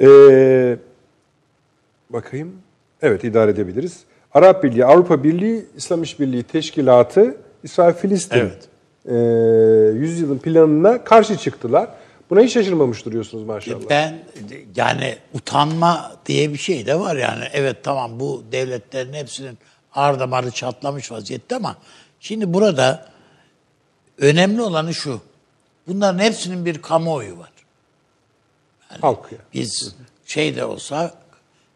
[0.00, 0.76] Ee,
[2.10, 2.52] bakayım.
[3.02, 4.00] Evet idare edebiliriz.
[4.32, 8.68] Arap Birliği, Avrupa Birliği, İslam İşbirliği Teşkilatı, İsrail-Filistin Evet.
[9.06, 9.14] Ee,
[9.94, 11.90] yüzyılın planına karşı çıktılar.
[12.30, 13.90] Buna hiç şaşırmamış duruyorsunuz maşallah.
[13.90, 14.18] Ben
[14.76, 17.44] yani utanma diye bir şey de var yani.
[17.52, 19.58] Evet tamam bu devletlerin hepsinin
[19.94, 21.76] ar damarı çatlamış vaziyette ama
[22.20, 23.08] şimdi burada
[24.18, 25.20] önemli olanı şu.
[25.86, 27.50] Bunların hepsinin bir kamuoyu var.
[29.00, 29.38] Halk ya.
[29.54, 29.94] Biz
[30.24, 31.14] şey de olsa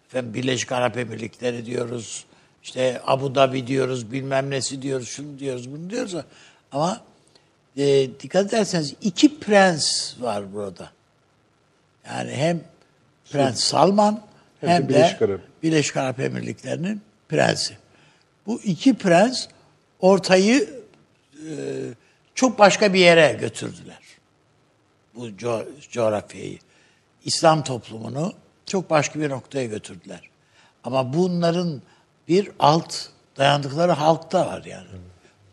[0.06, 2.24] efendim Birleşik Arap Emirlikleri diyoruz.
[2.62, 6.14] işte Abu Dhabi diyoruz, bilmem nesi diyoruz, şunu diyoruz, bunu diyoruz.
[6.72, 7.00] Ama
[7.76, 10.90] e, dikkat ederseniz iki prens var burada.
[12.06, 12.60] Yani hem
[13.32, 14.22] Prens Salman
[14.60, 15.40] Hem hem, de Birleşik Arap.
[15.62, 17.76] Birleşik Arap Emirlikleri'nin prensi.
[18.46, 19.46] Bu iki prens
[20.00, 20.70] ortayı
[21.34, 21.54] e,
[22.34, 23.98] çok başka bir yere götürdüler.
[25.14, 26.58] Bu co- coğrafyayı.
[27.24, 28.32] İslam toplumunu
[28.66, 30.20] çok başka bir noktaya götürdüler.
[30.84, 31.82] Ama bunların
[32.28, 32.94] bir alt
[33.36, 34.86] dayandıkları halk da var yani.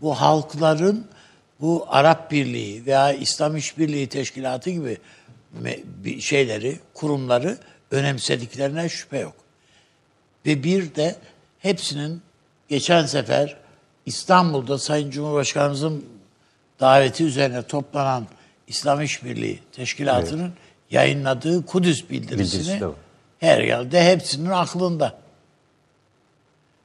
[0.02, 1.08] Bu halkların
[1.62, 4.98] bu Arap Birliği veya İslam İşbirliği Teşkilatı gibi
[6.20, 7.58] şeyleri, kurumları
[7.92, 9.36] önemsediklerine şüphe yok.
[10.46, 11.16] Ve bir de
[11.60, 12.22] hepsinin
[12.70, 13.58] geçen sefer
[14.06, 16.06] İstanbul'da Sayın Cumhurbaşkanımızın
[16.80, 18.28] daveti üzerine toplanan
[18.68, 20.54] İslam İşbirliği Teşkilatı'nın
[20.92, 22.86] yayınladığı Kudüs bildirisini Bildirisi
[23.40, 25.20] her yerde hepsinin aklında.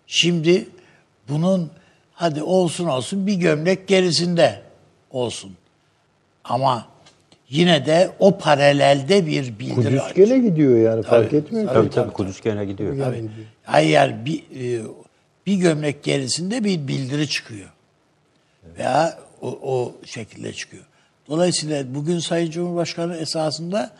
[0.06, 0.68] Şimdi
[1.28, 1.70] bunun
[2.12, 4.65] hadi olsun olsun bir gömlek gerisinde
[5.10, 5.52] olsun.
[6.44, 6.86] Ama
[7.50, 11.74] yine de o paralelde bir bildiri Kudüs aç- gene gidiyor yani fark Tabii, etmiyor.
[11.74, 11.94] Tabii ki.
[11.94, 12.98] tabii Kudüs gene gidiyor.
[12.98, 13.30] Tabii.
[13.64, 14.84] Hayır yani bir, e,
[15.46, 17.68] bir gömlek gerisinde bir bildiri çıkıyor.
[18.78, 20.84] Veya o, o şekilde çıkıyor.
[21.28, 23.90] Dolayısıyla bugün Sayın Cumhurbaşkanı esasında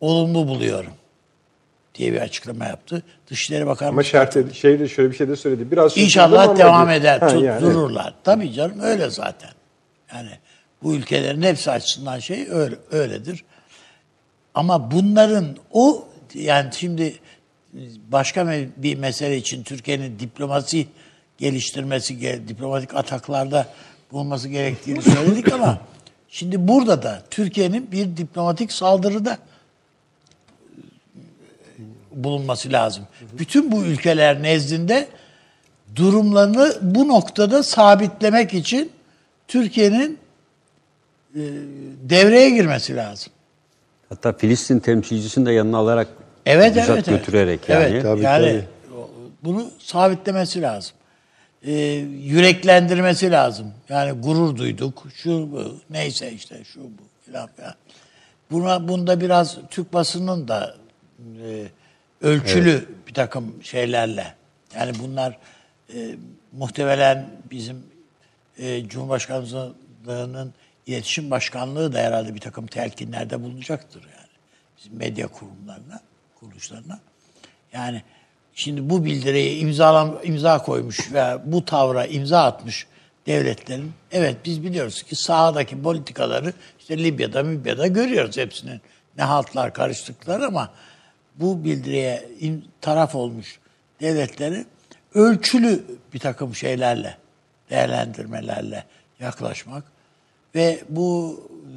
[0.00, 0.92] olumlu buluyorum
[1.94, 3.02] diye bir açıklama yaptı.
[3.30, 5.70] Dışişleri Bakanı Ama şart şeyde şöyle bir şey de söyledi.
[5.70, 7.60] Biraz İnşallah devam eder, Ha, yani.
[7.62, 8.14] dururlar.
[8.24, 9.50] Tabii canım öyle zaten.
[10.14, 10.30] Yani
[10.82, 13.44] bu ülkelerin hepsi açısından şey öyle, öyledir.
[14.54, 17.18] Ama bunların o yani şimdi
[18.08, 20.86] başka bir mesele için Türkiye'nin diplomasi
[21.38, 23.68] geliştirmesi, ge- diplomatik ataklarda
[24.12, 25.80] bulunması gerektiğini söyledik ama
[26.28, 29.38] şimdi burada da Türkiye'nin bir diplomatik saldırıda
[32.12, 33.04] bulunması lazım.
[33.38, 35.08] Bütün bu ülkeler nezdinde
[35.96, 38.92] durumlarını bu noktada sabitlemek için
[39.48, 40.18] Türkiye'nin
[41.34, 41.40] e,
[42.02, 43.32] devreye girmesi lazım.
[44.08, 46.08] Hatta Filistin temsilcisini de yanına alarak
[46.46, 47.08] Evet bizzat evet.
[47.08, 47.18] evet.
[47.20, 47.84] götürerek yani.
[47.84, 48.64] Evet, Tabii, yani tabii.
[49.44, 50.96] bunu sabitlemesi lazım.
[51.66, 51.72] Ee,
[52.22, 53.72] yüreklendirmesi lazım.
[53.88, 55.04] Yani gurur duyduk.
[55.14, 57.74] Şu bu neyse işte şu bu filan filan.
[58.50, 60.74] Buna bunda biraz Türk basının da
[61.20, 61.66] e,
[62.22, 64.34] ölçülü bir takım şeylerle.
[64.76, 65.38] Yani bunlar
[65.94, 66.14] e,
[66.52, 67.76] muhtemelen bizim
[68.58, 70.54] e, Cumhurbaşkanlığının
[70.86, 74.28] iletişim başkanlığı da herhalde bir takım telkinlerde bulunacaktır yani.
[74.78, 76.00] Bizim medya kurumlarına,
[76.40, 77.00] kuruluşlarına.
[77.72, 78.02] Yani
[78.54, 82.86] şimdi bu bildiriye imzalan, imza koymuş ve bu tavra imza atmış
[83.26, 88.80] devletlerin evet biz biliyoruz ki sahadaki politikaları işte Libya'da, Libya'da görüyoruz hepsinin
[89.18, 90.70] ne haltlar karıştıkları ama
[91.34, 92.28] bu bildiriye
[92.80, 93.58] taraf olmuş
[94.00, 94.64] devletleri
[95.14, 97.16] ölçülü bir takım şeylerle,
[97.74, 98.84] değerlendirmelerle
[99.20, 99.84] yaklaşmak
[100.54, 101.72] ve bu e,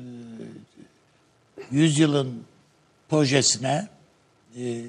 [1.72, 2.44] yüzyılın
[3.10, 3.88] projesine
[4.57, 4.82] e,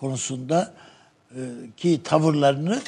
[0.00, 0.72] konusunda
[1.30, 1.40] e,
[1.76, 2.80] ki tavırlarını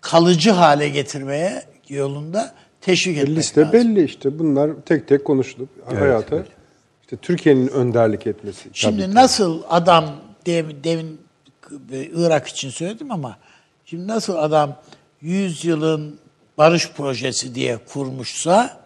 [0.00, 3.72] kalıcı hale getirmeye yolunda teşvik etmek Liste lazım.
[3.72, 4.38] belli işte.
[4.38, 5.68] Bunlar tek tek konuşulup
[5.98, 6.44] hayata
[7.02, 8.68] işte Türkiye'nin önderlik etmesi.
[8.72, 10.04] Şimdi nasıl adam
[10.46, 11.20] dev- demin
[12.14, 13.36] Irak için söyledim ama
[13.84, 14.76] şimdi nasıl adam
[15.24, 16.18] 100 yılın
[16.58, 18.80] barış projesi diye kurmuşsa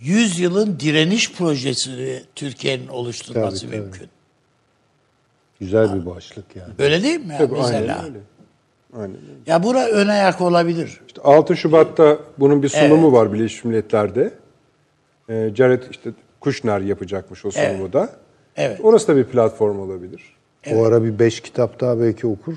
[0.00, 3.80] 100 yılın direniş projesini Türkiye'nin oluşturması Tabii, tabii.
[3.80, 4.08] mümkün.
[5.60, 6.72] Güzel bir başlık yani.
[6.78, 7.34] Öyle değil mi?
[7.38, 7.94] Tabii, mesela?
[7.94, 8.18] aynen öyle.
[8.96, 9.40] Aynen öyle.
[9.46, 11.00] Ya bura ön ayak olabilir.
[11.06, 14.34] İşte 6 Şubat'ta bunun bir sunumu var Birleşmiş Milletler'de.
[15.28, 18.10] Ee, Jared işte Kushner yapacakmış o sunumu da.
[18.56, 18.80] Evet.
[18.82, 20.22] Orası da bir platform olabilir.
[20.72, 22.54] O ara bir beş kitap daha belki okur.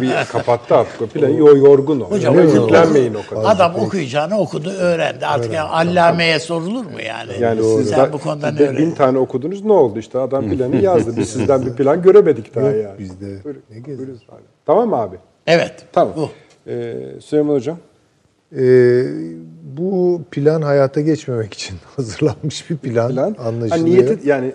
[0.00, 1.32] Bir kapattı artık o planı.
[1.36, 2.10] Yo, yorgun o.
[2.10, 3.50] Hocam Yani yüklenmeyin o kadar.
[3.54, 5.26] Adam okuyacağını okudu, öğrendi.
[5.26, 7.32] Artık yani allameye sorulur mu yani?
[7.40, 8.94] Yani siz Sen da- bu konuda ne de- bin öğrendin?
[8.94, 11.16] tane okudunuz ne oldu işte adam planı yazdı.
[11.16, 12.98] Biz sizden bir plan göremedik daha yani.
[12.98, 13.44] bizde.
[13.44, 14.42] Buyurun, Ne abi.
[14.66, 15.16] Tamam mı abi?
[15.46, 15.74] Evet.
[15.92, 16.14] Tamam.
[16.16, 16.28] Bu.
[16.70, 17.76] Ee, Süleyman Hocam.
[18.56, 19.04] Ee,
[19.76, 23.36] bu plan hayata geçmemek için hazırlanmış bir plan, Plan.
[23.46, 23.70] anlaşılıyor.
[23.70, 24.52] Ha, niyeti yani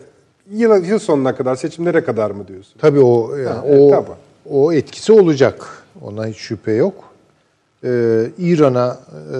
[0.52, 2.74] yıl, yıl sonuna kadar seçimlere kadar mı diyorsun?
[2.80, 4.27] Tabii o yani Ha, evet, o tabii.
[4.50, 5.84] O etkisi olacak.
[6.02, 7.14] Ona hiç şüphe yok.
[7.84, 9.00] Ee, İran'a
[9.34, 9.40] e,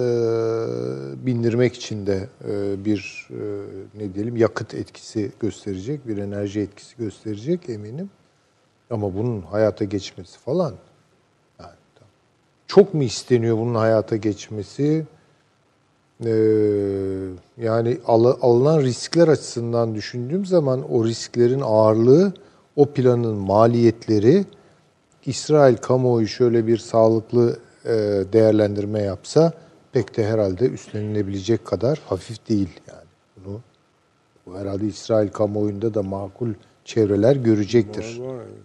[1.26, 3.40] bindirmek için de e, bir e,
[3.94, 8.10] ne diyelim yakıt etkisi gösterecek, bir enerji etkisi gösterecek eminim.
[8.90, 10.74] Ama bunun hayata geçmesi falan
[11.60, 11.70] yani
[12.66, 15.06] çok mu isteniyor bunun hayata geçmesi?
[16.24, 16.30] Ee,
[17.58, 22.32] yani al- alınan riskler açısından düşündüğüm zaman o risklerin ağırlığı
[22.76, 24.44] o planın maliyetleri
[25.28, 27.88] İsrail kamuoyu şöyle bir sağlıklı e,
[28.32, 29.52] değerlendirme yapsa
[29.92, 33.08] pek de herhalde üstlenilebilecek kadar hafif değil yani.
[33.44, 33.60] Bunu
[34.46, 36.48] bu herhalde İsrail kamuoyunda da makul
[36.84, 38.20] çevreler görecektir.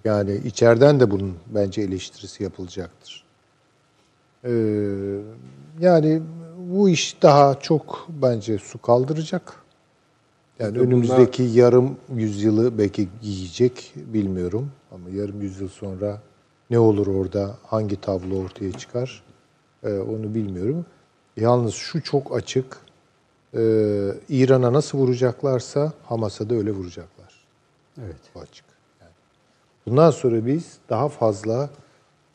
[0.05, 3.23] Yani içeriden de bunun bence eleştirisi yapılacaktır.
[4.45, 4.51] Ee,
[5.79, 6.21] yani
[6.71, 9.53] bu iş daha çok bence su kaldıracak.
[10.59, 14.71] Yani Bunlar- önümüzdeki yarım yüzyılı belki giyecek bilmiyorum.
[14.91, 16.21] Ama yarım yüzyıl sonra
[16.69, 19.23] ne olur orada, hangi tablo ortaya çıkar
[19.83, 20.85] e, onu bilmiyorum.
[21.37, 22.77] Yalnız şu çok açık,
[23.53, 23.59] e,
[24.29, 27.45] İran'a nasıl vuracaklarsa Hamas'a da öyle vuracaklar.
[28.01, 28.21] Evet.
[28.35, 28.65] Bu açık.
[29.01, 29.11] Yani
[29.85, 31.69] bundan sonra biz daha fazla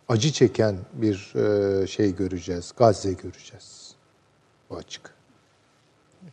[0.08, 2.72] acı çeken bir e, şey göreceğiz.
[2.76, 3.94] Gazze göreceğiz.
[4.70, 5.14] Bu açık.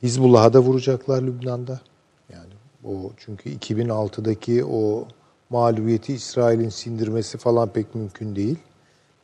[0.03, 1.79] Hizbullah'a da vuracaklar Lübnan'da.
[2.29, 2.53] Yani
[2.83, 5.07] o çünkü 2006'daki o
[5.49, 8.57] mağlubiyeti İsrail'in sindirmesi falan pek mümkün değil.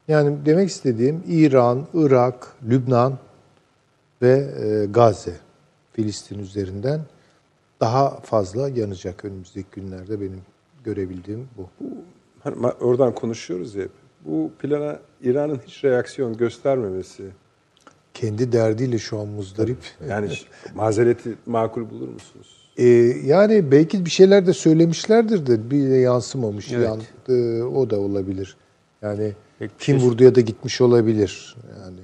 [0.08, 3.18] Yani demek istediğim İran, Irak, Lübnan
[4.22, 5.36] ve e, Gazze,
[5.94, 7.02] Filistin üzerinden
[7.80, 10.42] daha fazla yanacak önümüzdeki günlerde benim
[10.84, 11.70] görebildiğim bu.
[12.44, 13.92] Hani oradan konuşuyoruz ya hep.
[14.26, 17.24] Bu plana İran'ın hiç reaksiyon göstermemesi,
[18.14, 19.78] Kendi derdiyle şu an muzdarip.
[20.10, 20.30] yani
[20.76, 22.61] mazereti makul bulur musunuz?
[22.78, 22.84] Ee,
[23.26, 26.72] yani belki bir şeyler de söylemişlerdir de bir de yansımamış.
[26.72, 26.88] Evet.
[26.88, 28.56] Yandı, o da olabilir.
[29.02, 31.56] Yani Peki kim şey- da gitmiş olabilir.
[31.80, 31.98] Yani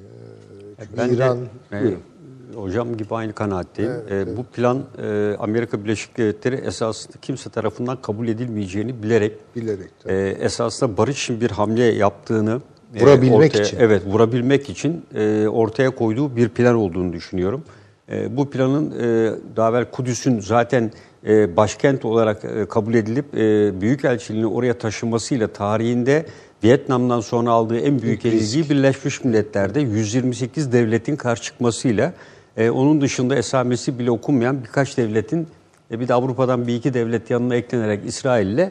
[0.80, 1.38] e, Ben İran
[1.72, 3.92] de e, hocam gibi aynı kanaatteyim.
[4.12, 10.14] E, Bu plan e, Amerika Birleşik Devletleri esasında kimse tarafından kabul edilmeyeceğini bilerek bilerek tabii.
[10.14, 12.62] e, esasında barış için bir hamle yaptığını
[12.96, 13.78] e, Vurabilmek ortaya- için.
[13.80, 17.64] Evet, vurabilmek için e, ortaya koyduğu bir plan olduğunu düşünüyorum.
[18.12, 20.92] E, bu planın e, daha evvel Kudüs'ün zaten
[21.28, 26.26] e, başkent olarak e, kabul edilip e, Büyükelçiliğini oraya taşımasıyla tarihinde
[26.64, 32.14] Vietnam'dan sonra aldığı en büyük yenilgiyi Birleşmiş Milletler'de 128 devletin karşı çıkmasıyla
[32.58, 35.48] e, onun dışında esamesi bile okunmayan birkaç devletin
[35.92, 38.70] e, bir de Avrupa'dan bir iki devlet yanına eklenerek İsrail'le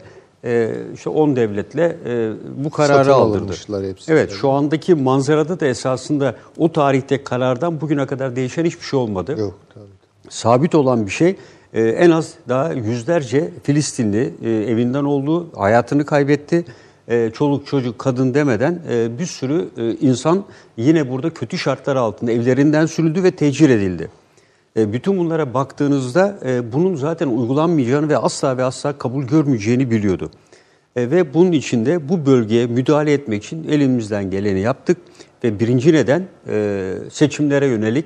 [0.94, 2.32] işte 10 devletle e,
[2.64, 3.88] bu kararı Satın aldırdı.
[3.88, 4.12] hepsi.
[4.12, 9.36] Evet şu andaki manzarada da esasında o tarihte karardan bugüne kadar değişen hiçbir şey olmadı.
[9.38, 9.84] yok tabii.
[10.28, 11.36] Sabit olan bir şey
[11.74, 16.64] e, en az daha yüzlerce Filistinli e, evinden oldu, hayatını kaybetti.
[17.08, 20.44] E, çoluk çocuk kadın demeden e, bir sürü e, insan
[20.76, 24.08] yine burada kötü şartlar altında evlerinden sürüldü ve tecir edildi.
[24.76, 30.30] E, bütün bunlara baktığınızda e, bunun zaten uygulanmayacağını ve asla ve asla kabul görmeyeceğini biliyordu.
[30.96, 34.98] E, ve bunun için de bu bölgeye müdahale etmek için elimizden geleni yaptık.
[35.44, 36.22] Ve birinci neden
[37.10, 38.04] seçimlere yönelik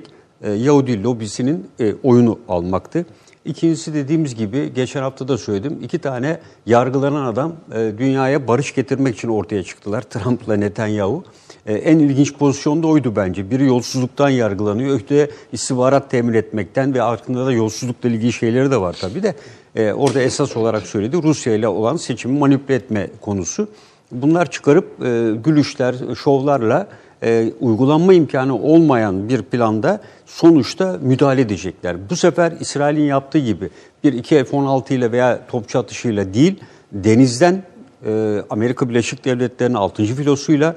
[0.57, 1.67] Yahudi lobisinin
[2.03, 3.05] oyunu almaktı.
[3.45, 5.79] İkincisi dediğimiz gibi geçen hafta da söyledim.
[5.83, 10.01] iki tane yargılanan adam e, dünyaya barış getirmek için ortaya çıktılar.
[10.09, 11.23] Trump'la Netanyahu.
[11.65, 13.51] E, en ilginç pozisyon da oydu bence.
[13.51, 14.95] Biri yolsuzluktan yargılanıyor.
[14.95, 19.35] Öte istihbarat temin etmekten ve arkında da yolsuzlukla ilgili şeyleri de var tabii de.
[19.75, 23.67] E, orada esas olarak söyledi Rusya ile olan seçimi manipüle etme konusu.
[24.11, 26.87] Bunlar çıkarıp e, gülüşler, şovlarla
[27.23, 32.09] e, uygulanma imkanı olmayan bir planda sonuçta müdahale edecekler.
[32.09, 33.69] Bu sefer İsrail'in yaptığı gibi
[34.03, 36.59] bir iki F-16 ile veya topçu atışıyla değil,
[36.91, 37.63] denizden
[38.05, 40.03] e, Amerika Birleşik Devletleri'nin 6.
[40.03, 40.75] filosuyla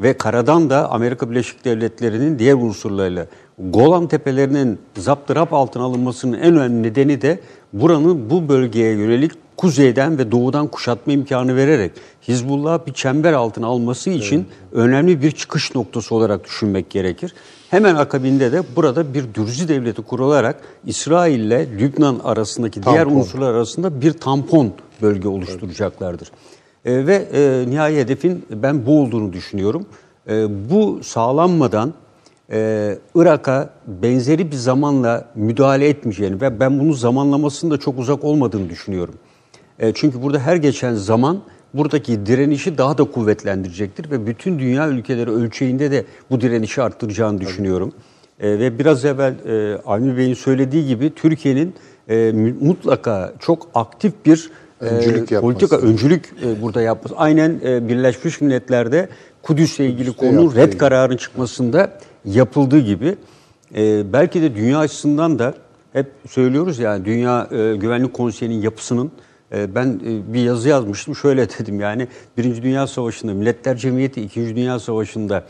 [0.00, 3.26] ve karadan da Amerika Birleşik Devletleri'nin diğer unsurlarıyla
[3.58, 7.40] Golan Tepelerinin zaptırap altına alınmasının en önemli nedeni de
[7.72, 11.92] buranın bu bölgeye yönelik kuzeyden ve doğudan kuşatma imkanı vererek
[12.28, 17.34] Hizbullah bir çember altına alması için önemli bir çıkış noktası olarak düşünmek gerekir.
[17.70, 23.16] Hemen akabinde de burada bir dürzi devleti kurularak İsrail ile Lübnan arasındaki diğer Tampon.
[23.16, 24.72] unsurlar arasında bir tampon
[25.02, 26.28] bölge oluşturacaklardır.
[26.84, 29.86] E, ve e, nihai hedefin ben bu olduğunu düşünüyorum.
[30.28, 31.94] E, bu sağlanmadan
[32.52, 38.70] e, Irak'a benzeri bir zamanla müdahale etmeyeceğini ve ben bunun zamanlamasının da çok uzak olmadığını
[38.70, 39.14] düşünüyorum.
[39.80, 41.40] E, çünkü burada her geçen zaman
[41.74, 47.92] buradaki direnişi daha da kuvvetlendirecektir ve bütün dünya ülkeleri ölçeğinde de bu direnişi arttıracağını düşünüyorum.
[48.40, 51.74] E, ve biraz evvel e, Avni Bey'in söylediği gibi Türkiye'nin
[52.08, 54.50] e, mutlaka çok aktif bir
[54.80, 55.40] e, Öncülük yapması.
[55.40, 57.16] politika öncülük e, burada yapması.
[57.16, 59.08] Aynen e, Birleşmiş Milletler'de
[59.42, 60.78] Kudüs'le ilgili konunun yaptığı red gibi.
[60.78, 63.16] kararının çıkmasında yapıldığı gibi
[63.76, 65.54] e, belki de dünya açısından da
[65.92, 71.48] hep söylüyoruz yani Dünya e, Güvenlik Konseyi'nin yapısının e, ben e, bir yazı yazmıştım şöyle
[71.58, 72.08] dedim yani
[72.38, 75.44] Birinci Dünya Savaşı'nda Milletler Cemiyeti, İkinci Dünya Savaşı'nda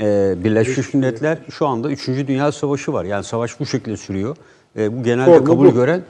[0.00, 3.04] e, Birleşmiş Milletler şu anda Üçüncü Dünya Savaşı var.
[3.04, 4.36] Yani savaş bu şekilde sürüyor.
[4.78, 5.74] E, bu genelde Formu kabul bu.
[5.74, 6.02] gören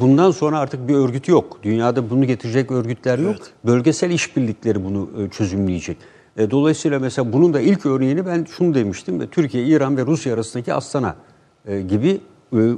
[0.00, 1.58] bundan sonra artık bir örgüt yok.
[1.62, 3.36] Dünyada bunu getirecek örgütler yok.
[3.66, 5.96] Bölgesel işbirlikleri bunu çözümleyecek.
[6.38, 9.26] Dolayısıyla mesela bunun da ilk örneğini ben şunu demiştim.
[9.26, 11.16] Türkiye, İran ve Rusya arasındaki Astana
[11.88, 12.20] gibi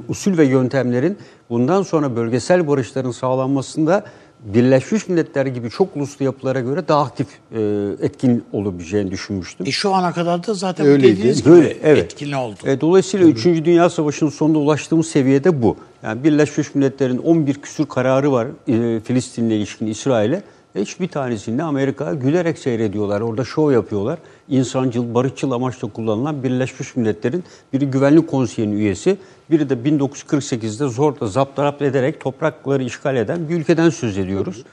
[0.07, 1.17] usul ve yöntemlerin
[1.49, 4.03] bundan sonra bölgesel barışların sağlanmasında
[4.39, 7.59] Birleşmiş Milletler gibi çok uluslu yapılara göre daha aktif e,
[8.01, 9.67] etkin olabileceğini düşünmüştüm.
[9.67, 11.17] E şu ana kadar da zaten Öyleydi.
[11.17, 12.03] dediğiniz gibi Böyle, evet.
[12.03, 12.55] etkin oldu.
[12.65, 13.45] E, dolayısıyla 3.
[13.45, 15.77] Dünya Savaşı'nın sonunda ulaştığımız seviyede bu.
[16.03, 20.41] Yani Birleşmiş Milletler'in 11 küsür kararı var e, Filistin'le ilişkin İsrail'e.
[20.75, 23.21] Hiçbir tanesini Amerika gülerek seyrediyorlar.
[23.21, 24.19] Orada şov yapıyorlar.
[24.49, 27.43] İnsancıl, barışçıl amaçla kullanılan Birleşmiş Milletler'in
[27.73, 29.17] biri Güvenlik Konseyi'nin üyesi,
[29.51, 34.63] biri de 1948'de zorla zaptarapt ederek toprakları işgal eden bir ülkeden söz ediyoruz.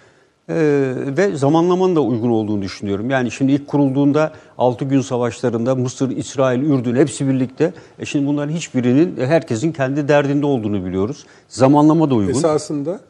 [0.49, 0.55] Ee,
[0.97, 3.11] ve zamanlamanın da uygun olduğunu düşünüyorum.
[3.11, 7.73] Yani şimdi ilk kurulduğunda 6 gün savaşlarında Mısır, İsrail, Ürdün hepsi birlikte.
[7.99, 11.27] E şimdi bunların hiçbirinin herkesin kendi derdinde olduğunu biliyoruz.
[11.49, 12.31] Zamanlama da uygun.
[12.31, 13.01] Esasında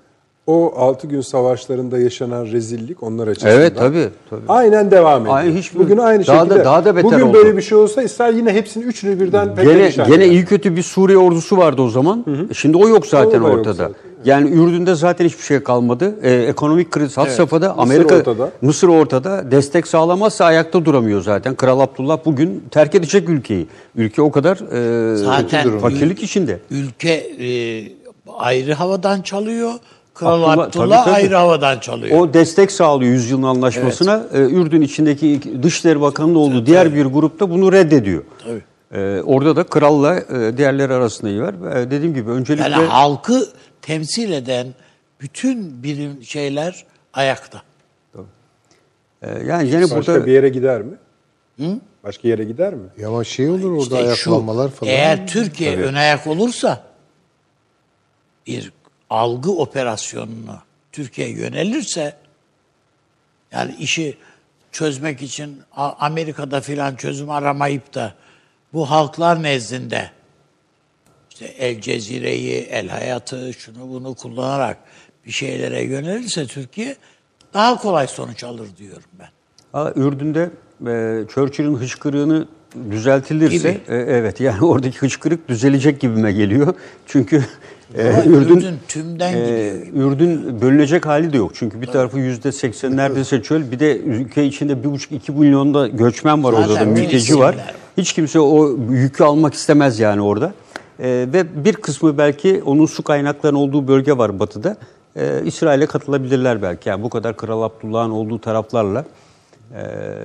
[0.47, 3.55] o 6 gün savaşlarında yaşanan rezillik onlar açısından.
[3.57, 4.09] Evet tabii.
[4.31, 4.41] tabii.
[4.49, 5.37] Aynen devam ediyor.
[5.37, 6.65] Aynen, hiçbir- Bugün aynı daha da- şekilde.
[6.65, 7.35] daha da beter Bugün oldu.
[7.35, 10.33] böyle bir şey olsa İsrail yine hepsini üçünü birden Gene, perişan gene eder.
[10.33, 12.25] iyi kötü bir Suriye ordusu vardı o zaman.
[12.51, 13.73] E Şimdi o yok zaten O da yok ortada.
[13.75, 13.95] zaten.
[14.25, 16.15] Yani Ürdün'de zaten hiçbir şey kalmadı.
[16.23, 17.79] Ee, ekonomik kriz had safhada.
[17.79, 18.51] Amerika ortada.
[18.63, 19.51] Mısır ortada.
[19.51, 21.55] Destek sağlamazsa ayakta duramıyor zaten.
[21.55, 23.67] Kral Abdullah bugün terk edecek ülkeyi.
[23.97, 24.57] Ülke o kadar
[25.13, 26.59] e, Zaten fakirlik içinde.
[26.71, 27.49] Ülke e,
[28.39, 29.73] ayrı havadan çalıyor.
[30.15, 31.15] Kral Abdullah- Abdullah, tabii, tabii.
[31.25, 32.19] ayrı havadan çalıyor.
[32.19, 34.27] O destek sağlıyor yüzyılın anlaşmasına.
[34.33, 38.23] Ee, Ürdün içindeki Dışişleri Bakanı'nın olduğu diğer bir grupta bunu reddediyor.
[38.45, 38.63] Tabii.
[38.93, 41.55] Ee, orada da kralla e, diğerleri arasında iyi var.
[41.77, 43.49] Ee, dediğim gibi öncelikle yani halkı
[43.83, 44.67] temsil eden
[45.21, 47.63] bütün birim şeyler ayakta.
[49.23, 50.95] e, yani yine Başka burada bir yere gider mi?
[52.05, 52.89] Başka yere gider mi?
[52.99, 54.93] Ya ama şey olur orada İşte ayaklanmalar şu, falan.
[54.93, 56.83] Eğer Türkiye ön ayak olursa
[58.47, 58.73] bir
[59.15, 60.63] algı operasyonuna
[60.93, 62.17] Türkiye yönelirse
[63.53, 64.17] yani işi
[64.73, 68.15] çözmek için Amerika'da filan çözüm aramayıp da
[68.73, 70.11] bu halklar nezdinde
[71.31, 74.79] işte El Cezire'yi, El Hayat'ı, şunu bunu kullanarak
[75.27, 76.97] bir şeylere yönelirse Türkiye
[77.55, 79.29] daha kolay sonuç alır diyorum ben.
[79.73, 80.51] Ha, Ürdün'de
[80.87, 82.49] e, Churchill'in hıçkırığını
[82.91, 83.83] düzeltilirse Gibi.
[83.89, 86.75] e, evet yani oradaki hıçkırık düzelecek gibime geliyor.
[87.07, 87.45] Çünkü
[87.95, 89.99] e, Ama Ürdün, Ürdün tümden e, gidiyor gibi.
[89.99, 91.51] Ürdün bölünecek hali de yok.
[91.55, 93.71] Çünkü bir tarafı yüzde seksen neredeyse çöl.
[93.71, 97.57] Bir de ülke içinde bir buçuk iki milyonda göçmen var orada da Zaten mülteci var.
[97.97, 100.55] Hiç kimse o yükü almak istemez yani orada.
[100.99, 104.77] E, ve bir kısmı belki onun su kaynaklarının olduğu bölge var batıda.
[105.17, 106.89] E, İsrail'e katılabilirler belki.
[106.89, 109.05] Yani bu kadar Kral Abdullah'ın olduğu taraflarla.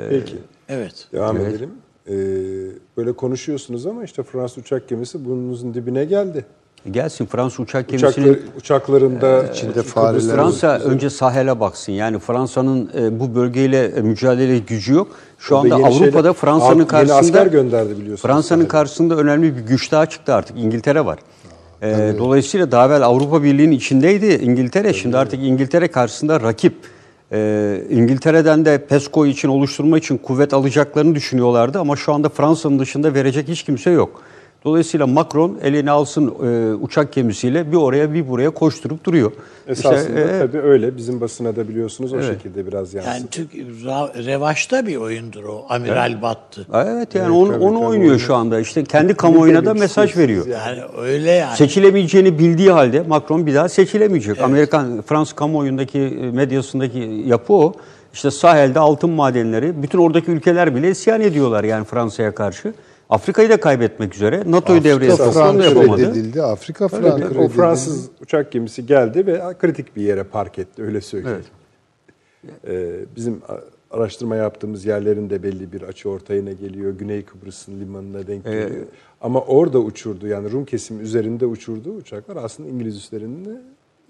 [0.09, 0.35] Peki.
[0.69, 1.07] Evet.
[1.13, 1.69] Devam edelim.
[2.09, 2.13] Ee,
[2.97, 6.45] böyle konuşuyorsunuz ama işte Fransız uçak gemisi burnunuzun dibine geldi.
[6.91, 11.91] Gelsin Fransız uçak gemisinin Uçaklar, uçaklarında içinde fareler Fransa önce sahele baksın.
[11.91, 15.07] Yani Fransa'nın e, bu bölgeyle e, mücadele gücü yok.
[15.39, 20.05] Şu anda Avrupa'da şeyler- Fransa'nın karşısında asker gönderdi biliyorsunuz Fransa'nın karşısında önemli bir güç daha
[20.05, 20.57] çıktı artık.
[20.59, 21.19] İngiltere var.
[21.81, 24.93] E, dolayısıyla daha evvel Avrupa Birliği'nin içindeydi İngiltere.
[24.93, 26.73] Şimdi artık İngiltere karşısında rakip.
[27.31, 33.13] E, İngiltere'den de PESCO için oluşturma için kuvvet alacaklarını düşünüyorlardı ama şu anda Fransa'nın dışında
[33.13, 34.21] verecek hiç kimse yok.
[34.65, 39.31] Dolayısıyla Macron elini alsın e, uçak gemisiyle bir oraya bir buraya koşturup duruyor.
[39.67, 40.97] Esasında İşte, e, tabii öyle.
[40.97, 42.27] Bizim basına da biliyorsunuz o Evet.
[42.27, 43.13] şekilde biraz yansıdı.
[43.15, 43.53] Yani Türk
[44.25, 45.65] revaçta bir oyundur o.
[45.69, 46.65] Amiral battı.
[46.73, 48.19] Evet yani onu, tabii, onu tabii, oynuyor oynuyor.
[48.19, 48.59] şu anda.
[48.59, 50.47] İşte kendi kamuoyuna da mesaj veriyor.
[50.47, 51.57] Yani öyle yani.
[51.57, 54.41] Seçilemeyeceğini bildiği halde Macron bir daha seçilemeyecek.
[54.41, 57.73] Amerikan, Fransız kamuoyundaki, e, medyasındaki yapı o.
[58.13, 62.73] İşte sahilde altın madenleri, bütün oradaki ülkeler bile isyan ediyorlar yani Fransa'ya karşı.
[63.09, 64.43] Afrika'yı da kaybetmek üzere.
[64.45, 66.01] NATO'yu devreye soktu, yapamadı.
[66.01, 66.41] reddedildi.
[66.41, 67.47] Afrika frank o reddedildi.
[67.49, 71.43] Fransız uçak gemisi geldi ve kritik bir yere park etti öyle söyleyeyim.
[72.67, 76.93] Ee, bizim a- araştırma yaptığımız yerlerin de belli bir açı ortayına geliyor.
[76.93, 78.69] Güney Kıbrıs'ın limanına denk geliyor.
[79.21, 83.49] Ama orada uçurdu yani Rum kesimi üzerinde uçurduğu uçaklar aslında İngiliz üstlerinde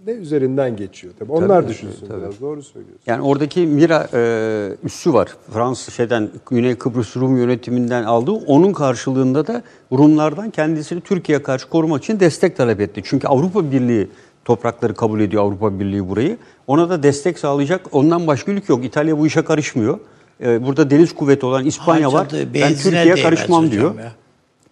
[0.05, 1.13] de üzerinden geçiyor.
[1.19, 3.03] Tabii onlar düşünsün biraz doğru söylüyorsun.
[3.05, 5.29] Yani oradaki Mira e, üssü var.
[5.53, 8.31] Fransız şeyden Güney Kıbrıs Rum yönetiminden aldığı.
[8.31, 13.01] Onun karşılığında da Rumlardan kendisini Türkiye'ye karşı korumak için destek talep etti.
[13.05, 14.07] Çünkü Avrupa Birliği
[14.45, 16.37] toprakları kabul ediyor Avrupa Birliği burayı.
[16.67, 18.85] Ona da destek sağlayacak ondan başka ülke yok.
[18.85, 19.99] İtalya bu işe karışmıyor.
[20.41, 22.23] E, burada deniz kuvveti olan İspanya var.
[22.27, 23.95] Harcadığı Ben Türkiye'ye karışmam diyor.
[23.99, 24.11] ya.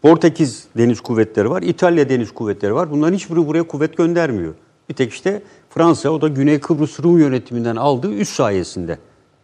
[0.02, 2.92] Portekiz deniz kuvvetleri var, İtalya deniz kuvvetleri var.
[2.92, 4.54] Bunların hiçbiri buraya kuvvet göndermiyor.
[4.90, 8.98] Bir tek işte Fransa o da Güney Kıbrıs Rum yönetiminden aldığı üs sayesinde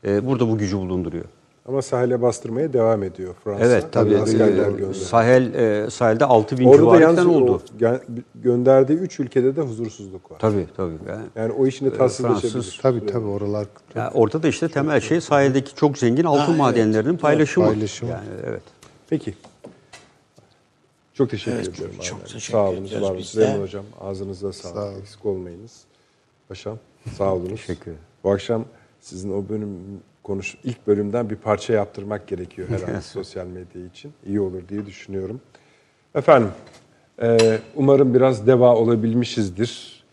[0.06, 1.26] e, burada bu gücü bulunduruyor.
[1.68, 3.66] Ama sahile bastırmaya devam ediyor Fransa.
[3.66, 4.18] Evet tabii.
[4.18, 4.94] Askerler gönderiyor.
[4.94, 7.62] sahel e, sahilde 6 bin Orada da civarı yalnız falan o oldu.
[7.80, 8.00] gö-
[8.36, 10.38] gönderdiği üç ülkede de huzursuzluk var.
[10.40, 10.94] Tabii tabii.
[11.10, 12.80] Yani, Yani o işin de tatsızlaşabilir.
[12.82, 16.58] Tabii tabii oralar yani orada da işte temel şey sahildeki çok zengin altın Ha, evet.
[16.60, 17.68] madenlerinin paylaşımı.
[17.68, 18.12] Paylaşımı.
[18.12, 18.62] Yani evet.
[19.10, 19.34] Peki.
[21.14, 21.96] Çok teşekkür Evet, ediyorum.
[22.02, 23.22] çok teşekkür Sağ ediyoruz var olun.
[23.22, 24.76] Süleyman Hocam ağzınıza sağlık.
[24.76, 25.00] Sağ olun.
[25.02, 25.82] Eksik olmayınız.
[26.50, 26.78] Paşam
[27.18, 27.50] sağ olunuz.
[27.50, 27.94] Teşekkür.
[28.24, 28.66] Bu akşam
[29.00, 29.70] sizin o bölüm
[30.24, 34.14] konuş ilk bölümden bir parça yaptırmak gerekiyor herhalde sosyal medya için.
[34.28, 35.42] İyi olur diye düşünüyorum.
[36.16, 36.50] Efendim,
[37.22, 40.04] e, umarım biraz deva olabilmişizdir.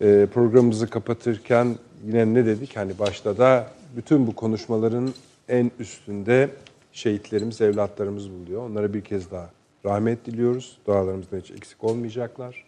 [0.00, 1.76] E, programımızı kapatırken
[2.06, 2.76] yine ne dedik?
[2.76, 5.14] Hani başta da bütün bu konuşmaların
[5.48, 6.50] en üstünde
[6.92, 8.70] şehitlerimiz, evlatlarımız buluyor.
[8.70, 9.50] Onlara bir kez daha
[9.84, 10.78] rahmet diliyoruz.
[10.86, 12.64] Dualarımızdan hiç eksik olmayacaklar.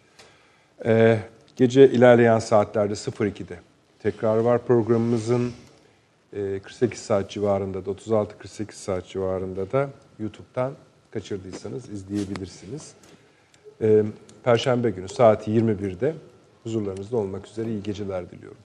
[0.85, 1.19] Ee,
[1.57, 3.59] gece ilerleyen saatlerde 02'de
[4.03, 5.53] tekrar var programımızın.
[6.33, 10.73] Ee, 48 saat civarında da 36-48 saat civarında da YouTube'dan
[11.11, 12.95] kaçırdıysanız izleyebilirsiniz.
[13.81, 14.05] Ee,
[14.45, 16.15] Perşembe günü saat 21'de
[16.63, 18.59] huzurlarınızda olmak üzere iyi geceler diliyorum.